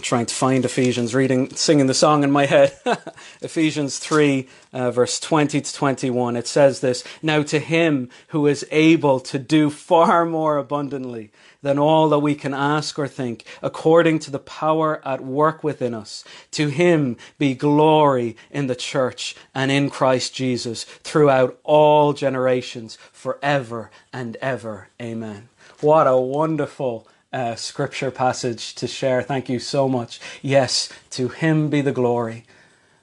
trying 0.00 0.26
to 0.26 0.34
find 0.34 0.64
Ephesians, 0.64 1.14
reading, 1.14 1.54
singing 1.54 1.86
the 1.86 1.94
song 1.94 2.24
in 2.24 2.30
my 2.30 2.46
head. 2.46 2.76
Ephesians 3.40 3.98
3, 3.98 4.48
uh, 4.72 4.90
verse 4.90 5.20
20 5.20 5.60
to 5.60 5.74
21. 5.74 6.36
It 6.36 6.46
says 6.46 6.80
this 6.80 7.04
Now 7.22 7.42
to 7.42 7.58
him 7.58 8.08
who 8.28 8.46
is 8.46 8.66
able 8.70 9.20
to 9.20 9.38
do 9.38 9.70
far 9.70 10.24
more 10.24 10.56
abundantly 10.56 11.30
than 11.62 11.78
all 11.78 12.08
that 12.08 12.18
we 12.18 12.34
can 12.34 12.54
ask 12.54 12.98
or 12.98 13.08
think, 13.08 13.44
according 13.62 14.18
to 14.20 14.30
the 14.30 14.38
power 14.38 15.00
at 15.06 15.22
work 15.22 15.62
within 15.62 15.94
us, 15.94 16.24
to 16.50 16.68
him 16.68 17.16
be 17.38 17.54
glory 17.54 18.36
in 18.50 18.66
the 18.66 18.76
church 18.76 19.36
and 19.54 19.70
in 19.70 19.88
Christ 19.88 20.34
Jesus 20.34 20.84
throughout 20.84 21.58
all 21.62 22.12
generations, 22.12 22.98
forever 23.12 23.90
and 24.12 24.36
ever. 24.36 24.88
Amen. 25.00 25.48
What 25.80 26.06
a 26.06 26.16
wonderful 26.16 27.06
uh, 27.32 27.54
scripture 27.54 28.10
passage 28.10 28.74
to 28.74 28.86
share. 28.86 29.22
Thank 29.22 29.48
you 29.48 29.58
so 29.58 29.88
much. 29.88 30.20
Yes, 30.42 30.88
to 31.10 31.28
Him 31.28 31.70
be 31.70 31.80
the 31.80 31.92
glory, 31.92 32.44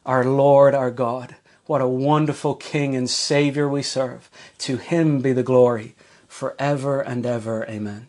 our 0.05 0.23
Lord, 0.23 0.75
our 0.75 0.91
God. 0.91 1.35
What 1.65 1.81
a 1.81 1.87
wonderful 1.87 2.55
King 2.55 2.95
and 2.95 3.09
Savior 3.09 3.67
we 3.67 3.83
serve. 3.83 4.29
To 4.59 4.77
Him 4.77 5.21
be 5.21 5.33
the 5.33 5.43
glory 5.43 5.95
forever 6.27 7.01
and 7.01 7.25
ever. 7.25 7.65
Amen. 7.69 8.07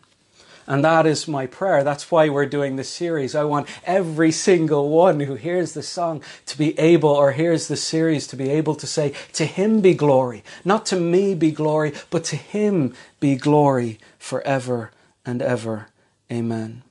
And 0.67 0.85
that 0.85 1.05
is 1.05 1.27
my 1.27 1.47
prayer. 1.47 1.83
That's 1.83 2.11
why 2.11 2.29
we're 2.29 2.45
doing 2.45 2.75
this 2.75 2.89
series. 2.89 3.35
I 3.35 3.43
want 3.43 3.67
every 3.83 4.31
single 4.31 4.89
one 4.89 5.19
who 5.19 5.35
hears 5.35 5.73
the 5.73 5.83
song 5.83 6.23
to 6.45 6.57
be 6.57 6.77
able, 6.79 7.09
or 7.09 7.31
hears 7.31 7.67
the 7.67 7.75
series, 7.75 8.25
to 8.27 8.35
be 8.35 8.49
able 8.49 8.75
to 8.75 8.87
say, 8.87 9.13
To 9.33 9.45
Him 9.45 9.81
be 9.81 9.93
glory. 9.93 10.43
Not 10.63 10.85
to 10.87 10.95
me 10.99 11.35
be 11.35 11.51
glory, 11.51 11.93
but 12.09 12.23
to 12.25 12.35
Him 12.35 12.93
be 13.19 13.35
glory 13.35 13.99
forever 14.17 14.91
and 15.25 15.41
ever. 15.41 15.87
Amen. 16.31 16.83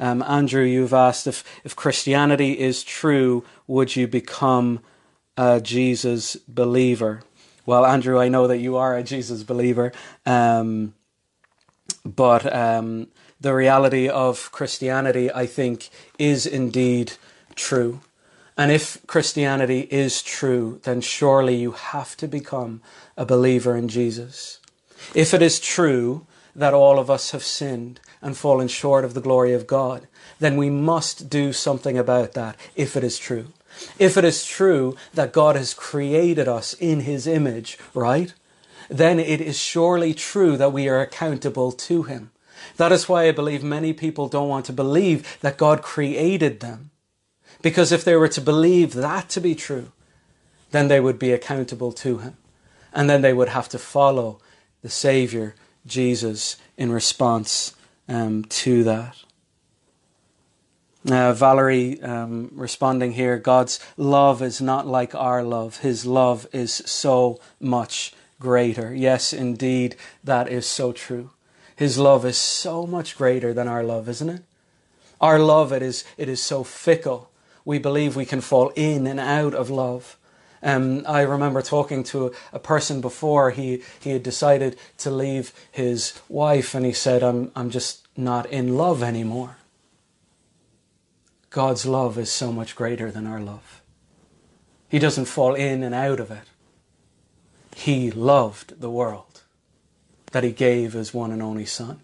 Um, 0.00 0.22
Andrew, 0.22 0.64
you've 0.64 0.94
asked 0.94 1.26
if, 1.26 1.44
if 1.62 1.76
Christianity 1.76 2.58
is 2.58 2.82
true, 2.82 3.44
would 3.66 3.94
you 3.96 4.08
become 4.08 4.80
a 5.36 5.60
Jesus 5.60 6.36
believer? 6.48 7.22
Well, 7.66 7.84
Andrew, 7.84 8.18
I 8.18 8.28
know 8.28 8.46
that 8.46 8.58
you 8.58 8.76
are 8.76 8.96
a 8.96 9.02
Jesus 9.02 9.42
believer, 9.42 9.92
um, 10.26 10.94
but 12.04 12.52
um, 12.54 13.08
the 13.40 13.54
reality 13.54 14.08
of 14.08 14.50
Christianity, 14.52 15.30
I 15.32 15.46
think, 15.46 15.90
is 16.18 16.46
indeed 16.46 17.12
true. 17.54 18.00
And 18.56 18.70
if 18.70 19.04
Christianity 19.06 19.80
is 19.90 20.22
true, 20.22 20.80
then 20.84 21.00
surely 21.00 21.56
you 21.56 21.72
have 21.72 22.16
to 22.18 22.28
become 22.28 22.80
a 23.16 23.26
believer 23.26 23.76
in 23.76 23.88
Jesus. 23.88 24.60
If 25.14 25.34
it 25.34 25.42
is 25.42 25.60
true 25.60 26.26
that 26.54 26.74
all 26.74 26.98
of 26.98 27.10
us 27.10 27.32
have 27.32 27.42
sinned, 27.42 28.00
and 28.24 28.36
fallen 28.36 28.66
short 28.66 29.04
of 29.04 29.12
the 29.12 29.20
glory 29.20 29.52
of 29.52 29.66
God, 29.66 30.08
then 30.40 30.56
we 30.56 30.70
must 30.70 31.28
do 31.28 31.52
something 31.52 31.98
about 31.98 32.32
that 32.32 32.56
if 32.74 32.96
it 32.96 33.04
is 33.04 33.18
true. 33.18 33.52
If 33.98 34.16
it 34.16 34.24
is 34.24 34.46
true 34.46 34.96
that 35.12 35.32
God 35.32 35.56
has 35.56 35.74
created 35.74 36.48
us 36.48 36.72
in 36.72 37.00
His 37.00 37.26
image, 37.26 37.78
right? 37.92 38.32
Then 38.88 39.20
it 39.20 39.42
is 39.42 39.58
surely 39.58 40.14
true 40.14 40.56
that 40.56 40.72
we 40.72 40.88
are 40.88 41.00
accountable 41.00 41.70
to 41.70 42.04
Him. 42.04 42.30
That 42.78 42.92
is 42.92 43.08
why 43.10 43.28
I 43.28 43.32
believe 43.32 43.62
many 43.62 43.92
people 43.92 44.26
don't 44.26 44.48
want 44.48 44.64
to 44.66 44.72
believe 44.72 45.38
that 45.42 45.58
God 45.58 45.82
created 45.82 46.60
them. 46.60 46.90
Because 47.60 47.92
if 47.92 48.04
they 48.04 48.16
were 48.16 48.28
to 48.28 48.40
believe 48.40 48.94
that 48.94 49.28
to 49.30 49.40
be 49.40 49.54
true, 49.54 49.92
then 50.70 50.88
they 50.88 51.00
would 51.00 51.18
be 51.18 51.32
accountable 51.32 51.92
to 51.92 52.18
Him. 52.18 52.38
And 52.94 53.10
then 53.10 53.20
they 53.20 53.34
would 53.34 53.50
have 53.50 53.68
to 53.70 53.78
follow 53.78 54.40
the 54.80 54.88
Savior, 54.88 55.54
Jesus, 55.86 56.56
in 56.78 56.90
response 56.90 57.74
um, 58.08 58.44
to 58.44 58.84
that. 58.84 59.16
Uh, 61.10 61.34
Valerie 61.34 62.00
um, 62.00 62.50
responding 62.54 63.12
here 63.12 63.36
God's 63.38 63.78
love 63.98 64.40
is 64.40 64.62
not 64.62 64.86
like 64.86 65.14
our 65.14 65.42
love. 65.42 65.78
His 65.78 66.06
love 66.06 66.46
is 66.52 66.72
so 66.86 67.38
much 67.60 68.14
greater. 68.40 68.94
Yes, 68.94 69.32
indeed, 69.32 69.96
that 70.22 70.48
is 70.48 70.66
so 70.66 70.92
true. 70.92 71.30
His 71.76 71.98
love 71.98 72.24
is 72.24 72.38
so 72.38 72.86
much 72.86 73.16
greater 73.16 73.52
than 73.52 73.68
our 73.68 73.82
love, 73.82 74.08
isn't 74.08 74.28
it? 74.28 74.42
Our 75.20 75.38
love, 75.38 75.72
it 75.72 75.82
is, 75.82 76.04
it 76.16 76.28
is 76.28 76.42
so 76.42 76.64
fickle. 76.64 77.30
We 77.64 77.78
believe 77.78 78.16
we 78.16 78.26
can 78.26 78.40
fall 78.40 78.72
in 78.76 79.06
and 79.06 79.20
out 79.20 79.54
of 79.54 79.70
love. 79.70 80.16
Um, 80.64 81.04
I 81.06 81.20
remember 81.20 81.60
talking 81.60 82.02
to 82.04 82.32
a, 82.52 82.58
person 82.58 83.02
before. 83.02 83.50
He 83.50 83.82
he 84.00 84.10
had 84.10 84.22
decided 84.22 84.78
to 84.98 85.10
leave 85.10 85.52
his 85.70 86.18
wife, 86.28 86.74
and 86.74 86.86
he 86.86 86.92
said, 86.92 87.22
"I'm 87.22 87.52
I'm 87.54 87.68
just 87.68 88.08
not 88.16 88.46
in 88.46 88.76
love 88.76 89.02
anymore." 89.02 89.58
God's 91.50 91.84
love 91.86 92.18
is 92.18 92.32
so 92.32 92.50
much 92.50 92.74
greater 92.74 93.10
than 93.10 93.26
our 93.26 93.40
love. 93.40 93.82
He 94.88 94.98
doesn't 94.98 95.26
fall 95.26 95.54
in 95.54 95.82
and 95.82 95.94
out 95.94 96.18
of 96.18 96.30
it. 96.30 96.48
He 97.76 98.10
loved 98.10 98.80
the 98.80 98.90
world 98.90 99.42
that 100.32 100.44
he 100.44 100.52
gave 100.52 100.94
his 100.94 101.12
one 101.12 101.30
and 101.30 101.42
only 101.42 101.66
Son. 101.66 102.00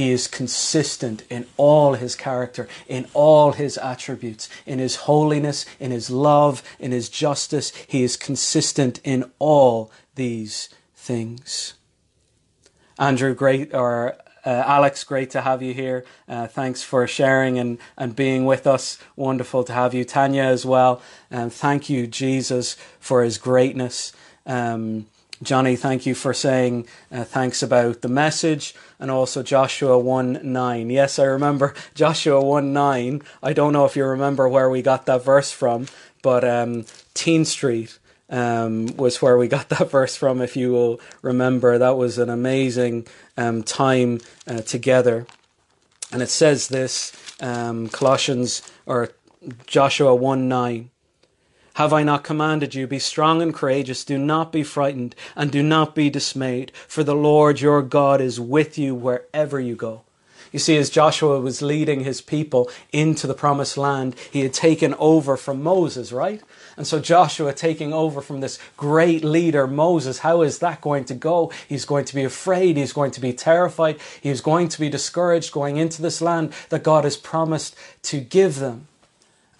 He 0.00 0.12
is 0.12 0.28
consistent 0.28 1.24
in 1.28 1.44
all 1.58 1.92
his 1.92 2.16
character, 2.16 2.66
in 2.88 3.06
all 3.12 3.52
his 3.52 3.76
attributes, 3.76 4.48
in 4.64 4.78
his 4.78 4.96
holiness, 4.96 5.66
in 5.78 5.90
his 5.90 6.08
love, 6.08 6.62
in 6.78 6.90
his 6.90 7.10
justice. 7.10 7.70
He 7.86 8.02
is 8.02 8.16
consistent 8.16 9.00
in 9.04 9.30
all 9.38 9.92
these 10.14 10.70
things. 10.94 11.74
Andrew, 12.98 13.34
great, 13.34 13.74
or 13.74 14.16
uh, 14.46 14.62
Alex, 14.64 15.04
great 15.04 15.28
to 15.32 15.42
have 15.42 15.60
you 15.60 15.74
here. 15.74 16.06
Uh, 16.26 16.46
thanks 16.46 16.82
for 16.82 17.06
sharing 17.06 17.58
and, 17.58 17.76
and 17.98 18.16
being 18.16 18.46
with 18.46 18.66
us. 18.66 18.96
Wonderful 19.16 19.64
to 19.64 19.74
have 19.74 19.92
you. 19.92 20.06
Tanya 20.06 20.44
as 20.44 20.64
well. 20.64 21.02
And 21.30 21.52
thank 21.52 21.90
you, 21.90 22.06
Jesus, 22.06 22.74
for 23.00 23.22
his 23.22 23.36
greatness. 23.36 24.14
Um, 24.46 25.08
Johnny, 25.42 25.74
thank 25.74 26.04
you 26.04 26.14
for 26.14 26.34
saying 26.34 26.86
uh, 27.10 27.24
thanks 27.24 27.62
about 27.62 28.02
the 28.02 28.08
message 28.08 28.74
and 28.98 29.10
also 29.10 29.42
Joshua 29.42 29.98
1 29.98 30.40
9. 30.42 30.90
Yes, 30.90 31.18
I 31.18 31.24
remember 31.24 31.74
Joshua 31.94 32.44
1 32.44 32.74
9. 32.74 33.22
I 33.42 33.52
don't 33.54 33.72
know 33.72 33.86
if 33.86 33.96
you 33.96 34.04
remember 34.04 34.46
where 34.48 34.68
we 34.68 34.82
got 34.82 35.06
that 35.06 35.24
verse 35.24 35.50
from, 35.50 35.86
but 36.22 36.44
um, 36.44 36.84
Teen 37.14 37.46
Street 37.46 37.98
um, 38.28 38.94
was 38.96 39.22
where 39.22 39.38
we 39.38 39.48
got 39.48 39.68
that 39.70 39.90
verse 39.90 40.14
from, 40.14 40.42
if 40.42 40.56
you 40.56 40.72
will 40.72 41.00
remember. 41.22 41.78
That 41.78 41.96
was 41.96 42.18
an 42.18 42.28
amazing 42.28 43.06
um, 43.38 43.62
time 43.62 44.20
uh, 44.46 44.60
together. 44.60 45.26
And 46.12 46.20
it 46.20 46.28
says 46.28 46.68
this 46.68 47.12
um, 47.40 47.88
Colossians 47.88 48.60
or 48.84 49.10
Joshua 49.66 50.14
1 50.14 50.48
9. 50.48 50.90
Have 51.74 51.92
I 51.92 52.02
not 52.02 52.24
commanded 52.24 52.74
you? 52.74 52.86
Be 52.86 52.98
strong 52.98 53.40
and 53.40 53.54
courageous. 53.54 54.04
Do 54.04 54.18
not 54.18 54.52
be 54.52 54.62
frightened 54.62 55.14
and 55.36 55.50
do 55.50 55.62
not 55.62 55.94
be 55.94 56.10
dismayed, 56.10 56.72
for 56.88 57.04
the 57.04 57.14
Lord 57.14 57.60
your 57.60 57.82
God 57.82 58.20
is 58.20 58.40
with 58.40 58.76
you 58.76 58.94
wherever 58.94 59.60
you 59.60 59.76
go. 59.76 60.02
You 60.52 60.58
see, 60.58 60.76
as 60.76 60.90
Joshua 60.90 61.40
was 61.40 61.62
leading 61.62 62.00
his 62.00 62.20
people 62.20 62.68
into 62.92 63.28
the 63.28 63.34
promised 63.34 63.78
land, 63.78 64.16
he 64.32 64.40
had 64.40 64.52
taken 64.52 64.94
over 64.98 65.36
from 65.36 65.62
Moses, 65.62 66.10
right? 66.10 66.42
And 66.76 66.86
so 66.86 66.98
Joshua 66.98 67.52
taking 67.52 67.92
over 67.92 68.20
from 68.20 68.40
this 68.40 68.58
great 68.76 69.22
leader, 69.22 69.68
Moses, 69.68 70.18
how 70.18 70.42
is 70.42 70.58
that 70.58 70.80
going 70.80 71.04
to 71.04 71.14
go? 71.14 71.52
He's 71.68 71.84
going 71.84 72.04
to 72.06 72.14
be 72.14 72.24
afraid. 72.24 72.76
He's 72.76 72.92
going 72.92 73.12
to 73.12 73.20
be 73.20 73.32
terrified. 73.32 74.00
He's 74.20 74.40
going 74.40 74.68
to 74.68 74.80
be 74.80 74.88
discouraged 74.88 75.52
going 75.52 75.76
into 75.76 76.02
this 76.02 76.20
land 76.20 76.52
that 76.70 76.82
God 76.82 77.04
has 77.04 77.16
promised 77.16 77.76
to 78.04 78.20
give 78.20 78.58
them. 78.58 78.88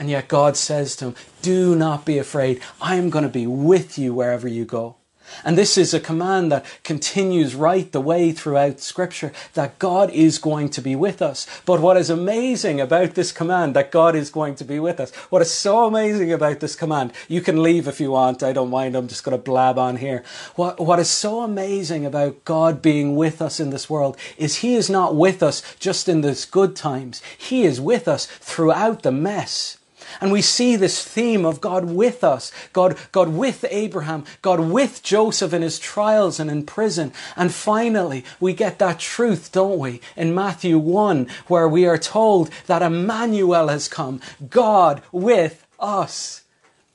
And 0.01 0.09
yet 0.09 0.28
God 0.28 0.57
says 0.57 0.96
to 0.96 1.09
him, 1.09 1.14
Do 1.42 1.76
not 1.76 2.07
be 2.07 2.16
afraid. 2.16 2.62
I 2.80 2.96
am 2.96 3.11
going 3.11 3.22
to 3.22 3.28
be 3.28 3.46
with 3.46 3.98
you 3.98 4.14
wherever 4.14 4.48
you 4.48 4.64
go. 4.64 4.96
And 5.44 5.57
this 5.57 5.78
is 5.78 5.94
a 5.94 6.01
command 6.01 6.51
that 6.51 6.64
continues 6.82 7.55
right 7.55 7.92
the 7.92 8.01
way 8.01 8.32
throughout 8.32 8.80
Scripture 8.80 9.32
that 9.55 9.78
God 9.78 10.11
is 10.11 10.38
going 10.38 10.70
to 10.70 10.80
be 10.80 10.96
with 10.96 11.22
us. 11.22 11.46
But 11.64 11.80
what 11.80 11.98
is 11.98 12.11
amazing 12.11 12.80
about 12.80 13.14
this 13.14 13.30
command 13.30 13.76
that 13.76 13.90
God 13.90 14.16
is 14.16 14.30
going 14.30 14.55
to 14.57 14.64
be 14.64 14.78
with 14.78 15.01
us, 15.01 15.14
what 15.28 15.42
is 15.42 15.53
so 15.53 15.86
amazing 15.86 16.32
about 16.32 16.61
this 16.61 16.74
command, 16.74 17.12
you 17.28 17.40
can 17.40 17.62
leave 17.62 17.86
if 17.86 18.01
you 18.01 18.11
want, 18.12 18.42
I 18.42 18.53
don't 18.53 18.70
mind, 18.70 18.96
I'm 18.96 19.07
just 19.07 19.22
going 19.22 19.36
to 19.36 19.42
blab 19.42 19.78
on 19.78 19.96
here. 19.96 20.24
What, 20.57 20.80
what 20.80 20.98
is 20.98 21.11
so 21.11 21.42
amazing 21.42 22.05
about 22.07 22.44
God 22.44 22.82
being 22.82 23.16
with 23.16 23.40
us 23.40 23.61
in 23.61 23.70
this 23.70 23.88
world 23.88 24.16
is 24.36 24.57
He 24.57 24.74
is 24.74 24.90
not 24.90 25.14
with 25.14 25.42
us 25.42 25.62
just 25.78 26.09
in 26.09 26.22
these 26.22 26.46
good 26.46 26.74
times, 26.74 27.22
He 27.36 27.64
is 27.64 27.80
with 27.80 28.09
us 28.09 28.26
throughout 28.26 29.03
the 29.03 29.12
mess. 29.12 29.76
And 30.20 30.32
we 30.32 30.42
see 30.42 30.76
this 30.76 31.04
theme 31.04 31.44
of 31.44 31.61
God 31.61 31.84
with 31.84 32.24
us, 32.24 32.52
God, 32.72 32.96
God 33.12 33.28
with 33.28 33.64
Abraham, 33.70 34.24
God 34.42 34.61
with 34.61 35.02
Joseph 35.02 35.52
in 35.52 35.62
his 35.62 35.78
trials 35.78 36.40
and 36.40 36.50
in 36.50 36.64
prison. 36.64 37.12
And 37.36 37.52
finally, 37.52 38.24
we 38.38 38.52
get 38.52 38.78
that 38.78 38.98
truth, 38.98 39.52
don't 39.52 39.78
we, 39.78 40.00
in 40.16 40.34
Matthew 40.34 40.78
1, 40.78 41.28
where 41.46 41.68
we 41.68 41.86
are 41.86 41.98
told 41.98 42.50
that 42.66 42.82
Emmanuel 42.82 43.68
has 43.68 43.88
come, 43.88 44.20
God 44.48 45.02
with 45.12 45.66
us. 45.78 46.42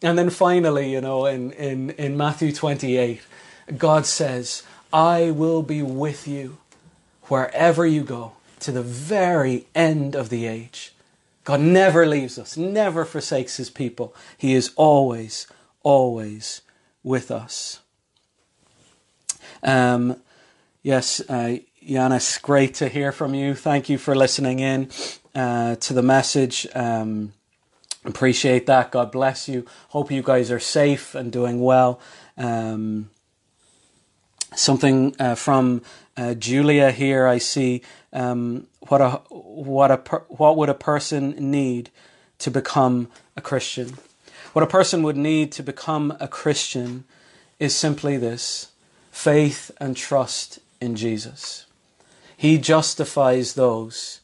And 0.02 0.18
then 0.18 0.30
finally, 0.30 0.92
you 0.92 1.02
know, 1.02 1.26
in, 1.26 1.52
in, 1.54 1.92
in 1.92 2.18
Matthew 2.18 2.52
28, 2.52 3.22
God 3.78 4.06
says, 4.06 4.64
I 4.94 5.32
will 5.32 5.64
be 5.64 5.82
with 5.82 6.28
you 6.28 6.58
wherever 7.24 7.86
you 7.86 8.04
go 8.04 8.34
to 8.60 8.72
the 8.72 8.84
very 8.84 9.66
end 9.74 10.16
of 10.16 10.30
the 10.30 10.46
age. 10.46 10.94
God 11.46 11.62
never 11.62 12.06
leaves 12.08 12.38
us, 12.40 12.58
never 12.58 13.06
forsakes 13.06 13.58
his 13.58 13.70
people. 13.70 14.16
He 14.38 14.54
is 14.56 14.72
always, 14.76 15.48
always 15.84 16.62
with 17.04 17.30
us. 17.30 17.80
Um, 19.62 20.20
yes, 20.82 21.22
uh, 21.30 21.58
great 22.42 22.74
to 22.76 22.90
hear 22.90 23.12
from 23.12 23.36
you. 23.36 23.54
Thank 23.54 23.90
you 23.90 24.00
for 24.00 24.16
listening 24.16 24.60
in 24.60 24.90
uh, 25.36 25.76
to 25.76 25.94
the 25.94 26.02
message. 26.02 26.68
Um, 26.74 27.34
appreciate 28.04 28.66
that. 28.66 28.92
God 28.92 29.12
bless 29.12 29.48
you. 29.48 29.68
Hope 29.90 30.12
you 30.12 30.24
guys 30.24 30.50
are 30.50 30.60
safe 30.60 31.14
and 31.14 31.32
doing 31.32 31.62
well. 31.62 32.00
Um, 32.38 33.12
something 34.56 35.16
uh, 35.20 35.36
from 35.36 35.84
uh, 36.18 36.34
Julia 36.34 36.92
here. 36.92 37.28
I 37.28 37.38
see 37.38 37.82
um, 38.14 38.68
what 38.88 39.02
a 39.02 39.22
what 39.30 39.92
a 39.92 39.98
what 40.30 40.58
would 40.58 40.70
a 40.70 40.74
person 40.74 41.36
need 41.52 41.90
to 42.40 42.52
become 42.52 43.10
a 43.36 43.42
Christian. 43.42 43.98
What 44.54 44.64
a 44.64 44.68
person 44.68 45.04
would 45.04 45.18
need 45.18 45.52
to 45.54 45.64
become 45.64 46.16
a 46.20 46.28
Christian 46.28 47.04
is 47.60 47.76
simply 47.76 48.18
this: 48.18 48.72
faith 49.12 49.72
and 49.80 49.96
trust 49.98 50.60
in 50.80 50.96
Jesus. 50.96 51.66
He 52.38 52.58
justifies 52.58 53.54
those 53.54 54.22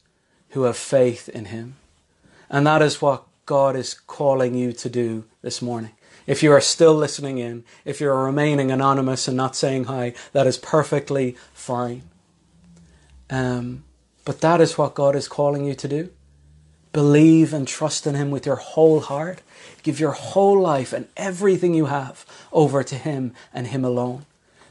who 0.49 0.63
have 0.63 0.77
faith 0.77 1.29
in 1.29 1.45
him. 1.45 1.75
And 2.49 2.67
that 2.67 2.81
is 2.81 3.01
what 3.01 3.23
God 3.45 3.75
is 3.75 3.93
calling 3.93 4.53
you 4.53 4.73
to 4.73 4.89
do 4.89 5.25
this 5.41 5.61
morning. 5.61 5.91
If 6.27 6.43
you 6.43 6.51
are 6.51 6.61
still 6.61 6.93
listening 6.93 7.37
in, 7.37 7.63
if 7.85 7.99
you're 7.99 8.23
remaining 8.23 8.71
anonymous 8.71 9.27
and 9.27 9.35
not 9.35 9.55
saying 9.55 9.85
hi, 9.85 10.13
that 10.33 10.47
is 10.47 10.57
perfectly 10.57 11.35
fine. 11.53 12.03
Um, 13.29 13.83
but 14.25 14.41
that 14.41 14.61
is 14.61 14.77
what 14.77 14.93
God 14.93 15.15
is 15.15 15.27
calling 15.27 15.65
you 15.65 15.73
to 15.75 15.87
do. 15.87 16.09
Believe 16.93 17.53
and 17.53 17.67
trust 17.67 18.05
in 18.05 18.15
Him 18.15 18.31
with 18.31 18.45
your 18.45 18.57
whole 18.57 18.99
heart. 18.99 19.41
Give 19.81 19.99
your 19.99 20.11
whole 20.11 20.59
life 20.59 20.91
and 20.93 21.07
everything 21.15 21.73
you 21.73 21.85
have 21.85 22.25
over 22.51 22.83
to 22.83 22.95
Him 22.95 23.33
and 23.53 23.67
Him 23.67 23.85
alone. 23.85 24.25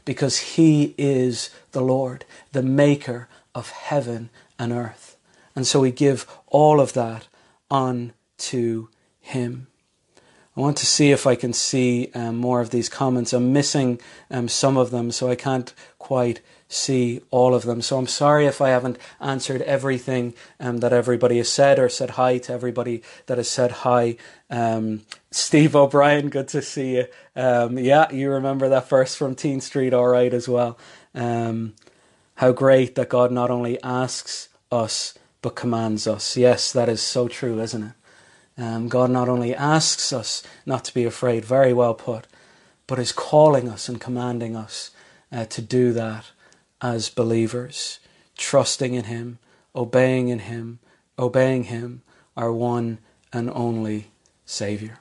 Because 0.05 0.37
He 0.37 0.93
is 0.97 1.49
the 1.71 1.81
Lord, 1.81 2.25
the 2.51 2.63
Maker 2.63 3.27
of 3.55 3.71
heaven 3.71 4.29
and 4.59 4.71
earth. 4.71 5.17
And 5.55 5.65
so 5.65 5.79
we 5.81 5.91
give 5.91 6.27
all 6.47 6.79
of 6.79 6.93
that 6.93 7.27
on 7.69 8.13
to 8.37 8.89
Him. 9.19 9.67
I 10.55 10.59
want 10.59 10.77
to 10.77 10.85
see 10.85 11.11
if 11.11 11.25
I 11.25 11.35
can 11.35 11.53
see 11.53 12.11
um, 12.13 12.37
more 12.37 12.59
of 12.59 12.71
these 12.71 12.89
comments. 12.89 13.31
I'm 13.31 13.53
missing 13.53 13.99
um, 14.29 14.49
some 14.49 14.75
of 14.75 14.91
them, 14.91 15.11
so 15.11 15.29
I 15.29 15.35
can't 15.35 15.73
quite 15.97 16.41
see 16.67 17.21
all 17.31 17.53
of 17.53 17.63
them. 17.63 17.81
So 17.81 17.97
I'm 17.97 18.07
sorry 18.07 18.45
if 18.45 18.61
I 18.61 18.69
haven't 18.69 18.97
answered 19.19 19.61
everything 19.61 20.33
um, 20.59 20.77
that 20.77 20.93
everybody 20.93 21.37
has 21.37 21.49
said 21.49 21.79
or 21.79 21.89
said 21.89 22.11
hi 22.11 22.37
to 22.39 22.53
everybody 22.53 23.01
that 23.27 23.37
has 23.37 23.49
said 23.49 23.71
hi. 23.71 24.17
Um, 24.49 25.01
Steve 25.31 25.75
O'Brien, 25.75 26.29
good 26.29 26.49
to 26.49 26.61
see 26.61 26.97
you. 26.97 27.05
Um, 27.35 27.77
yeah, 27.77 28.11
you 28.11 28.29
remember 28.29 28.67
that 28.69 28.89
verse 28.89 29.15
from 29.15 29.35
Teen 29.35 29.61
Street, 29.61 29.93
all 29.93 30.07
right, 30.07 30.33
as 30.33 30.49
well. 30.49 30.77
Um, 31.15 31.75
how 32.35 32.51
great 32.51 32.95
that 32.95 33.09
God 33.09 33.31
not 33.31 33.51
only 33.51 33.81
asks 33.83 34.49
us, 34.71 35.17
but 35.41 35.55
commands 35.55 36.07
us. 36.07 36.35
Yes, 36.35 36.71
that 36.73 36.89
is 36.89 37.01
so 37.01 37.27
true, 37.27 37.59
isn't 37.61 37.83
it? 37.83 37.93
Um, 38.61 38.89
God 38.89 39.09
not 39.09 39.27
only 39.27 39.55
asks 39.55 40.13
us 40.13 40.43
not 40.67 40.85
to 40.85 40.93
be 40.93 41.03
afraid, 41.03 41.43
very 41.43 41.73
well 41.73 41.95
put, 41.95 42.27
but 42.85 42.99
is 42.99 43.11
calling 43.11 43.67
us 43.67 43.89
and 43.89 43.99
commanding 43.99 44.55
us 44.55 44.91
uh, 45.31 45.45
to 45.45 45.63
do 45.63 45.93
that 45.93 46.25
as 46.79 47.09
believers, 47.09 47.99
trusting 48.37 48.93
in 48.93 49.05
Him, 49.05 49.39
obeying 49.75 50.27
in 50.27 50.39
Him, 50.39 50.77
obeying 51.17 51.65
Him, 51.65 52.03
our 52.37 52.53
one 52.53 52.99
and 53.33 53.49
only 53.49 54.11
Saviour. 54.45 55.00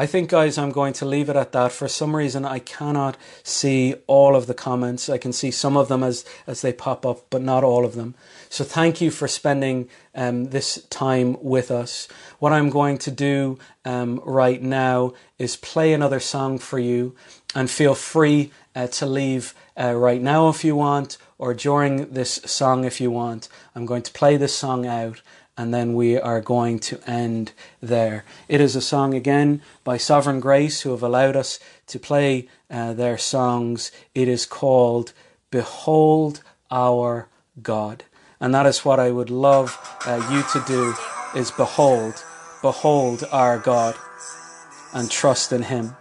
I 0.00 0.06
think, 0.06 0.30
guys, 0.30 0.56
I'm 0.56 0.70
going 0.70 0.92
to 0.94 1.04
leave 1.04 1.28
it 1.28 1.34
at 1.34 1.50
that. 1.50 1.72
For 1.72 1.88
some 1.88 2.14
reason, 2.14 2.44
I 2.44 2.60
cannot 2.60 3.16
see 3.42 3.96
all 4.06 4.36
of 4.36 4.46
the 4.46 4.54
comments. 4.54 5.08
I 5.08 5.18
can 5.18 5.32
see 5.32 5.50
some 5.50 5.76
of 5.76 5.88
them 5.88 6.04
as, 6.04 6.24
as 6.46 6.62
they 6.62 6.72
pop 6.72 7.04
up, 7.04 7.26
but 7.30 7.42
not 7.42 7.64
all 7.64 7.84
of 7.84 7.96
them. 7.96 8.14
So, 8.48 8.62
thank 8.62 9.00
you 9.00 9.10
for 9.10 9.26
spending 9.26 9.88
um, 10.14 10.50
this 10.50 10.84
time 10.88 11.36
with 11.42 11.72
us. 11.72 12.06
What 12.38 12.52
I'm 12.52 12.70
going 12.70 12.98
to 12.98 13.10
do 13.10 13.58
um, 13.84 14.20
right 14.24 14.62
now 14.62 15.14
is 15.36 15.56
play 15.56 15.92
another 15.92 16.20
song 16.20 16.58
for 16.58 16.78
you, 16.78 17.16
and 17.52 17.68
feel 17.68 17.96
free 17.96 18.52
uh, 18.76 18.86
to 18.86 19.04
leave 19.06 19.52
uh, 19.76 19.94
right 19.94 20.22
now 20.22 20.48
if 20.48 20.64
you 20.64 20.76
want, 20.76 21.18
or 21.38 21.54
during 21.54 22.12
this 22.12 22.34
song 22.44 22.84
if 22.84 23.00
you 23.00 23.10
want. 23.10 23.48
I'm 23.74 23.84
going 23.84 24.02
to 24.02 24.12
play 24.12 24.36
this 24.36 24.54
song 24.54 24.86
out 24.86 25.22
and 25.58 25.74
then 25.74 25.94
we 25.94 26.16
are 26.16 26.40
going 26.40 26.78
to 26.78 27.00
end 27.04 27.52
there. 27.82 28.24
It 28.46 28.60
is 28.60 28.76
a 28.76 28.80
song 28.80 29.12
again 29.12 29.60
by 29.82 29.96
Sovereign 29.96 30.38
Grace 30.38 30.82
who 30.82 30.92
have 30.92 31.02
allowed 31.02 31.34
us 31.34 31.58
to 31.88 31.98
play 31.98 32.48
uh, 32.70 32.92
their 32.92 33.18
songs. 33.18 33.90
It 34.14 34.28
is 34.28 34.46
called 34.46 35.12
Behold 35.50 36.42
Our 36.70 37.26
God. 37.60 38.04
And 38.40 38.54
that 38.54 38.66
is 38.66 38.84
what 38.84 39.00
I 39.00 39.10
would 39.10 39.30
love 39.30 39.76
uh, 40.06 40.24
you 40.30 40.44
to 40.52 40.64
do 40.66 40.94
is 41.34 41.50
behold, 41.50 42.24
behold 42.62 43.24
our 43.32 43.58
God 43.58 43.96
and 44.94 45.10
trust 45.10 45.52
in 45.52 45.62
him. 45.62 45.96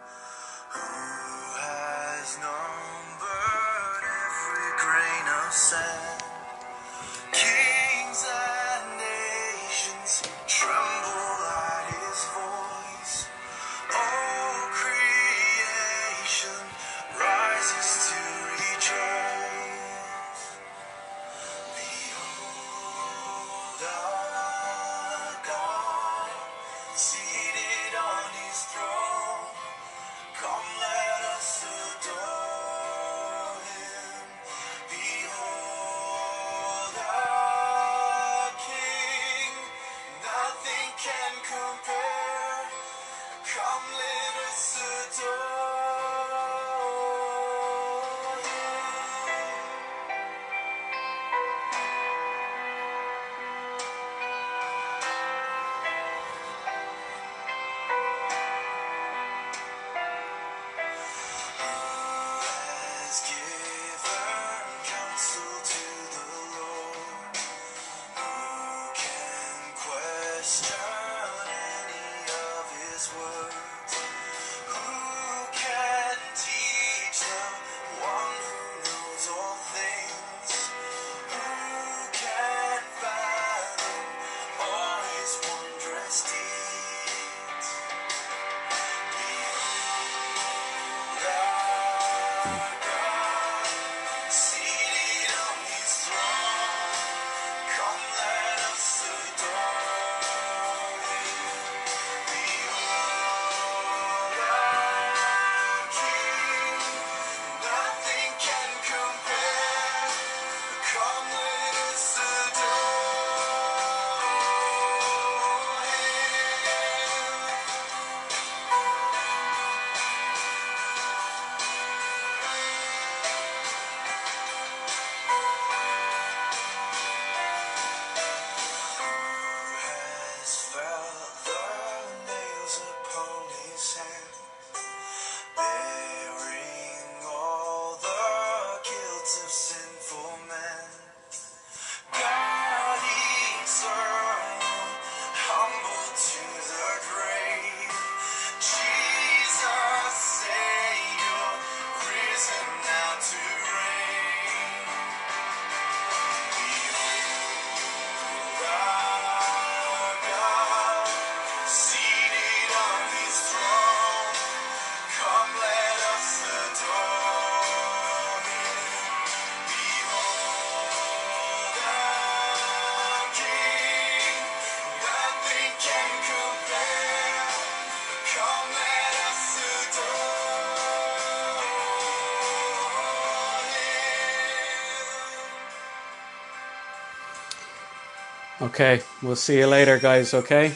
Okay, 188.68 188.99
we'll 189.24 189.38
see 189.38 189.59
you 189.59 189.65
later, 189.65 189.97
guys, 189.97 190.34
okay? 190.34 190.74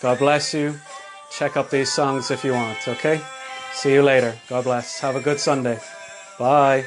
God 0.00 0.20
bless 0.20 0.54
you. 0.54 0.78
Check 1.36 1.56
up 1.56 1.70
these 1.70 1.92
songs 1.92 2.30
if 2.30 2.44
you 2.44 2.52
want, 2.52 2.86
okay? 2.86 3.20
See 3.72 3.92
you 3.92 4.02
later. 4.02 4.38
God 4.48 4.62
bless. 4.62 5.00
Have 5.00 5.16
a 5.16 5.20
good 5.20 5.40
Sunday. 5.40 5.80
Bye. 6.38 6.84